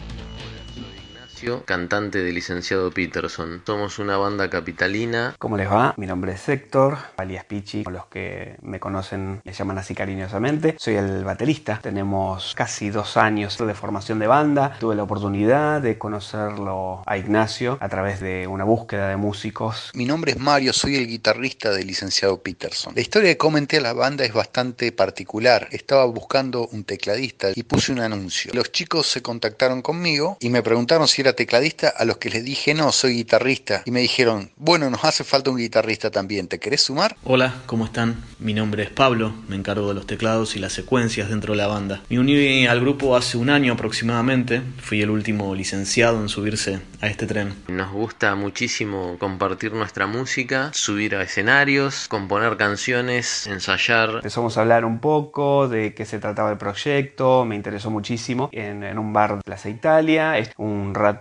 Ignacio, 1.37 1.65
cantante 1.67 2.23
de 2.23 2.33
licenciado 2.33 2.91
Peterson. 2.91 3.63
Somos 3.67 3.99
una 3.99 4.17
banda 4.17 4.49
capitalina. 4.49 5.35
¿Cómo 5.39 5.59
les 5.59 5.71
va? 5.71 5.93
Mi 5.99 6.07
nombre 6.07 6.33
es 6.33 6.49
Héctor, 6.49 6.97
alias 7.19 7.45
Pichi, 7.45 7.85
los 7.85 8.07
que 8.07 8.57
me 8.63 8.81
conocen 8.81 9.43
me 9.45 9.53
llaman 9.53 9.77
así 9.77 9.95
cariñosamente. 9.95 10.77
Soy 10.79 10.95
el 10.95 11.25
baterista, 11.25 11.79
tenemos 11.83 12.55
casi 12.55 12.89
dos 12.89 13.19
años 13.19 13.59
de 13.59 13.75
formación 13.75 14.19
de 14.19 14.27
banda. 14.27 14.79
Tuve 14.81 14.95
la 14.95 15.03
oportunidad 15.03 15.83
de 15.83 15.99
conocerlo 15.99 17.03
a 17.05 17.19
Ignacio 17.19 17.77
a 17.83 17.89
través 17.91 18.21
de 18.21 18.47
una 18.47 18.65
búsqueda 18.65 19.11
de 19.11 19.17
músicos. 19.17 19.91
Mi 19.93 20.07
nombre 20.07 20.33
es 20.33 20.39
Mario, 20.39 20.73
soy 20.73 20.97
el 20.97 21.07
guitarrista 21.07 21.71
del 21.71 21.87
licenciado 21.87 22.41
Peterson. 22.41 22.95
La 22.95 23.03
historia 23.03 23.31
que 23.31 23.37
comenté 23.37 23.77
a 23.77 23.83
la 23.83 23.93
banda 23.93 24.25
es 24.25 24.33
bastante 24.33 24.91
particular. 24.91 25.69
Estaba 25.71 26.07
buscando 26.07 26.67
un 26.69 26.85
tecladista 26.85 27.49
y 27.55 27.63
puse 27.65 27.93
un 27.93 28.01
anuncio. 28.01 28.53
Los 28.55 28.73
chicos 28.73 29.07
se 29.07 29.21
contactaron 29.21 29.83
conmigo 29.83 30.39
y 30.41 30.49
me 30.49 30.63
preguntaron 30.63 31.07
si 31.07 31.26
era 31.26 31.26
tecladista, 31.35 31.89
a 31.89 32.05
los 32.05 32.19
que 32.19 32.31
les 32.31 32.45
dije 32.45 32.75
no, 32.75 32.93
soy 32.93 33.15
guitarrista. 33.15 33.83
Y 33.85 33.91
me 33.91 34.01
dijeron, 34.01 34.51
bueno, 34.57 34.91
nos 34.91 35.05
hace 35.05 35.25
falta 35.25 35.51
un 35.51 35.57
guitarrista 35.57 36.11
también, 36.11 36.49
¿te 36.49 36.59
querés 36.59 36.83
sumar? 36.83 37.17
Hola, 37.25 37.55
¿cómo 37.67 37.85
están? 37.85 38.23
Mi 38.39 38.55
nombre 38.55 38.83
es 38.83 38.91
Pablo, 38.91 39.33
me 39.49 39.57
encargo 39.57 39.89
de 39.89 39.95
los 39.95 40.07
teclados 40.07 40.57
y 40.57 40.59
las 40.59 40.73
secuencias 40.73 41.29
dentro 41.29 41.55
de 41.55 41.59
la 41.59 41.67
banda. 41.67 42.03
Me 42.09 42.19
uní 42.19 42.67
al 42.67 42.81
grupo 42.81 43.17
hace 43.17 43.39
un 43.39 43.51
año 43.51 43.73
aproximadamente, 43.73 44.63
fui 44.79 45.03
el 45.03 45.11
último 45.11 45.55
licenciado 45.55 46.21
en 46.21 46.29
subirse 46.29 46.81
a 47.01 47.07
este 47.07 47.27
tren. 47.27 47.55
Nos 47.69 47.93
gusta 47.93 48.35
muchísimo 48.35 49.17
compartir 49.19 49.73
nuestra 49.73 50.07
música, 50.07 50.71
subir 50.75 51.17
a 51.17 51.23
escenarios, 51.23 52.09
componer 52.09 52.57
canciones, 52.57 53.47
ensayar. 53.47 54.17
Empezamos 54.17 54.57
a 54.59 54.61
hablar 54.61 54.85
un 54.85 55.01
poco 55.01 55.69
de 55.69 55.95
qué 55.95 56.05
se 56.05 56.19
trataba 56.19 56.51
el 56.51 56.59
proyecto, 56.59 57.45
me 57.45 57.55
interesó 57.55 57.91
muchísimo. 57.91 58.51
En, 58.53 58.83
en 58.83 58.99
un 58.99 59.13
bar 59.13 59.37
de 59.37 59.43
Plaza 59.43 59.69
Italia, 59.69 60.39
es 60.39 60.51
un 60.57 60.95
rato 60.95 61.16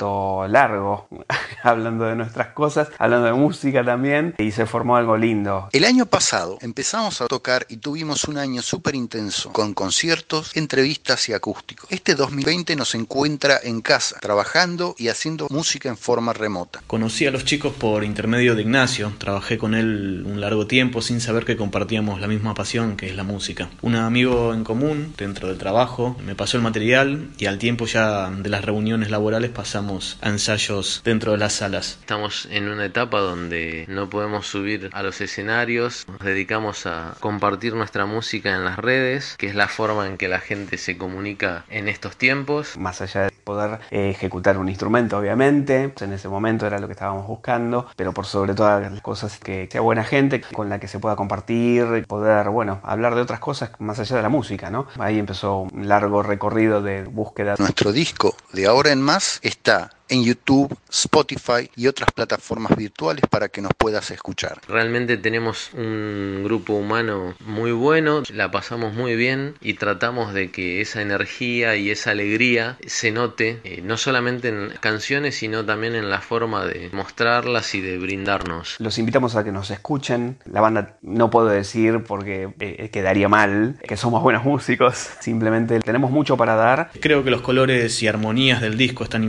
largo 0.49 1.07
hablando 1.63 2.05
de 2.05 2.15
nuestras 2.15 2.47
cosas, 2.49 2.89
hablando 2.97 3.27
de 3.27 3.33
música 3.33 3.83
también, 3.83 4.35
y 4.37 4.51
se 4.51 4.65
formó 4.65 4.95
algo 4.95 5.17
lindo. 5.17 5.69
El 5.71 5.85
año 5.85 6.05
pasado 6.05 6.57
empezamos 6.61 7.21
a 7.21 7.27
tocar 7.27 7.65
y 7.69 7.77
tuvimos 7.77 8.25
un 8.25 8.37
año 8.37 8.61
súper 8.61 8.95
intenso, 8.95 9.51
con 9.51 9.73
conciertos, 9.73 10.55
entrevistas 10.55 11.29
y 11.29 11.33
acústicos. 11.33 11.91
Este 11.91 12.15
2020 12.15 12.75
nos 12.75 12.95
encuentra 12.95 13.59
en 13.63 13.81
casa, 13.81 14.19
trabajando 14.19 14.95
y 14.97 15.07
haciendo 15.07 15.47
música 15.49 15.89
en 15.89 15.97
forma 15.97 16.33
remota. 16.33 16.81
Conocí 16.87 17.25
a 17.25 17.31
los 17.31 17.45
chicos 17.45 17.73
por 17.73 18.03
intermedio 18.03 18.55
de 18.55 18.61
Ignacio, 18.61 19.13
trabajé 19.17 19.57
con 19.57 19.75
él 19.75 20.23
un 20.25 20.41
largo 20.41 20.67
tiempo 20.67 21.01
sin 21.01 21.21
saber 21.21 21.45
que 21.45 21.57
compartíamos 21.57 22.21
la 22.21 22.27
misma 22.27 22.53
pasión 22.53 22.97
que 22.97 23.07
es 23.07 23.15
la 23.15 23.23
música. 23.23 23.69
Un 23.81 23.95
amigo 23.95 24.53
en 24.53 24.63
común 24.63 25.13
dentro 25.17 25.47
del 25.47 25.57
trabajo 25.57 26.15
me 26.25 26.35
pasó 26.35 26.57
el 26.57 26.63
material 26.63 27.29
y 27.37 27.45
al 27.45 27.57
tiempo 27.57 27.85
ya 27.85 28.29
de 28.29 28.49
las 28.49 28.63
reuniones 28.63 29.09
laborales 29.09 29.51
pasamos 29.51 29.84
a 29.86 30.29
ensayos 30.29 31.01
dentro 31.05 31.33
de 31.33 31.38
las 31.38 31.53
salas. 31.53 31.97
Estamos 31.99 32.47
en 32.49 32.69
una 32.69 32.86
etapa 32.86 33.19
donde 33.19 33.86
no 33.88 34.09
podemos 34.09 34.47
subir 34.47 34.89
a 34.93 35.03
los 35.03 35.21
escenarios, 35.21 36.07
nos 36.07 36.19
dedicamos 36.21 36.88
a 36.88 37.13
compartir 37.19 37.75
nuestra 37.75 38.07
música 38.07 38.55
en 38.55 38.65
las 38.65 38.79
redes, 38.79 39.36
que 39.38 39.45
es 39.45 39.53
la 39.53 39.67
forma 39.67 40.07
en 40.07 40.17
que 40.17 40.27
la 40.27 40.39
gente 40.39 40.79
se 40.79 40.97
comunica 40.97 41.65
en 41.69 41.88
estos 41.88 42.17
tiempos. 42.17 42.77
Más 42.77 42.99
allá 43.01 43.25
de 43.25 43.29
poder 43.29 43.79
eh, 43.91 44.09
ejecutar 44.09 44.57
un 44.57 44.69
instrumento, 44.69 45.19
obviamente, 45.19 45.93
en 46.01 46.13
ese 46.13 46.29
momento 46.29 46.65
era 46.65 46.79
lo 46.79 46.88
que 46.88 46.93
estábamos 46.93 47.27
buscando, 47.27 47.88
pero 47.95 48.11
por 48.11 48.25
sobre 48.25 48.55
todas 48.55 48.91
las 48.91 49.01
cosas 49.01 49.38
que 49.38 49.69
sea 49.71 49.81
buena 49.81 50.03
gente 50.03 50.41
con 50.41 50.67
la 50.67 50.79
que 50.79 50.88
se 50.88 50.97
pueda 50.97 51.15
compartir, 51.15 52.05
poder, 52.07 52.49
bueno, 52.49 52.79
hablar 52.81 53.13
de 53.13 53.21
otras 53.21 53.39
cosas 53.39 53.69
más 53.77 53.99
allá 53.99 54.15
de 54.15 54.23
la 54.23 54.29
música, 54.29 54.71
¿no? 54.71 54.88
Ahí 54.97 55.19
empezó 55.19 55.59
un 55.59 55.88
largo 55.88 56.23
recorrido 56.23 56.81
de 56.81 57.03
búsqueda. 57.03 57.53
Nuestro 57.59 57.91
disco 57.91 58.36
de 58.51 58.65
ahora 58.65 58.91
en 58.91 59.01
más 59.03 59.39
está 59.43 59.74
en 60.09 60.23
YouTube, 60.23 60.75
Spotify 60.89 61.69
y 61.75 61.87
otras 61.87 62.11
plataformas 62.11 62.75
virtuales 62.75 63.25
para 63.29 63.49
que 63.49 63.61
nos 63.61 63.71
puedas 63.77 64.11
escuchar. 64.11 64.61
Realmente 64.67 65.17
tenemos 65.17 65.71
un 65.73 66.41
grupo 66.43 66.73
humano 66.73 67.35
muy 67.45 67.71
bueno, 67.71 68.23
la 68.33 68.51
pasamos 68.51 68.93
muy 68.93 69.15
bien 69.15 69.55
y 69.61 69.75
tratamos 69.75 70.33
de 70.33 70.51
que 70.51 70.81
esa 70.81 71.01
energía 71.01 71.75
y 71.75 71.89
esa 71.91 72.11
alegría 72.11 72.77
se 72.85 73.11
note 73.11 73.59
eh, 73.63 73.81
no 73.83 73.97
solamente 73.97 74.49
en 74.49 74.69
canciones 74.79 75.35
sino 75.35 75.65
también 75.65 75.95
en 75.95 76.09
la 76.09 76.21
forma 76.21 76.65
de 76.65 76.89
mostrarlas 76.91 77.75
y 77.75 77.81
de 77.81 77.97
brindarnos. 77.97 78.75
Los 78.79 78.97
invitamos 78.97 79.35
a 79.35 79.43
que 79.43 79.51
nos 79.51 79.71
escuchen. 79.71 80.37
La 80.45 80.61
banda 80.61 80.97
no 81.01 81.29
puedo 81.29 81.47
decir 81.47 82.03
porque 82.07 82.49
eh, 82.59 82.89
quedaría 82.91 83.27
mal 83.27 83.79
que 83.87 83.97
somos 83.97 84.21
buenos 84.21 84.43
músicos, 84.43 85.09
simplemente 85.19 85.79
tenemos 85.79 86.11
mucho 86.11 86.37
para 86.37 86.55
dar. 86.55 86.91
Creo 86.99 87.23
que 87.23 87.31
los 87.31 87.41
colores 87.41 88.01
y 88.01 88.07
armonías 88.07 88.61
del 88.61 88.77
disco 88.77 89.03
están 89.03 89.23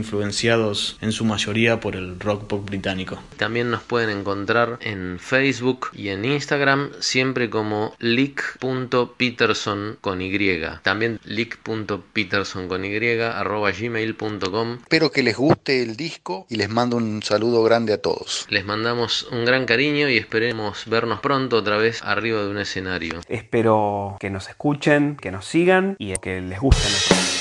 influenciados 0.67 0.97
en 1.01 1.11
su 1.11 1.25
mayoría 1.25 1.79
por 1.79 1.95
el 1.95 2.19
rock 2.19 2.45
pop 2.45 2.65
británico. 2.65 3.19
También 3.37 3.71
nos 3.71 3.83
pueden 3.83 4.09
encontrar 4.09 4.79
en 4.81 5.19
Facebook 5.19 5.89
y 5.93 6.09
en 6.09 6.25
Instagram 6.25 6.91
siempre 6.99 7.49
como 7.49 7.93
leak.peterson 7.99 9.97
con 10.01 10.21
Y. 10.21 10.37
También 10.83 11.19
leak.peterson 11.23 12.67
con 12.67 12.85
Y 12.85 13.19
arroba 13.19 13.71
gmail.com. 13.71 14.79
Espero 14.81 15.11
que 15.11 15.23
les 15.23 15.37
guste 15.37 15.83
el 15.83 15.95
disco 15.95 16.45
y 16.49 16.55
les 16.55 16.69
mando 16.69 16.97
un 16.97 17.23
saludo 17.23 17.63
grande 17.63 17.93
a 17.93 18.01
todos. 18.01 18.45
Les 18.49 18.65
mandamos 18.65 19.27
un 19.31 19.45
gran 19.45 19.65
cariño 19.65 20.09
y 20.09 20.17
esperemos 20.17 20.83
vernos 20.87 21.19
pronto 21.19 21.57
otra 21.57 21.77
vez 21.77 22.03
arriba 22.03 22.41
de 22.41 22.49
un 22.49 22.59
escenario. 22.59 23.21
Espero 23.27 24.17
que 24.19 24.29
nos 24.29 24.49
escuchen, 24.49 25.15
que 25.15 25.31
nos 25.31 25.45
sigan 25.45 25.95
y 25.99 26.13
que 26.17 26.41
les 26.41 26.59
guste 26.59 26.89
nuestro 26.89 27.36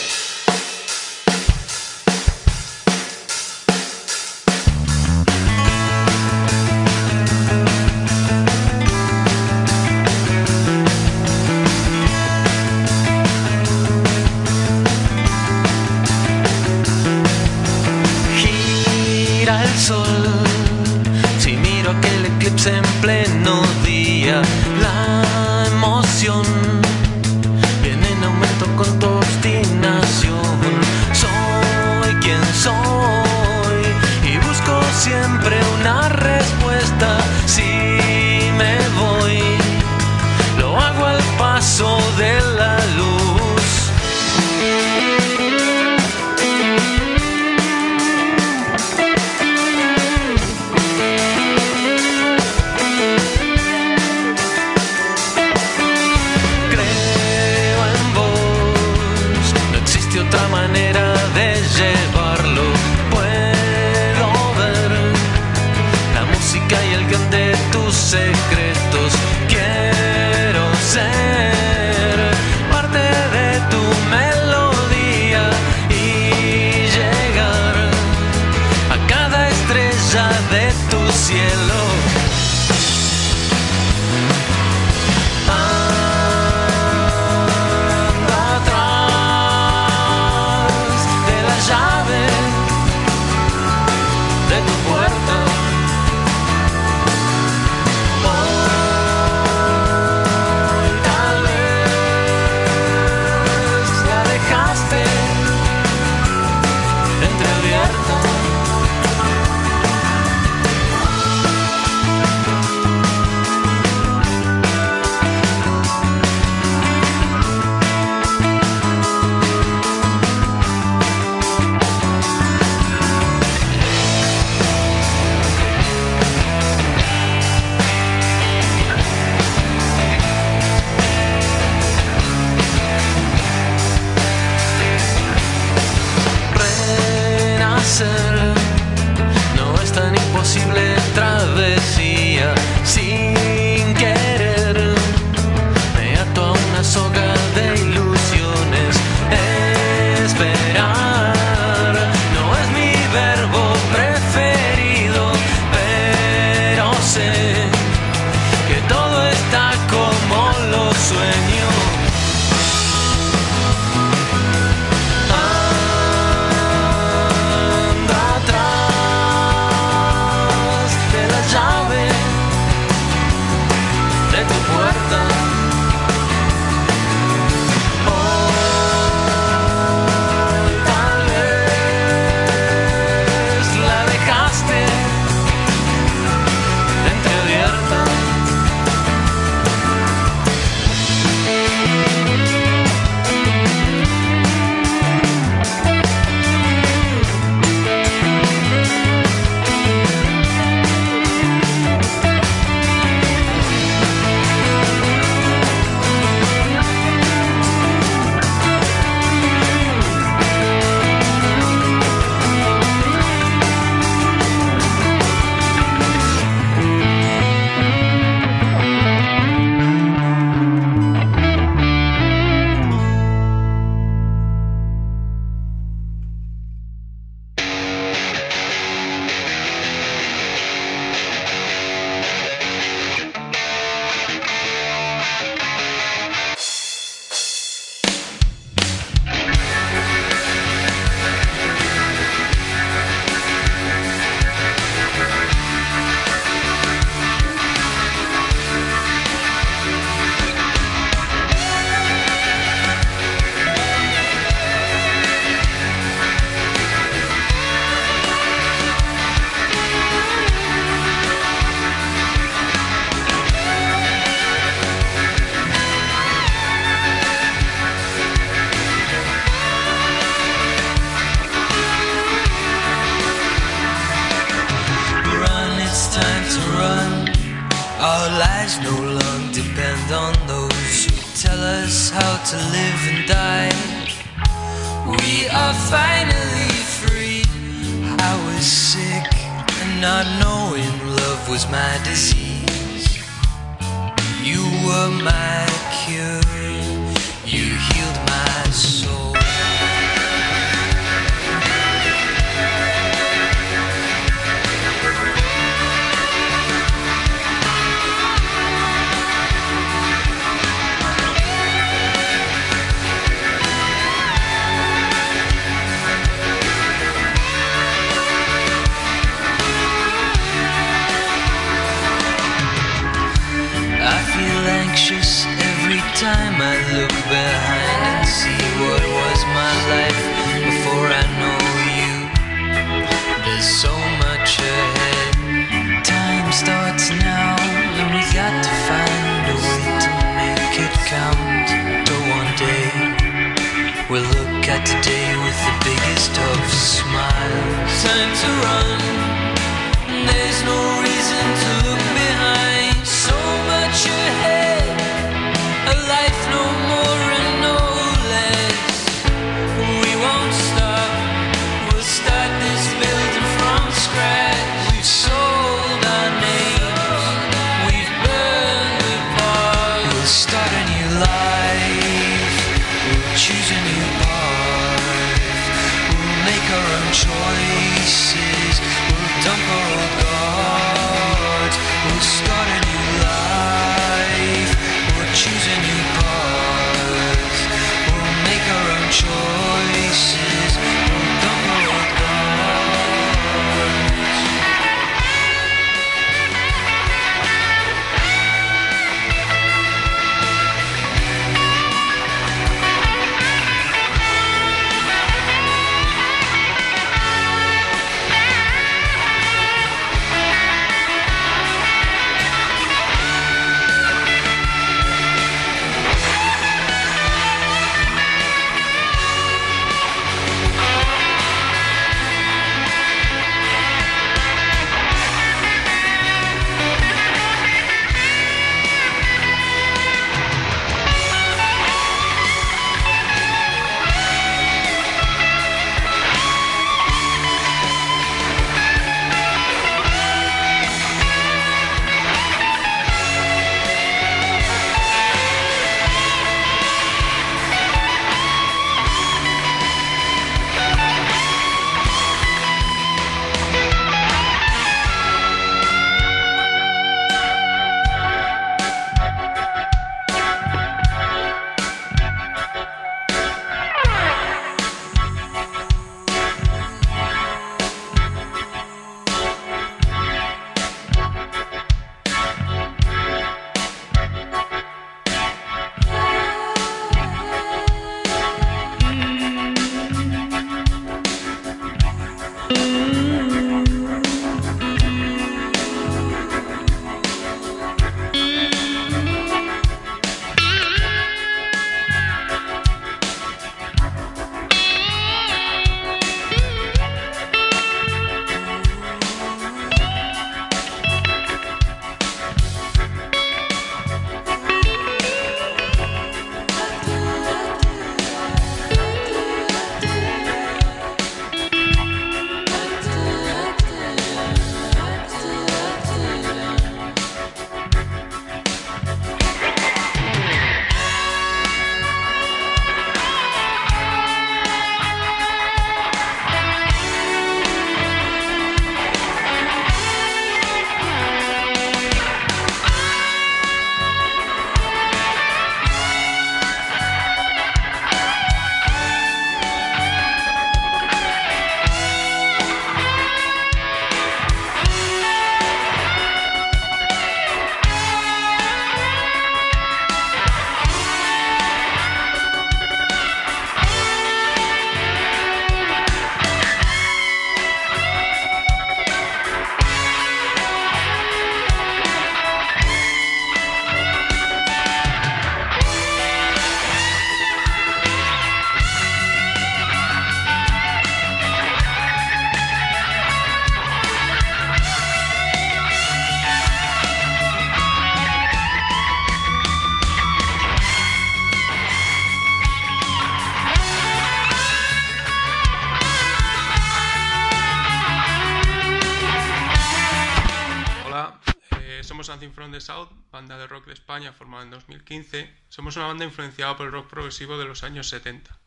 2015. 595.06 595.48
Somos 595.68 595.96
una 595.96 596.06
banda 596.06 596.24
influenciada 596.24 596.76
por 596.76 596.86
el 596.86 596.92
rock 596.92 597.08
progresivo 597.08 597.58
de 597.58 597.64
los 597.64 597.84
años 597.84 598.08
70, 598.08 598.58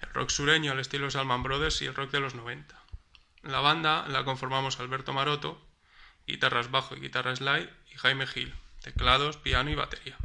el 0.00 0.08
rock 0.10 0.30
sureño 0.30 0.70
al 0.70 0.78
estilo 0.78 1.10
Salman 1.10 1.42
Brothers 1.42 1.82
y 1.82 1.86
el 1.86 1.94
rock 1.94 2.12
de 2.12 2.20
los 2.20 2.34
90. 2.34 2.80
La 3.42 3.60
banda 3.60 4.06
la 4.08 4.24
conformamos 4.24 4.78
Alberto 4.78 5.12
Maroto, 5.12 5.60
guitarras 6.26 6.70
bajo 6.70 6.94
y 6.94 7.00
guitarra 7.00 7.34
slide, 7.34 7.70
y 7.92 7.96
Jaime 7.96 8.26
Gil, 8.26 8.54
teclados, 8.82 9.36
piano 9.36 9.70
y 9.70 9.74
batería. 9.74 10.16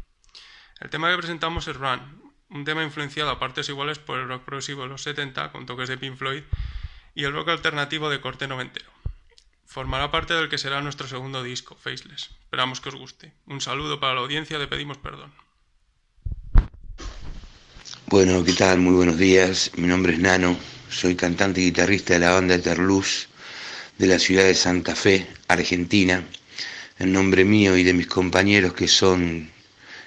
El 0.79 0.89
tema 0.91 1.09
que 1.09 1.17
presentamos 1.17 1.67
es 1.67 1.75
Run, 1.75 2.33
un 2.49 2.63
tema 2.63 2.83
influenciado 2.83 3.31
a 3.31 3.39
partes 3.39 3.69
iguales 3.69 3.97
por 3.97 4.19
el 4.19 4.27
rock 4.27 4.43
progresivo 4.43 4.83
de 4.83 4.89
los 4.89 5.01
70 5.01 5.51
con 5.51 5.65
toques 5.65 5.89
de 5.89 5.97
Pink 5.97 6.15
Floyd 6.15 6.43
y 7.15 7.23
el 7.23 7.33
rock 7.33 7.49
alternativo 7.49 8.09
de 8.09 8.21
corte 8.21 8.47
noventero. 8.47 8.91
Formará 9.65 10.11
parte 10.11 10.33
del 10.35 10.49
que 10.49 10.57
será 10.57 10.81
nuestro 10.81 11.07
segundo 11.07 11.43
disco, 11.43 11.75
Faceless. 11.75 12.38
Esperamos 12.49 12.81
que 12.81 12.89
os 12.89 12.95
guste. 12.95 13.31
Un 13.45 13.61
saludo 13.61 13.99
para 13.99 14.15
la 14.15 14.21
audiencia, 14.21 14.57
le 14.57 14.65
pedimos 14.65 14.97
perdón. 14.97 15.31
Bueno, 18.07 18.43
¿qué 18.43 18.53
tal? 18.53 18.79
Muy 18.79 18.95
buenos 18.95 19.19
días. 19.19 19.69
Mi 19.75 19.87
nombre 19.87 20.13
es 20.13 20.19
Nano. 20.19 20.57
Soy 20.89 21.15
cantante 21.15 21.61
y 21.61 21.65
guitarrista 21.65 22.15
de 22.15 22.21
la 22.21 22.31
banda 22.31 22.55
Eterluz 22.55 23.27
de 23.99 24.07
la 24.07 24.17
ciudad 24.17 24.45
de 24.45 24.55
Santa 24.55 24.95
Fe, 24.95 25.27
Argentina. 25.47 26.23
En 26.97 27.13
nombre 27.13 27.45
mío 27.45 27.77
y 27.77 27.83
de 27.83 27.93
mis 27.93 28.07
compañeros 28.07 28.73
que 28.73 28.87
son 28.87 29.51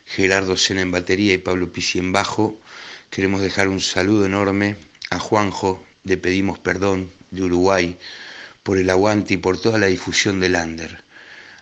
Gerardo 0.04 0.56
Sena 0.56 0.80
en 0.80 0.90
batería 0.90 1.34
y 1.34 1.38
Pablo 1.38 1.70
Pisi 1.70 2.00
en 2.00 2.10
bajo, 2.10 2.60
queremos 3.08 3.40
dejar 3.40 3.68
un 3.68 3.80
saludo 3.80 4.26
enorme 4.26 4.74
a 5.10 5.20
Juanjo 5.20 5.86
de 6.02 6.16
Pedimos 6.16 6.58
Perdón 6.58 7.08
de 7.30 7.44
Uruguay 7.44 7.96
por 8.64 8.78
el 8.78 8.90
aguante 8.90 9.34
y 9.34 9.36
por 9.36 9.60
toda 9.60 9.78
la 9.78 9.86
difusión 9.86 10.40
del 10.40 10.54
Lander. 10.54 11.04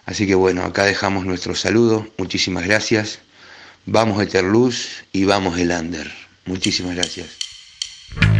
Así 0.04 0.26
que 0.26 0.34
bueno, 0.34 0.64
acá 0.64 0.84
dejamos 0.84 1.24
nuestro 1.24 1.54
saludo. 1.54 2.06
Muchísimas 2.18 2.66
gracias. 2.66 3.20
Vamos 3.86 4.22
Eterluz 4.22 5.04
y 5.12 5.24
vamos 5.24 5.58
el 5.58 5.68
Lander. 5.68 6.10
Muchísimas 6.46 6.96
gracias. 6.96 8.39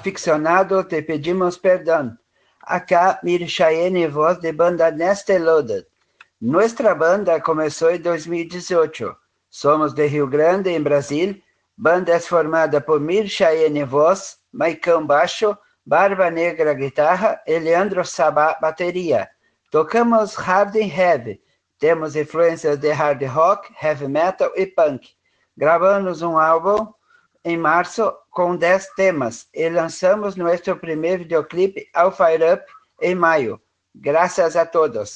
Olá, 0.00 0.08
aficionados, 0.08 0.86
te 0.88 1.02
pedimos 1.02 1.58
perdão. 1.58 2.16
Acá, 2.62 3.20
Mir 3.22 3.46
Cheyenne, 3.46 4.08
voz 4.08 4.40
de 4.40 4.50
banda 4.50 4.90
Neste 4.90 5.38
Loaded. 5.38 5.86
Nuestra 6.40 6.94
banda 6.94 7.38
começou 7.38 7.90
em 7.90 8.00
2018. 8.00 9.14
Somos 9.50 9.92
de 9.92 10.06
Rio 10.06 10.26
Grande, 10.26 10.70
em 10.70 10.82
Brasil. 10.82 11.38
Banda 11.76 12.12
é 12.12 12.18
formada 12.18 12.80
por 12.80 12.98
Mir 12.98 13.28
Cheyenne, 13.28 13.84
voz, 13.84 14.38
Maicão, 14.50 15.06
baixo, 15.06 15.56
Barba 15.84 16.30
Negra, 16.30 16.72
guitarra 16.72 17.38
e 17.46 17.58
Leandro 17.58 18.02
Sabá, 18.02 18.56
bateria. 18.58 19.28
Tocamos 19.70 20.34
hard 20.34 20.76
and 20.76 20.90
heavy. 20.90 21.42
Temos 21.78 22.16
influências 22.16 22.78
de 22.78 22.90
hard 22.90 23.22
rock, 23.24 23.70
heavy 23.78 24.08
metal 24.08 24.50
e 24.56 24.64
punk. 24.66 25.10
Gravamos 25.54 26.22
um 26.22 26.38
álbum 26.38 26.90
em 27.44 27.56
março 27.56 28.12
com 28.30 28.56
10 28.56 28.90
temas 28.94 29.48
e 29.54 29.68
lançamos 29.68 30.36
nosso 30.36 30.76
primeiro 30.76 31.22
videoclipe 31.22 31.88
ao 31.94 32.12
Fire 32.12 32.52
Up 32.54 32.64
em 33.00 33.14
maio. 33.14 33.60
Graças 33.94 34.56
a 34.56 34.66
todos. 34.66 35.14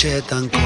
Que 0.00 0.08
noche 0.08 0.59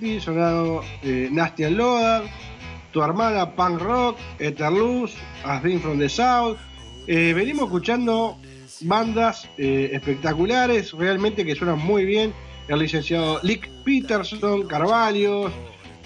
Sonaron 0.00 0.82
eh, 1.02 1.28
Nasty 1.30 1.64
and 1.64 1.76
Loaded, 1.76 2.30
Tu 2.92 3.00
Hermana, 3.00 3.54
Punk 3.54 3.80
Rock, 3.80 4.16
Etherluz, 4.38 5.12
As 5.44 5.62
Been 5.62 5.80
From 5.80 5.98
the 5.98 6.08
South. 6.08 6.58
Eh, 7.06 7.32
venimos 7.34 7.64
escuchando 7.64 8.38
bandas 8.82 9.48
eh, 9.58 9.90
espectaculares, 9.92 10.92
realmente 10.92 11.44
que 11.44 11.54
suenan 11.54 11.78
muy 11.78 12.04
bien. 12.04 12.32
El 12.68 12.78
licenciado 12.78 13.40
Lick 13.42 13.68
Peterson, 13.84 14.66
Carvalhos, 14.66 15.52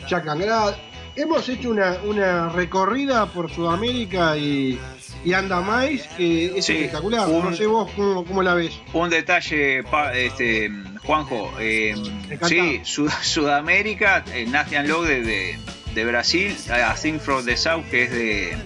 Jack 0.09 0.27
Angrad. 0.27 0.75
Hemos 1.16 1.49
hecho 1.49 1.70
una, 1.70 1.99
una 2.05 2.49
recorrida 2.49 3.27
por 3.27 3.49
Sudamérica 3.51 4.36
y, 4.36 4.78
y 5.24 5.32
anda 5.32 5.61
más 5.61 5.89
que 6.16 6.59
es 6.59 6.65
Sí, 6.65 6.73
espectacular. 6.74 7.28
un- 7.28 7.45
no 7.51 7.57
sé 7.57 7.66
vos 7.66 7.91
cómo, 7.95 8.24
cómo 8.24 8.43
la 8.43 8.55
ves. 8.55 8.73
Un 8.93 9.11
detalle, 9.11 9.85
pa- 9.85 10.12
este, 10.12 10.70
Juanjo. 11.05 11.53
eh, 11.61 11.95
sí, 12.43 12.81
Sud- 12.85 13.11
Sudamérica, 13.23 14.24
eh, 14.35 14.45
Nastian 14.47 14.89
Log 14.89 15.05
de, 15.07 15.23
de, 15.23 15.59
de 15.95 16.05
Brasil, 16.05 16.57
A 16.70 16.95
Thing 16.95 17.20
from 17.20 17.45
the 17.45 17.57
South, 17.57 17.85
que 17.91 18.03
es 18.05 18.11
de, 18.11 18.57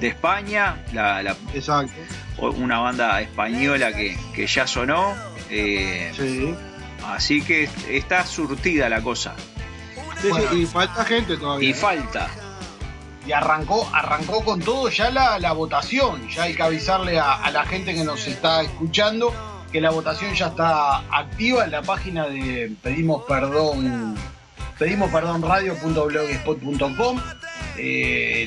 de 0.00 0.08
España, 0.08 0.82
la, 0.92 1.22
la- 1.22 1.36
o- 2.38 2.50
una 2.50 2.80
banda 2.80 3.20
española 3.20 3.92
que, 3.92 4.16
que 4.34 4.46
ya 4.48 4.66
sonó. 4.66 5.14
eh, 5.50 6.10
Así 7.06 7.40
que 7.42 7.68
está 7.88 8.26
surtida 8.26 8.88
la 8.88 9.00
cosa. 9.00 9.36
Sí, 10.20 10.28
sí, 10.50 10.62
y 10.62 10.66
falta 10.66 11.04
gente 11.04 11.36
todavía. 11.36 11.70
Y 11.70 11.74
falta. 11.74 12.28
Y 13.26 13.32
arrancó, 13.32 13.88
arrancó 13.92 14.44
con 14.44 14.60
todo 14.60 14.88
ya 14.88 15.10
la, 15.10 15.38
la 15.38 15.52
votación. 15.52 16.28
Ya 16.28 16.44
hay 16.44 16.54
que 16.54 16.62
avisarle 16.62 17.18
a, 17.18 17.34
a 17.34 17.50
la 17.50 17.64
gente 17.64 17.94
que 17.94 18.04
nos 18.04 18.26
está 18.26 18.62
escuchando 18.62 19.32
que 19.72 19.80
la 19.80 19.90
votación 19.90 20.34
ya 20.34 20.46
está 20.46 20.98
activa 21.10 21.64
en 21.64 21.72
la 21.72 21.82
página 21.82 22.28
de 22.28 22.72
Pedimos 22.82 23.24
Perdón, 23.26 24.16
pedimos 24.78 25.10
perdón 25.10 25.42
radio.blogspot.com. 25.42 27.20
Eh, 27.78 28.46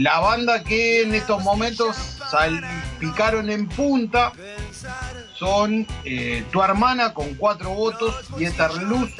la 0.00 0.20
banda 0.20 0.64
que 0.64 1.02
en 1.02 1.14
estos 1.14 1.42
momentos 1.42 1.96
salpicaron 2.30 3.50
en 3.50 3.68
punta 3.68 4.32
son 5.34 5.86
eh, 6.04 6.44
Tu 6.50 6.62
Hermana 6.62 7.12
con 7.12 7.34
cuatro 7.34 7.70
votos 7.70 8.14
y 8.38 8.44
Etherluz 8.44 9.10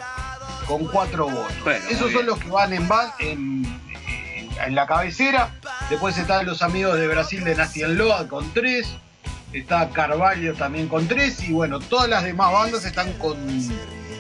con 0.66 0.86
cuatro 0.86 1.28
votos. 1.28 1.52
Bueno, 1.64 1.84
Esos 1.90 2.12
son 2.12 2.26
los 2.26 2.38
que 2.38 2.48
van 2.50 2.72
en, 2.72 2.88
en, 3.20 3.64
en- 4.64 4.74
la 4.74 4.86
cabecera. 4.86 5.50
Después 5.90 6.16
están 6.16 6.46
los 6.46 6.62
amigos 6.62 6.98
de 6.98 7.06
Brasil 7.08 7.44
de 7.44 7.54
Nasty 7.54 7.82
and 7.82 7.96
Load 7.98 8.28
con 8.28 8.52
tres. 8.54 8.88
Está 9.52 9.88
Carvalho 9.90 10.54
también 10.54 10.88
con 10.88 11.06
tres. 11.06 11.42
Y 11.42 11.52
bueno, 11.52 11.78
todas 11.80 12.08
las 12.08 12.24
demás 12.24 12.52
bandas 12.52 12.84
están 12.84 13.12
con, 13.14 13.36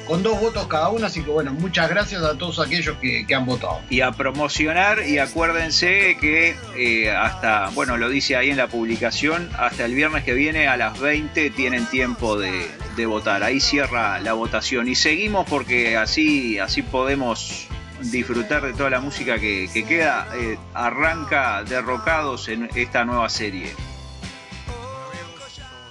con 0.06 0.22
dos 0.22 0.40
votos 0.40 0.66
cada 0.66 0.88
una. 0.90 1.06
Así 1.06 1.22
que 1.22 1.30
bueno, 1.30 1.52
muchas 1.52 1.88
gracias 1.88 2.22
a 2.22 2.36
todos 2.36 2.58
aquellos 2.60 2.96
que, 2.98 3.26
que 3.26 3.34
han 3.34 3.46
votado. 3.46 3.80
y 3.90 4.00
a 4.00 4.12
promocionar 4.12 5.06
y 5.06 5.18
acuérdense 5.18 6.16
que 6.20 6.56
eh, 6.76 7.10
hasta, 7.10 7.70
bueno, 7.70 7.96
lo 7.96 8.08
dice 8.08 8.36
ahí 8.36 8.50
en 8.50 8.56
la 8.56 8.68
publicación, 8.68 9.50
hasta 9.58 9.84
el 9.84 9.94
viernes 9.94 10.24
que 10.24 10.34
viene 10.34 10.68
a 10.68 10.76
las 10.76 10.98
20 10.98 11.50
tienen 11.50 11.86
tiempo 11.86 12.38
de, 12.38 12.70
de 12.96 13.06
votar. 13.06 13.42
Ahí 13.42 13.60
cierra 13.60 14.20
la 14.20 14.32
votación 14.32 14.88
y 14.88 14.94
seguimos 14.94 15.48
porque 15.48 15.96
así, 15.96 16.58
así 16.58 16.82
podemos 16.82 17.68
disfrutar 18.00 18.62
de 18.62 18.72
toda 18.74 18.90
la 18.90 19.00
música 19.00 19.38
que, 19.38 19.68
que 19.72 19.84
queda. 19.84 20.28
Eh, 20.34 20.58
arranca 20.74 21.62
derrocados 21.64 22.48
en 22.48 22.68
esta 22.74 23.04
nueva 23.04 23.28
serie. 23.28 23.74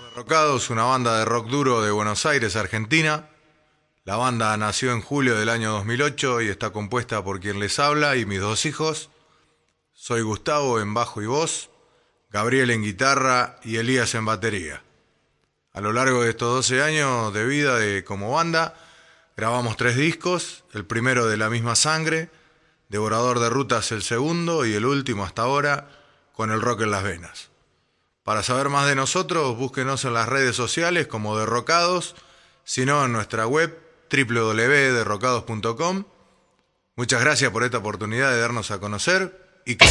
Derrocados, 0.10 0.69
una 0.69 0.84
banda 0.84 1.18
de 1.18 1.26
rock 1.26 1.48
duro 1.48 1.81
de 1.81 1.91
Buenos 1.91 2.26
Aires, 2.26 2.56
Argentina. 2.56 3.30
La 4.05 4.17
banda 4.17 4.57
nació 4.57 4.91
en 4.91 5.01
julio 5.01 5.39
del 5.39 5.47
año 5.47 5.71
2008 5.71 6.41
y 6.41 6.49
está 6.49 6.71
compuesta 6.71 7.23
por 7.23 7.39
quien 7.39 7.61
les 7.61 7.80
habla 7.80 8.17
y 8.17 8.25
mis 8.25 8.41
dos 8.41 8.65
hijos. 8.65 9.09
Soy 9.93 10.21
Gustavo 10.23 10.81
en 10.81 10.93
bajo 10.93 11.21
y 11.21 11.25
voz, 11.25 11.69
Gabriel 12.30 12.71
en 12.71 12.84
guitarra 12.84 13.61
y 13.63 13.77
Elías 13.77 14.13
en 14.15 14.25
batería. 14.25 14.84
A 15.71 15.80
lo 15.80 15.93
largo 15.93 16.21
de 16.21 16.31
estos 16.31 16.53
12 16.53 16.84
años 16.84 17.34
de 17.34 17.45
vida 17.45 17.77
de 17.77 18.03
como 18.03 18.30
banda, 18.34 18.75
grabamos 19.38 19.77
tres 19.77 19.95
discos, 19.95 20.65
el 20.73 20.85
primero 20.85 21.27
de 21.27 21.38
La 21.38 21.49
misma 21.49 21.77
sangre, 21.77 22.30
Devorador 22.89 23.39
de 23.39 23.49
Rutas 23.49 23.93
el 23.93 24.03
segundo 24.03 24.65
y 24.65 24.73
el 24.73 24.85
último 24.85 25.23
hasta 25.23 25.43
ahora, 25.43 25.88
con 26.34 26.51
el 26.51 26.59
rock 26.59 26.81
en 26.81 26.91
las 26.91 27.03
venas. 27.03 27.51
Para 28.23 28.43
saber 28.43 28.67
más 28.67 28.85
de 28.85 28.95
nosotros, 28.95 29.55
búsquenos 29.55 30.03
en 30.03 30.13
las 30.13 30.27
redes 30.27 30.57
sociales 30.57 31.07
como 31.07 31.38
Derrocados, 31.38 32.15
sino 32.65 33.05
en 33.05 33.13
nuestra 33.13 33.47
web 33.47 33.82
www.derrocados.com. 34.14 36.03
Muchas 36.95 37.22
gracias 37.22 37.52
por 37.52 37.64
esta 37.64 37.80
oportunidad 37.80 38.31
de 38.31 38.40
darnos 38.40 38.69
a 38.69 38.80
conocer 38.80 39.61
y 39.65 39.76
que... 39.76 39.85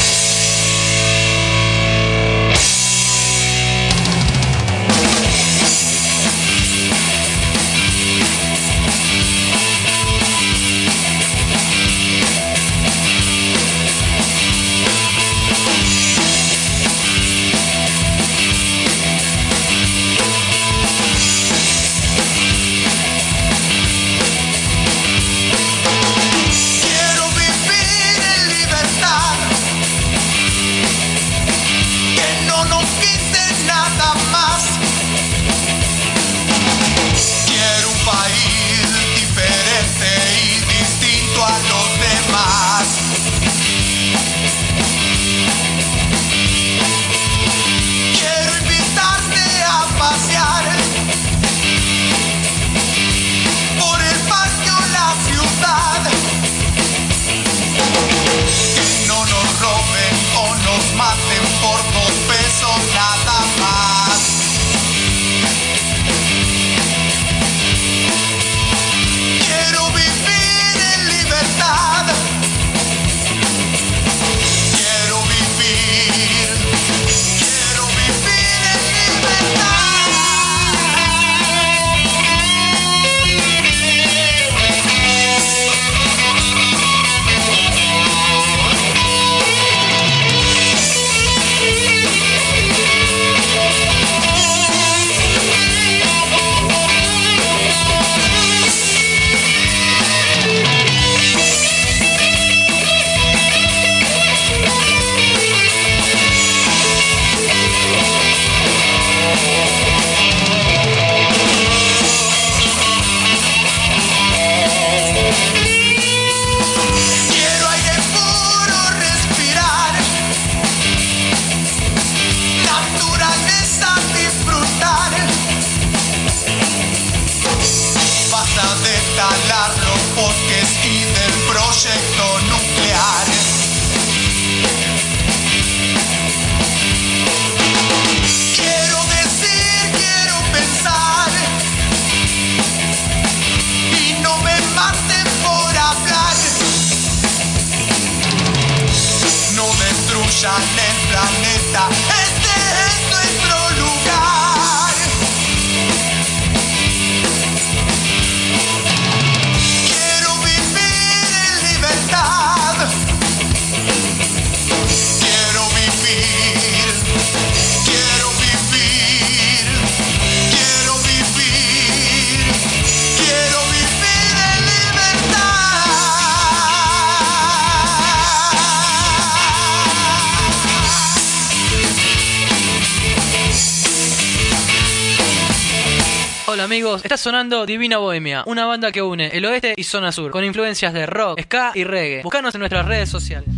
sonando 187.22 187.64
Divina 187.66 187.98
Bohemia, 187.98 188.42
una 188.46 188.66
banda 188.66 188.90
que 188.90 189.00
une 189.00 189.28
el 189.28 189.44
oeste 189.44 189.74
y 189.76 189.84
zona 189.84 190.10
sur, 190.10 190.32
con 190.32 190.44
influencias 190.44 190.92
de 190.92 191.06
rock, 191.06 191.40
ska 191.40 191.70
y 191.72 191.84
reggae. 191.84 192.22
Búscanos 192.22 192.52
en 192.56 192.58
nuestras 192.58 192.84
redes 192.84 193.08
sociales. 193.08 193.48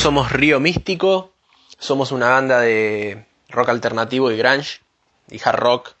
Somos 0.00 0.32
Río 0.32 0.60
Místico, 0.60 1.30
somos 1.78 2.10
una 2.10 2.30
banda 2.30 2.58
de 2.60 3.26
rock 3.50 3.68
alternativo 3.68 4.30
y 4.30 4.38
grunge, 4.38 4.80
y 5.28 5.38
hard 5.44 5.58
rock 5.58 5.92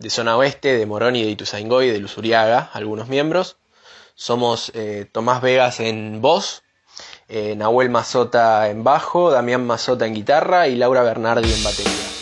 de 0.00 0.10
zona 0.10 0.36
oeste, 0.36 0.76
de 0.76 0.84
Morón 0.84 1.14
y 1.14 1.22
de 1.22 1.30
Ituzaingó 1.30 1.80
y 1.82 1.90
de 1.90 2.00
Luzuriaga, 2.00 2.70
algunos 2.72 3.06
miembros. 3.06 3.56
Somos 4.16 4.72
eh, 4.74 5.06
Tomás 5.12 5.42
Vegas 5.42 5.78
en 5.78 6.20
voz, 6.20 6.64
eh, 7.28 7.54
Nahuel 7.54 7.88
Mazota 7.88 8.68
en 8.68 8.82
bajo, 8.82 9.30
Damián 9.30 9.64
Mazota 9.64 10.06
en 10.06 10.14
guitarra 10.14 10.66
y 10.66 10.74
Laura 10.74 11.04
Bernardi 11.04 11.52
en 11.52 11.62
batería. 11.62 12.19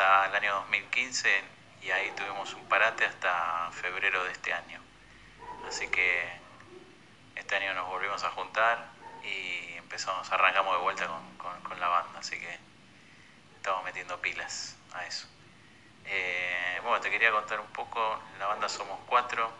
hasta 0.00 0.26
el 0.26 0.34
año 0.36 0.54
2015 0.54 1.42
y 1.82 1.90
ahí 1.90 2.10
tuvimos 2.12 2.54
un 2.54 2.66
parate 2.68 3.04
hasta 3.04 3.70
febrero 3.72 4.24
de 4.24 4.32
este 4.32 4.50
año. 4.54 4.80
Así 5.68 5.88
que 5.88 6.26
este 7.36 7.56
año 7.56 7.74
nos 7.74 7.86
volvimos 7.86 8.24
a 8.24 8.30
juntar 8.30 8.88
y 9.22 9.74
empezamos, 9.76 10.30
arrancamos 10.32 10.74
de 10.76 10.82
vuelta 10.82 11.06
con, 11.06 11.60
con, 11.62 11.78
la 11.78 11.88
banda, 11.88 12.20
así 12.20 12.38
que 12.38 12.58
estamos 13.56 13.84
metiendo 13.84 14.18
pilas 14.22 14.74
a 14.94 15.04
eso. 15.04 15.28
Eh, 16.06 16.80
bueno, 16.82 16.98
te 17.00 17.10
quería 17.10 17.30
contar 17.30 17.60
un 17.60 17.70
poco, 17.70 18.22
la 18.38 18.46
banda 18.46 18.70
somos 18.70 18.98
cuatro. 19.06 19.52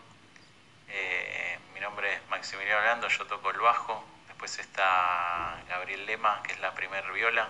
Eh, 0.89 1.59
mi 1.75 1.79
nombre 1.81 2.15
es 2.15 2.27
Maximiliano 2.29 2.79
Orlando, 2.79 3.07
yo 3.09 3.27
toco 3.27 3.51
el 3.51 3.59
bajo. 3.59 4.03
Después 4.27 4.57
está 4.57 5.61
Gabriel 5.69 6.07
Lema, 6.07 6.41
que 6.41 6.53
es 6.53 6.59
la 6.59 6.73
primer 6.73 7.11
viola, 7.11 7.47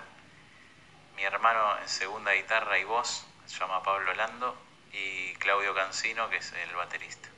mi 1.21 1.27
hermano 1.27 1.77
en 1.77 1.87
segunda 1.87 2.31
guitarra 2.31 2.79
y 2.79 2.83
voz, 2.83 3.27
se 3.45 3.59
llama 3.59 3.83
Pablo 3.83 4.11
Lando, 4.15 4.57
y 4.91 5.35
Claudio 5.35 5.75
Cancino, 5.75 6.27
que 6.31 6.37
es 6.37 6.51
el 6.53 6.73
baterista. 6.73 7.29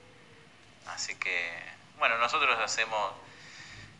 Así 0.87 1.15
que, 1.15 1.51
bueno, 1.97 2.17
nosotros 2.17 2.57
hacemos 2.59 3.11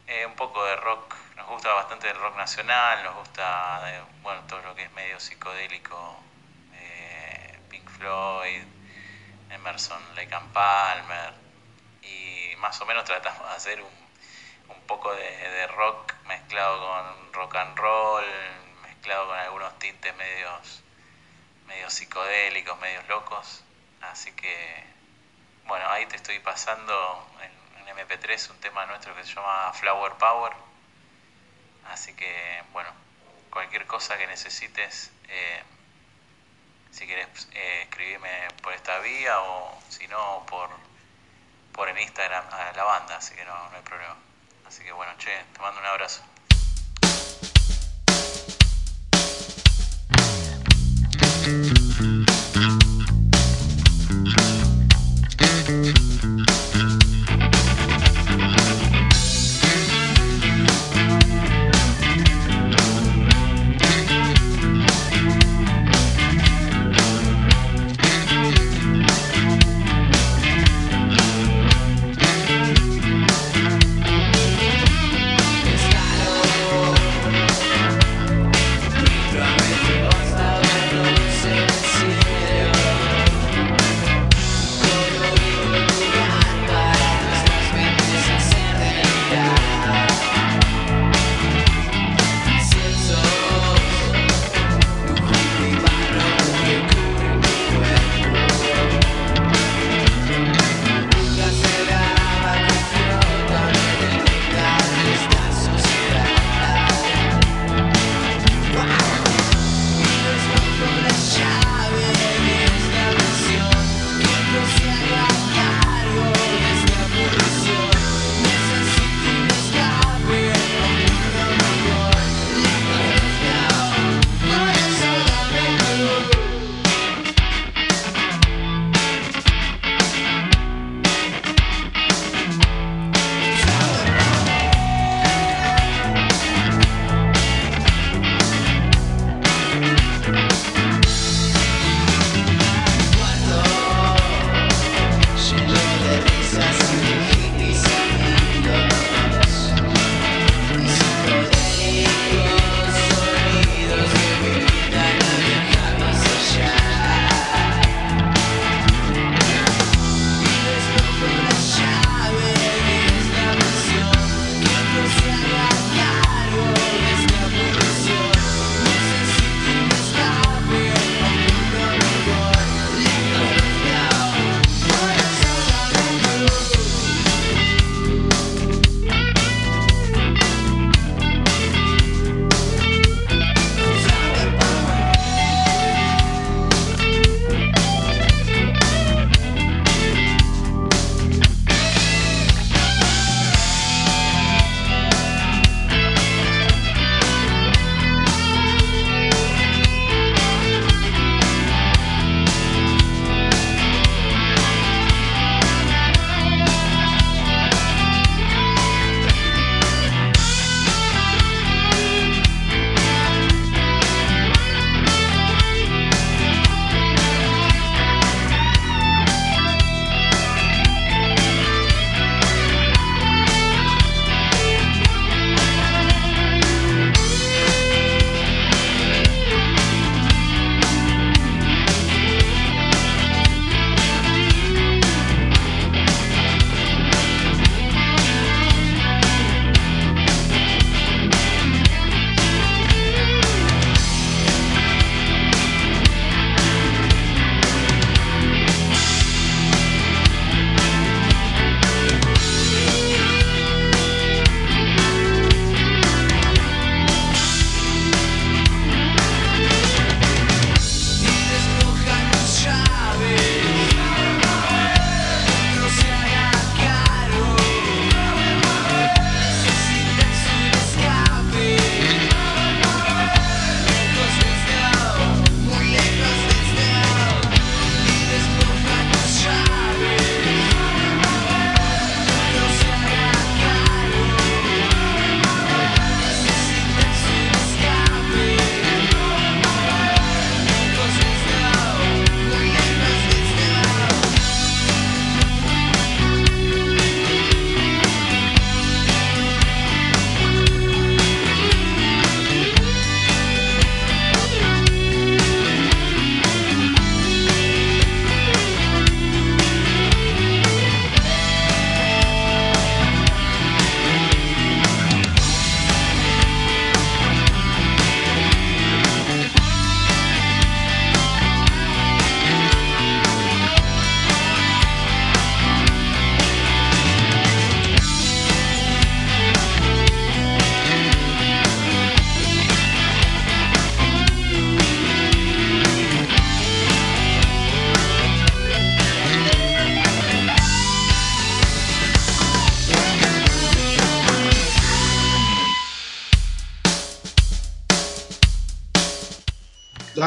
eh, 0.07 0.25
un 0.25 0.37
poco 0.37 0.63
de 0.63 0.77
rock, 0.77 1.13
nos 1.35 1.47
gusta 1.49 1.73
bastante 1.73 2.09
el 2.09 2.15
rock 2.15 2.37
nacional, 2.37 3.03
nos 3.03 3.15
gusta, 3.15 3.93
eh, 3.93 4.01
bueno, 4.21 4.41
todo 4.47 4.61
lo 4.61 4.73
que 4.73 4.83
es 4.83 4.91
medio 4.93 5.19
psicodélico, 5.19 6.17
eh, 6.75 7.59
Pink 7.69 7.89
Floyd, 7.89 8.63
Emerson, 9.49 10.01
Lake 10.15 10.33
and 10.33 10.53
Palmer, 10.53 11.33
y 12.03 12.55
más 12.55 12.79
o 12.79 12.85
menos 12.85 13.03
tratamos 13.03 13.49
de 13.49 13.53
hacer 13.53 13.81
un, 13.81 14.73
un 14.73 14.81
poco 14.87 15.13
de, 15.13 15.29
de 15.29 15.67
rock 15.67 16.13
mezclado 16.23 16.79
con 16.79 17.33
rock 17.33 17.55
and 17.57 17.77
roll, 17.77 18.23
mezclado 19.03 19.27
con 19.27 19.37
algunos 19.37 19.77
tintes 19.79 20.15
medios, 20.15 20.81
medios 21.67 21.93
psicodélicos, 21.93 22.79
medios 22.79 23.05
locos, 23.09 23.61
así 23.99 24.31
que 24.31 24.81
bueno, 25.65 25.85
ahí 25.89 26.05
te 26.05 26.15
estoy 26.15 26.39
pasando 26.39 27.27
en, 27.41 27.85
en 27.85 27.97
MP3 27.97 28.49
un 28.51 28.61
tema 28.61 28.85
nuestro 28.85 29.13
que 29.13 29.25
se 29.25 29.33
llama 29.33 29.73
Flower 29.73 30.13
Power. 30.13 30.53
Así 31.89 32.13
que, 32.13 32.63
bueno, 32.71 32.89
cualquier 33.49 33.85
cosa 33.87 34.17
que 34.17 34.25
necesites, 34.25 35.11
eh, 35.27 35.63
si 36.91 37.05
quieres 37.05 37.27
eh, 37.51 37.81
escribirme 37.83 38.47
por 38.61 38.71
esta 38.71 38.99
vía 38.99 39.37
o 39.41 39.81
si 39.89 40.07
no, 40.07 40.45
por, 40.47 40.69
por 41.73 41.89
en 41.89 41.99
Instagram 41.99 42.45
a 42.53 42.71
la 42.71 42.83
banda, 42.85 43.17
así 43.17 43.35
que 43.35 43.43
no, 43.43 43.69
no 43.69 43.75
hay 43.75 43.83
problema. 43.83 44.15
Así 44.65 44.81
que 44.81 44.93
bueno, 44.93 45.11
che, 45.17 45.43
te 45.51 45.59
mando 45.59 45.81
un 45.81 45.87
abrazo. 45.87 46.23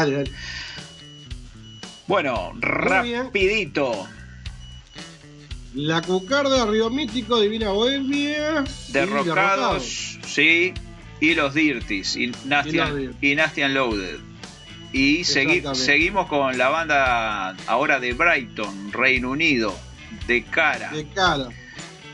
Dale, 0.01 0.17
dale. 0.17 0.31
Bueno, 2.07 2.53
rapidito. 2.61 4.07
La 5.75 6.01
Cucarda, 6.01 6.65
Río 6.67 6.89
Místico, 6.89 7.41
Divina 7.41 7.71
Bohemia. 7.71 8.65
Derrocados, 8.89 10.19
sí. 10.27 10.73
Y 11.21 11.35
los 11.35 11.55
Dirties. 11.55 12.17
Y 12.17 12.33
Nasty, 12.45 12.79
Y 13.21 13.39
and 13.39 13.75
Loaded. 13.75 14.19
Y 14.93 15.21
segui- 15.25 15.75
seguimos 15.75 16.27
con 16.29 16.57
la 16.57 16.69
banda 16.69 17.57
ahora 17.67 18.01
de 18.01 18.13
Brighton, 18.15 18.93
Reino 18.93 19.31
Unido. 19.31 19.77
De 20.27 20.45
cara. 20.45 20.91
De 20.93 21.07
cara. 21.09 21.49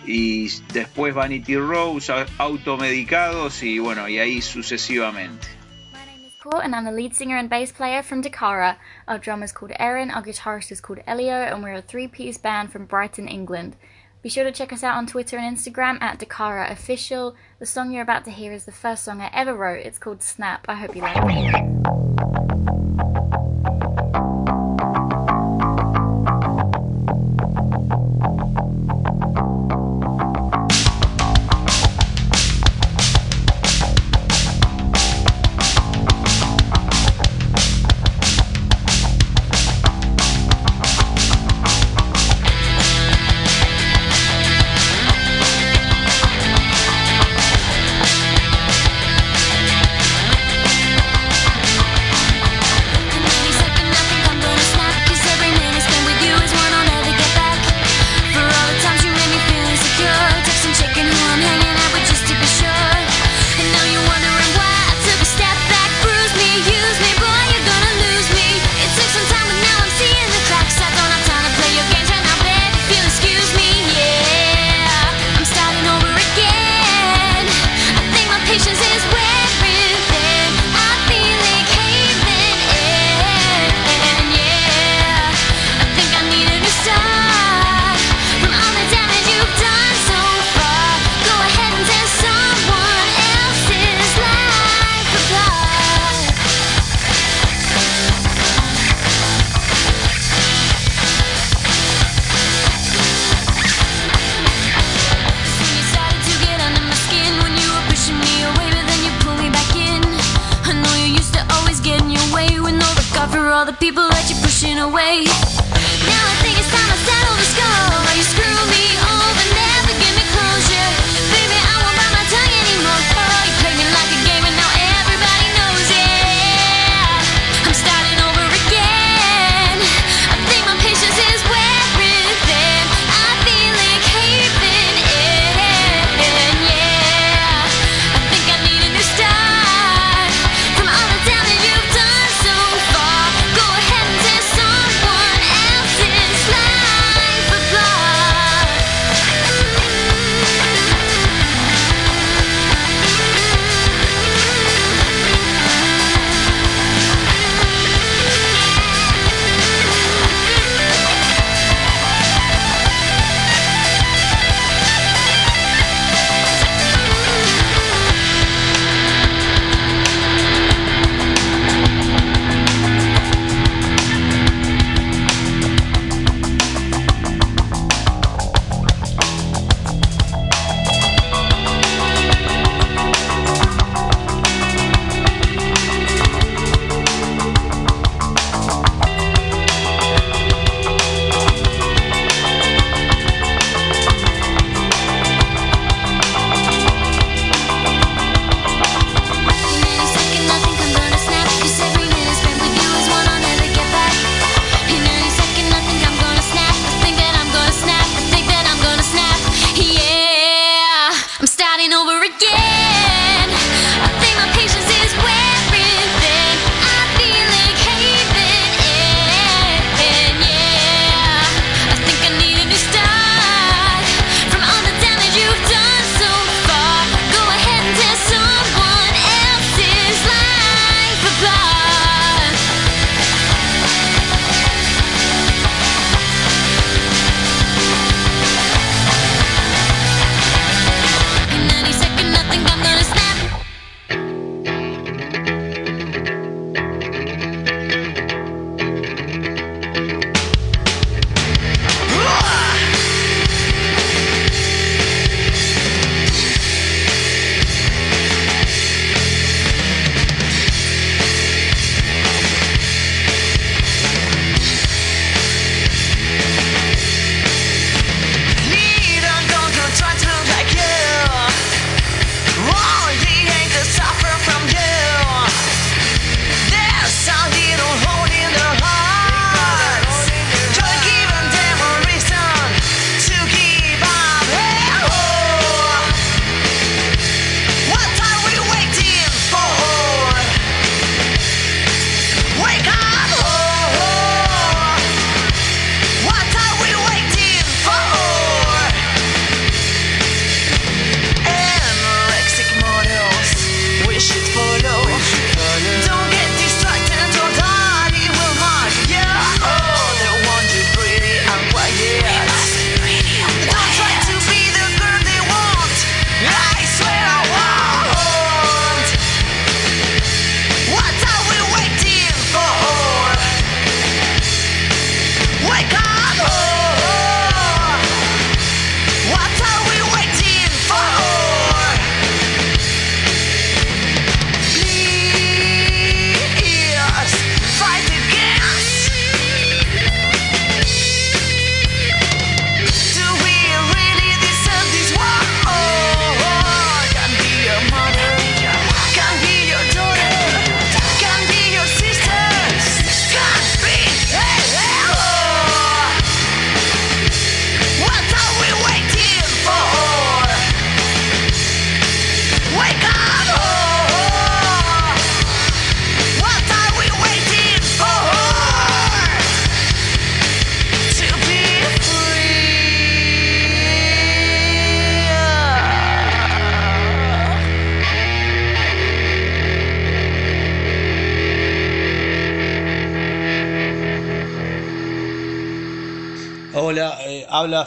Y 0.07 0.49
después 0.73 1.15
Vanity 1.15 1.57
Rose, 1.57 2.13
automedicados 2.39 3.63
y 3.63 3.79
bueno, 3.79 4.09
y 4.09 4.19
ahí 4.19 4.43
sucesivamente. 4.43 5.47
And 6.51 6.75
I'm 6.75 6.85
the 6.85 6.91
lead 6.91 7.15
singer 7.15 7.37
and 7.37 7.49
bass 7.49 7.71
player 7.71 8.03
from 8.03 8.21
Dakara. 8.23 8.77
Our 9.07 9.19
drummer's 9.19 9.53
called 9.53 9.73
Erin, 9.79 10.11
our 10.11 10.23
guitarist 10.23 10.73
is 10.73 10.81
called 10.81 10.99
Elio, 11.07 11.35
and 11.35 11.63
we're 11.63 11.75
a 11.75 11.83
three 11.83 12.09
piece 12.09 12.37
band 12.37 12.73
from 12.73 12.85
Brighton, 12.85 13.29
England. 13.29 13.77
Be 14.23 14.29
sure 14.29 14.43
to 14.45 14.51
check 14.51 14.73
us 14.73 14.83
out 14.83 14.97
on 14.97 15.07
Twitter 15.07 15.39
and 15.39 15.57
Instagram 15.57 16.03
at 16.03 16.19
Dakara 16.19 16.69
Official. 16.71 17.37
The 17.61 17.67
song 17.67 17.93
you're 17.93 18.03
about 18.03 18.25
to 18.25 18.33
hear 18.33 18.53
is 18.53 18.65
the 18.65 18.73
first 18.73 19.05
song 19.05 19.21
I 19.21 19.31
ever 19.33 19.55
wrote. 19.55 19.87
It's 19.87 19.99
called 19.99 20.23
Snap. 20.23 20.67
I 20.69 20.75
hope 20.75 20.97
you 20.97 21.03
like 21.03 21.17
it. 21.17 21.73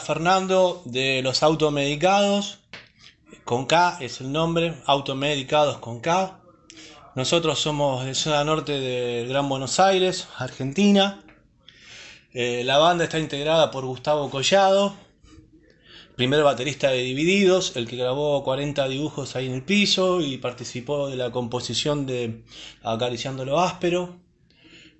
Fernando 0.00 0.82
de 0.84 1.22
los 1.22 1.42
automedicados, 1.42 2.60
con 3.44 3.66
K 3.66 3.98
es 4.00 4.20
el 4.20 4.32
nombre, 4.32 4.74
automedicados 4.86 5.78
con 5.78 6.00
K. 6.00 6.40
Nosotros 7.14 7.58
somos 7.60 8.04
de 8.04 8.14
zona 8.14 8.42
norte 8.44 8.78
del 8.78 9.28
Gran 9.28 9.48
Buenos 9.48 9.78
Aires, 9.78 10.28
Argentina. 10.36 11.22
Eh, 12.32 12.62
la 12.64 12.78
banda 12.78 13.04
está 13.04 13.18
integrada 13.18 13.70
por 13.70 13.84
Gustavo 13.84 14.28
Collado, 14.30 14.94
primer 16.16 16.42
baterista 16.42 16.90
de 16.90 17.02
Divididos, 17.02 17.76
el 17.76 17.86
que 17.86 17.96
grabó 17.96 18.42
40 18.42 18.88
dibujos 18.88 19.36
ahí 19.36 19.46
en 19.46 19.52
el 19.52 19.62
piso 19.62 20.20
y 20.20 20.38
participó 20.38 21.08
de 21.08 21.16
la 21.16 21.30
composición 21.30 22.04
de 22.04 22.42
Acariciando 22.82 23.44
lo 23.44 23.60
Áspero. 23.60 24.18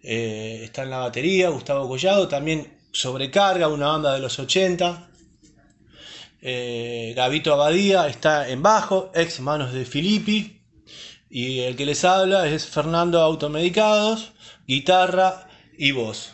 Eh, 0.03 0.61
está 0.63 0.85
en 0.85 0.91
la 0.91 0.99
batería 0.99 1.49
Gustavo 1.49 1.89
Collado, 1.89 2.29
también 2.29 2.76
Sobrecarga, 2.93 3.69
una 3.69 3.89
banda 3.89 4.15
de 4.15 4.21
los 4.21 4.39
80. 4.39 5.09
Eh, 6.43 7.13
Gavito 7.17 7.53
Abadía 7.53 8.07
está 8.09 8.49
en 8.49 8.63
bajo, 8.63 9.11
ex 9.15 9.41
manos 9.41 9.73
de 9.73 9.85
Filippi. 9.85 10.61
Y 11.29 11.61
el 11.61 11.77
que 11.77 11.87
les 11.87 12.05
habla 12.05 12.47
es 12.49 12.67
Fernando 12.67 13.21
Automedicados, 13.21 14.33
guitarra 14.67 15.49
y 15.77 15.93
voz. 15.93 16.33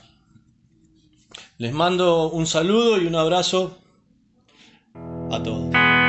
Les 1.59 1.73
mando 1.73 2.29
un 2.31 2.47
saludo 2.47 3.01
y 3.01 3.07
un 3.07 3.15
abrazo 3.15 3.79
a 5.31 5.43
todos. 5.43 6.02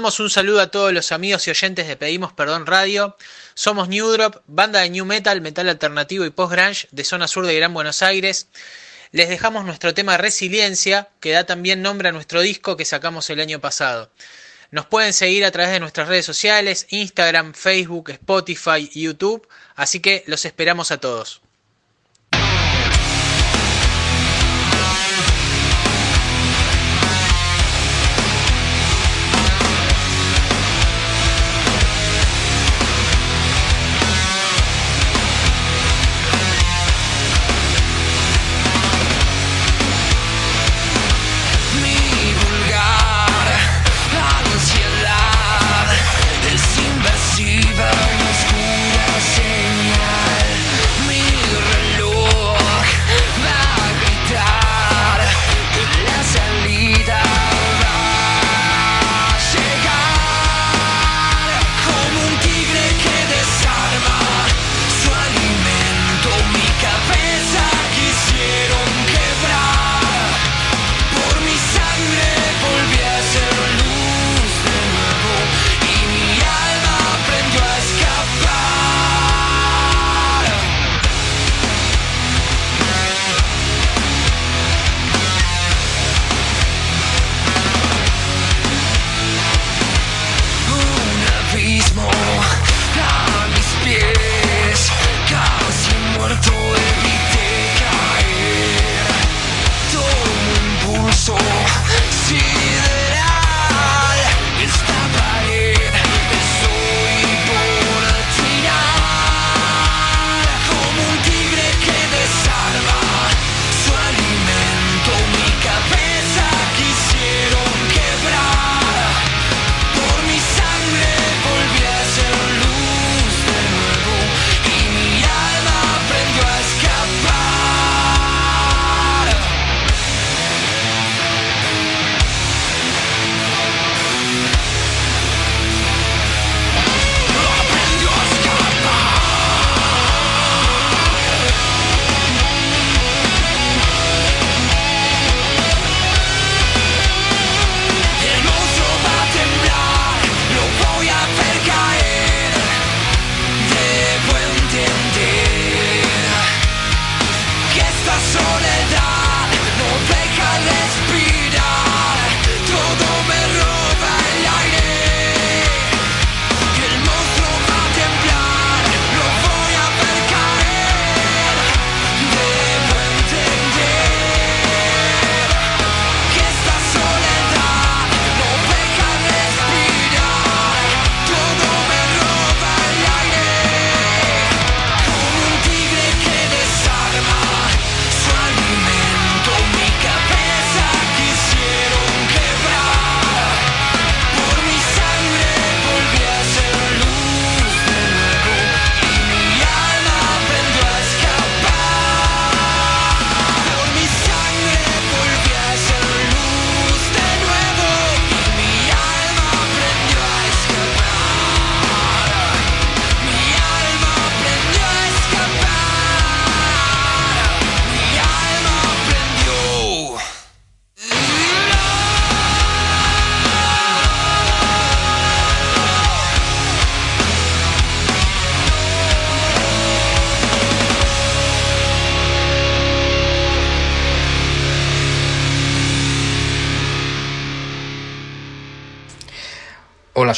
Mandamos 0.00 0.20
un 0.20 0.30
saludo 0.30 0.62
a 0.62 0.70
todos 0.70 0.94
los 0.94 1.12
amigos 1.12 1.46
y 1.46 1.50
oyentes 1.50 1.86
de 1.86 1.94
Pedimos 1.94 2.32
Perdón 2.32 2.64
Radio. 2.64 3.18
Somos 3.52 3.90
New 3.90 4.08
Drop, 4.12 4.36
banda 4.46 4.80
de 4.80 4.88
New 4.88 5.04
Metal, 5.04 5.42
metal 5.42 5.68
alternativo 5.68 6.24
y 6.24 6.30
post-grunge 6.30 6.88
de 6.90 7.04
zona 7.04 7.28
sur 7.28 7.44
de 7.44 7.54
Gran 7.54 7.74
Buenos 7.74 8.00
Aires. 8.00 8.48
Les 9.12 9.28
dejamos 9.28 9.66
nuestro 9.66 9.92
tema 9.92 10.16
Resiliencia, 10.16 11.10
que 11.20 11.32
da 11.32 11.44
también 11.44 11.82
nombre 11.82 12.08
a 12.08 12.12
nuestro 12.12 12.40
disco 12.40 12.78
que 12.78 12.86
sacamos 12.86 13.28
el 13.28 13.40
año 13.40 13.60
pasado. 13.60 14.10
Nos 14.70 14.86
pueden 14.86 15.12
seguir 15.12 15.44
a 15.44 15.50
través 15.50 15.70
de 15.70 15.80
nuestras 15.80 16.08
redes 16.08 16.24
sociales, 16.24 16.86
Instagram, 16.88 17.52
Facebook, 17.52 18.08
Spotify, 18.08 18.88
YouTube, 18.94 19.46
así 19.76 20.00
que 20.00 20.24
los 20.26 20.46
esperamos 20.46 20.92
a 20.92 20.96
todos. 20.96 21.42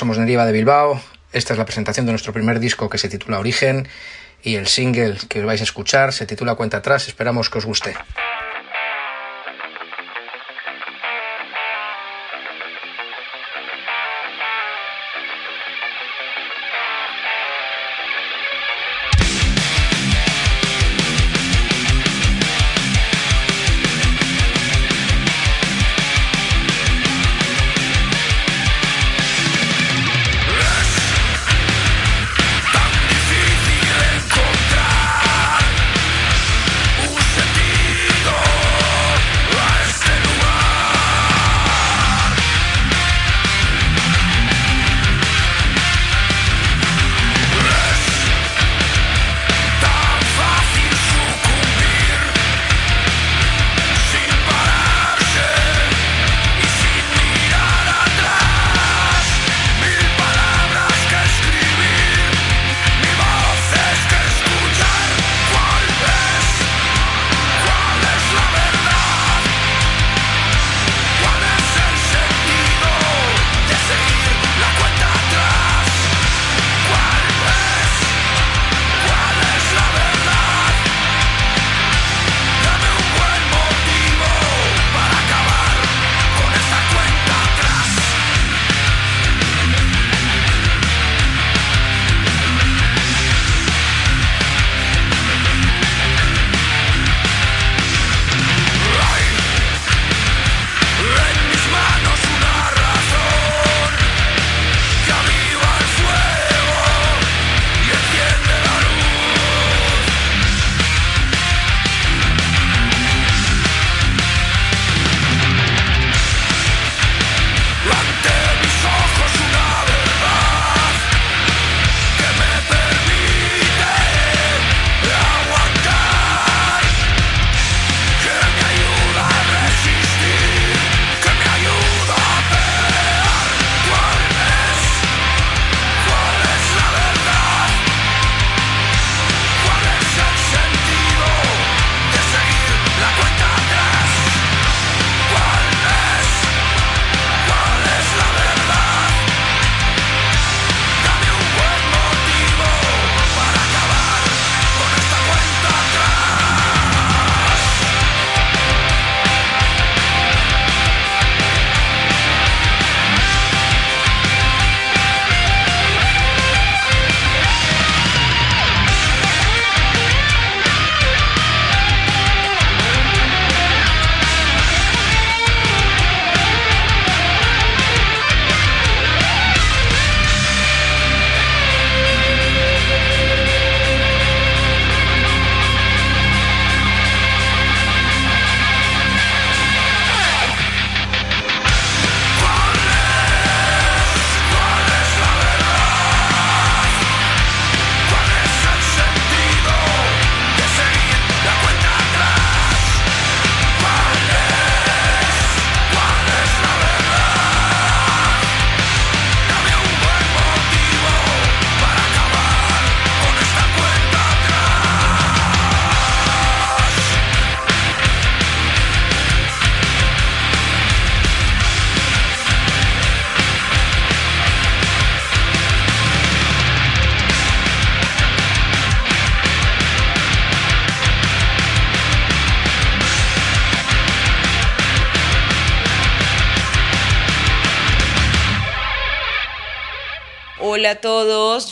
Somos 0.02 0.16
Deriva 0.16 0.44
de 0.44 0.50
Bilbao. 0.50 1.00
Esta 1.32 1.52
es 1.54 1.58
la 1.60 1.64
presentación 1.64 2.06
de 2.06 2.10
nuestro 2.10 2.32
primer 2.32 2.58
disco 2.58 2.90
que 2.90 2.98
se 2.98 3.08
titula 3.08 3.38
Origen 3.38 3.86
y 4.42 4.56
el 4.56 4.66
single 4.66 5.16
que 5.28 5.44
vais 5.44 5.60
a 5.60 5.62
escuchar 5.62 6.12
se 6.12 6.26
titula 6.26 6.56
Cuenta 6.56 6.78
atrás. 6.78 7.06
Esperamos 7.06 7.48
que 7.48 7.58
os 7.58 7.66
guste. 7.66 7.94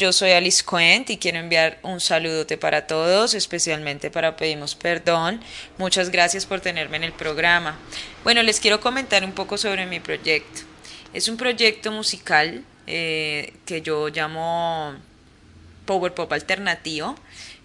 Yo 0.01 0.15
soy 0.15 0.31
Alice 0.31 0.65
Quent 0.65 1.11
y 1.11 1.19
quiero 1.19 1.39
enviar 1.39 1.79
un 1.83 2.01
saludote 2.01 2.57
para 2.57 2.87
todos, 2.87 3.35
especialmente 3.35 4.11
para 4.11 4.35
Pedimos 4.35 4.75
Perdón. 4.75 5.43
Muchas 5.77 6.09
gracias 6.09 6.47
por 6.47 6.61
tenerme 6.61 6.97
en 6.97 7.05
el 7.05 7.13
programa. 7.13 7.79
Bueno, 8.25 8.43
les 8.43 8.61
quiero 8.61 8.81
comentar 8.81 9.23
un 9.25 9.33
poco 9.33 9.59
sobre 9.59 9.85
mi 9.85 10.01
proyecto. 10.01 10.63
Es 11.13 11.29
un 11.29 11.37
proyecto 11.37 11.93
musical 11.93 12.65
eh, 12.87 13.53
que 13.67 13.83
yo 13.83 14.09
llamo 14.09 14.95
Power 15.85 16.15
Pop 16.15 16.33
Alternativo. 16.33 17.15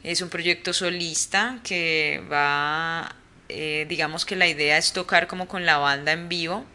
Es 0.03 0.22
un 0.22 0.28
proyecto 0.28 0.74
solista 0.74 1.60
que 1.64 2.22
va, 2.30 3.16
eh, 3.48 3.86
digamos 3.88 4.26
que 4.26 4.36
la 4.36 4.48
idea 4.48 4.78
es 4.78 4.91
tocar 4.91 5.28
como 5.28 5.48
con 5.48 5.66
la 5.66 5.78
banda 5.78 6.12
en 6.12 6.28
vivo. 6.28 6.66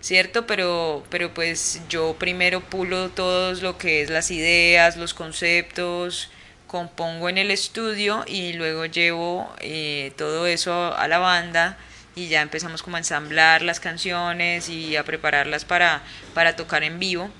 ¿Cierto? 0.00 0.46
Pero, 0.46 1.04
pero 1.10 1.34
pues 1.34 1.80
yo 1.88 2.16
primero 2.18 2.60
pulo 2.60 3.10
todos 3.10 3.62
lo 3.62 3.78
que 3.78 4.02
es 4.02 4.10
las 4.10 4.30
ideas, 4.30 4.96
los 4.96 5.14
conceptos, 5.14 6.30
compongo 6.66 7.28
en 7.28 7.38
el 7.38 7.50
estudio 7.50 8.24
y 8.26 8.52
luego 8.52 8.86
llevo 8.86 9.52
eh, 9.60 10.12
todo 10.16 10.46
eso 10.46 10.94
a 10.96 11.08
la 11.08 11.18
banda 11.18 11.78
y 12.14 12.28
ya 12.28 12.42
empezamos 12.42 12.82
como 12.82 12.96
a 12.96 13.00
ensamblar 13.00 13.62
las 13.62 13.80
canciones 13.80 14.68
y 14.68 14.96
a 14.96 15.04
prepararlas 15.04 15.64
para, 15.64 16.02
para 16.34 16.56
tocar 16.56 16.82
en 16.84 16.98
vivo. 16.98 17.30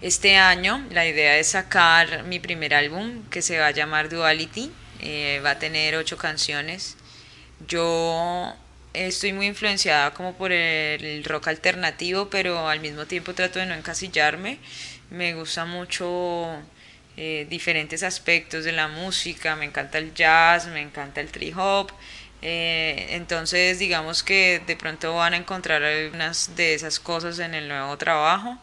Este 0.00 0.36
año 0.36 0.84
la 0.90 1.06
idea 1.06 1.38
es 1.38 1.48
sacar 1.48 2.22
mi 2.24 2.38
primer 2.38 2.74
álbum 2.74 3.24
que 3.30 3.42
se 3.42 3.58
va 3.58 3.66
a 3.66 3.70
llamar 3.72 4.08
Duality, 4.08 4.70
eh, 5.00 5.40
va 5.44 5.52
a 5.52 5.58
tener 5.58 5.96
ocho 5.96 6.16
canciones. 6.16 6.96
Yo 7.66 8.54
estoy 9.06 9.32
muy 9.32 9.46
influenciada 9.46 10.12
como 10.12 10.34
por 10.34 10.52
el 10.52 11.24
rock 11.24 11.48
alternativo, 11.48 12.28
pero 12.30 12.68
al 12.68 12.80
mismo 12.80 13.06
tiempo 13.06 13.34
trato 13.34 13.58
de 13.58 13.66
no 13.66 13.74
encasillarme. 13.74 14.58
Me 15.10 15.34
gusta 15.34 15.64
mucho 15.64 16.48
eh, 17.16 17.46
diferentes 17.48 18.02
aspectos 18.02 18.64
de 18.64 18.72
la 18.72 18.88
música, 18.88 19.56
me 19.56 19.64
encanta 19.64 19.98
el 19.98 20.14
jazz, 20.14 20.66
me 20.66 20.80
encanta 20.80 21.20
el 21.20 21.30
trip 21.30 21.56
hop. 21.58 21.92
Eh, 22.42 23.08
entonces 23.10 23.78
digamos 23.78 24.22
que 24.22 24.62
de 24.66 24.76
pronto 24.76 25.14
van 25.14 25.34
a 25.34 25.36
encontrar 25.36 25.82
algunas 25.82 26.54
de 26.56 26.74
esas 26.74 27.00
cosas 27.00 27.38
en 27.38 27.54
el 27.54 27.68
nuevo 27.68 27.96
trabajo. 27.96 28.58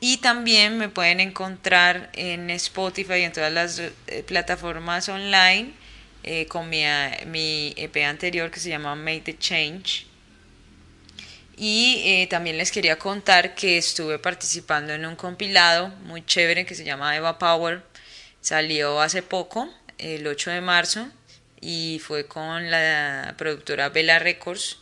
Y 0.00 0.18
también 0.18 0.78
me 0.78 0.88
pueden 0.88 1.20
encontrar 1.20 2.10
en 2.14 2.50
Spotify 2.50 3.14
y 3.20 3.22
en 3.22 3.32
todas 3.32 3.52
las 3.52 3.78
eh, 3.78 3.92
plataformas 4.26 5.08
online 5.08 5.72
eh, 6.24 6.46
con 6.46 6.68
mi, 6.68 6.82
EP 7.76 7.96
anterior 8.04 8.50
que 8.50 8.60
se 8.60 8.70
llama 8.70 8.94
Make 8.94 9.20
the 9.20 9.38
Change. 9.38 10.06
Y 11.56 12.02
eh, 12.04 12.26
también 12.28 12.58
les 12.58 12.72
quería 12.72 12.98
contar 12.98 13.54
que 13.54 13.78
estuve 13.78 14.18
participando 14.18 14.92
en 14.92 15.06
un 15.06 15.14
compilado 15.14 15.88
muy 16.04 16.24
chévere 16.24 16.66
que 16.66 16.74
se 16.74 16.84
llama 16.84 17.16
Eva 17.16 17.38
Power. 17.38 17.82
Salió 18.40 19.00
hace 19.00 19.22
poco, 19.22 19.72
el 19.98 20.26
8 20.26 20.50
de 20.50 20.60
marzo, 20.60 21.08
y 21.60 22.00
fue 22.02 22.26
con 22.26 22.70
la 22.70 23.34
productora 23.38 23.90
Bella 23.90 24.18
Records 24.18 24.78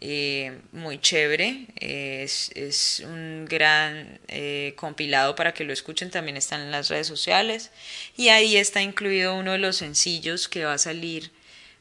eh, 0.00 0.58
muy 0.72 0.98
chévere, 0.98 1.66
es, 1.76 3.02
un 3.04 3.46
gran 3.46 4.18
eh, 4.28 4.74
compilado 4.76 5.34
para 5.34 5.54
que 5.54 5.64
lo 5.64 5.72
escuchen, 5.72 6.10
también 6.10 6.36
están 6.36 6.60
en 6.60 6.70
las 6.70 6.88
redes 6.88 7.06
sociales 7.06 7.70
y 8.16 8.28
ahí 8.28 8.56
está 8.56 8.82
incluido 8.82 9.34
uno 9.34 9.52
de 9.52 9.58
los 9.58 9.76
sencillos 9.76 10.48
que 10.48 10.64
va 10.64 10.74
a 10.74 10.78
salir 10.78 11.30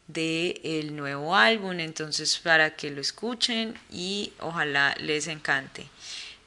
del 0.07 0.59
el 0.63 0.95
nuevo 0.95 1.35
álbum, 1.35 1.79
entonces 1.79 2.37
para 2.37 2.75
que 2.75 2.91
lo 2.91 3.01
escuchen 3.01 3.73
y 3.91 4.33
ojalá 4.39 4.95
les 4.99 5.27
encante. 5.27 5.87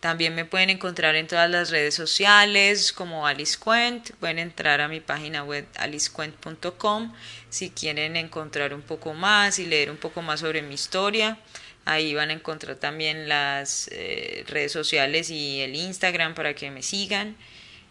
También 0.01 0.35
me 0.35 0.45
pueden 0.45 0.71
encontrar 0.71 1.17
en 1.17 1.27
todas 1.27 1.51
las 1.51 1.71
redes 1.71 1.95
sociales 1.95 2.93
como 2.93 3.27
Alice 3.27 3.59
Quent. 3.63 4.11
Pueden 4.21 4.39
entrar 4.39 4.81
a 4.81 4.89
mi 4.89 5.01
página 5.01 5.43
web 5.43 5.67
alicequent.com 5.77 7.13
si 7.49 7.71
quieren 7.71 8.15
encontrar 8.17 8.75
un 8.75 8.83
poco 8.83 9.15
más 9.15 9.59
y 9.59 9.67
leer 9.67 9.91
un 9.91 9.97
poco 9.97 10.23
más 10.23 10.41
sobre 10.41 10.63
mi 10.63 10.75
historia. 10.75 11.39
Ahí 11.87 12.15
van 12.15 12.31
a 12.31 12.33
encontrar 12.33 12.77
también 12.77 13.29
las 13.29 13.89
eh, 13.93 14.45
redes 14.49 14.73
sociales 14.73 15.31
y 15.31 15.61
el 15.61 15.77
Instagram 15.77 16.35
para 16.35 16.53
que 16.55 16.71
me 16.71 16.83
sigan. 16.83 17.37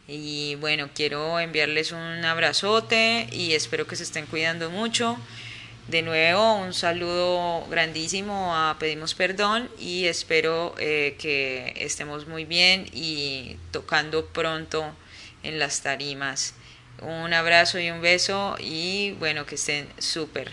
Y 0.07 0.55
bueno, 0.55 0.89
quiero 0.93 1.39
enviarles 1.39 1.93
un 1.93 2.25
abrazote 2.25 3.27
y 3.31 3.53
espero 3.53 3.87
que 3.87 3.95
se 3.95 4.03
estén 4.03 4.25
cuidando 4.25 4.69
mucho. 4.69 5.17
De 5.87 6.01
nuevo, 6.01 6.55
un 6.55 6.73
saludo 6.73 7.65
grandísimo 7.69 8.53
a 8.53 8.75
Pedimos 8.79 9.13
Perdón 9.15 9.69
y 9.79 10.05
espero 10.05 10.75
eh, 10.77 11.15
que 11.17 11.73
estemos 11.77 12.27
muy 12.27 12.43
bien 12.43 12.87
y 12.91 13.55
tocando 13.71 14.25
pronto 14.25 14.93
en 15.41 15.57
las 15.57 15.81
tarimas. 15.81 16.53
Un 17.01 17.33
abrazo 17.33 17.79
y 17.79 17.91
un 17.91 18.01
beso 18.01 18.57
y 18.59 19.11
bueno, 19.19 19.45
que 19.45 19.55
estén 19.55 19.87
súper. 19.99 20.51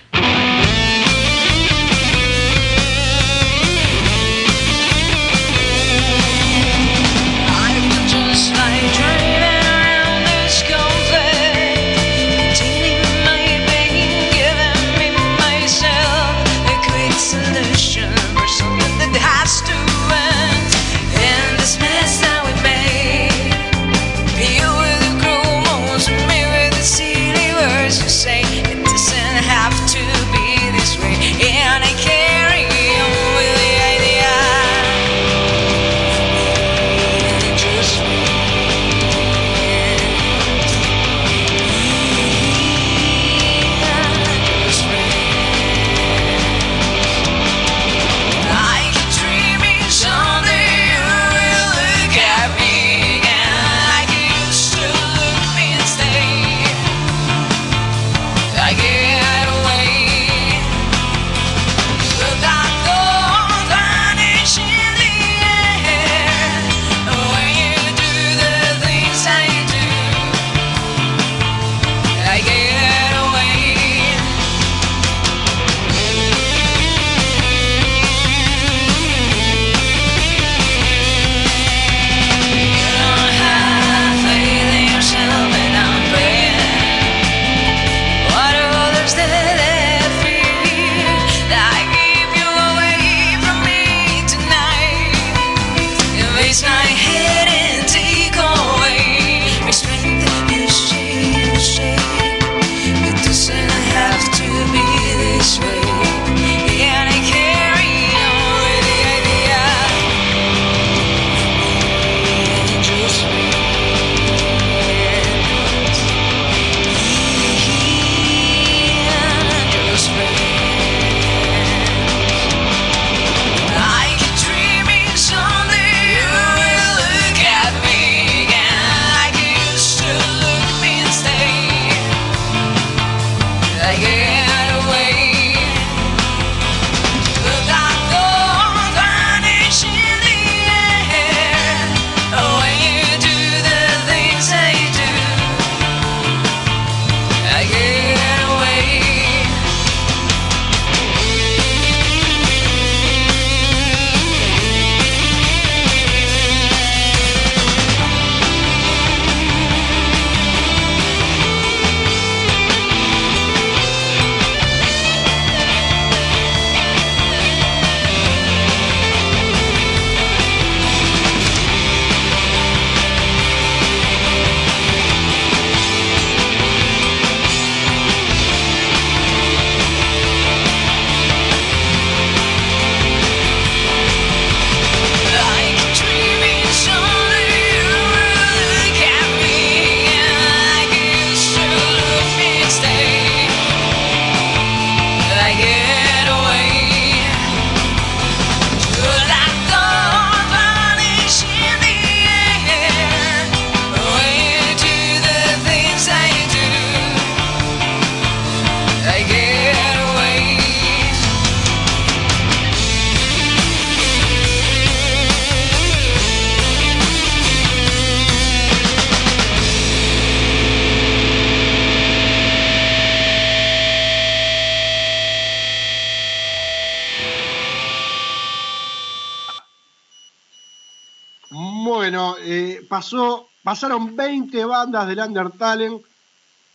Pasaron 233.72 234.14
20 234.14 234.66
bandas 234.66 235.08
del 235.08 235.18
Undertale, 235.18 235.98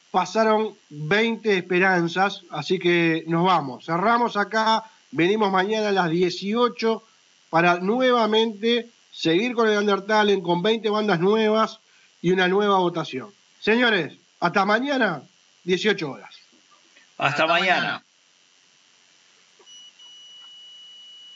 pasaron 0.10 0.74
20 0.90 1.56
esperanzas, 1.56 2.42
así 2.50 2.80
que 2.80 3.24
nos 3.28 3.46
vamos. 3.46 3.86
Cerramos 3.86 4.36
acá, 4.36 4.84
venimos 5.12 5.52
mañana 5.52 5.90
a 5.90 5.92
las 5.92 6.10
18 6.10 7.04
para 7.52 7.78
nuevamente 7.78 8.90
seguir 9.12 9.54
con 9.54 9.70
el 9.70 9.78
Undertale 9.78 10.42
con 10.42 10.64
20 10.64 10.90
bandas 10.90 11.20
nuevas 11.20 11.80
y 12.20 12.32
una 12.32 12.48
nueva 12.48 12.80
votación. 12.80 13.30
Señores, 13.60 14.18
hasta 14.40 14.66
mañana, 14.66 15.22
18 15.66 16.10
horas. 16.10 16.34
Hasta, 17.20 17.46
mañana. 17.46 18.04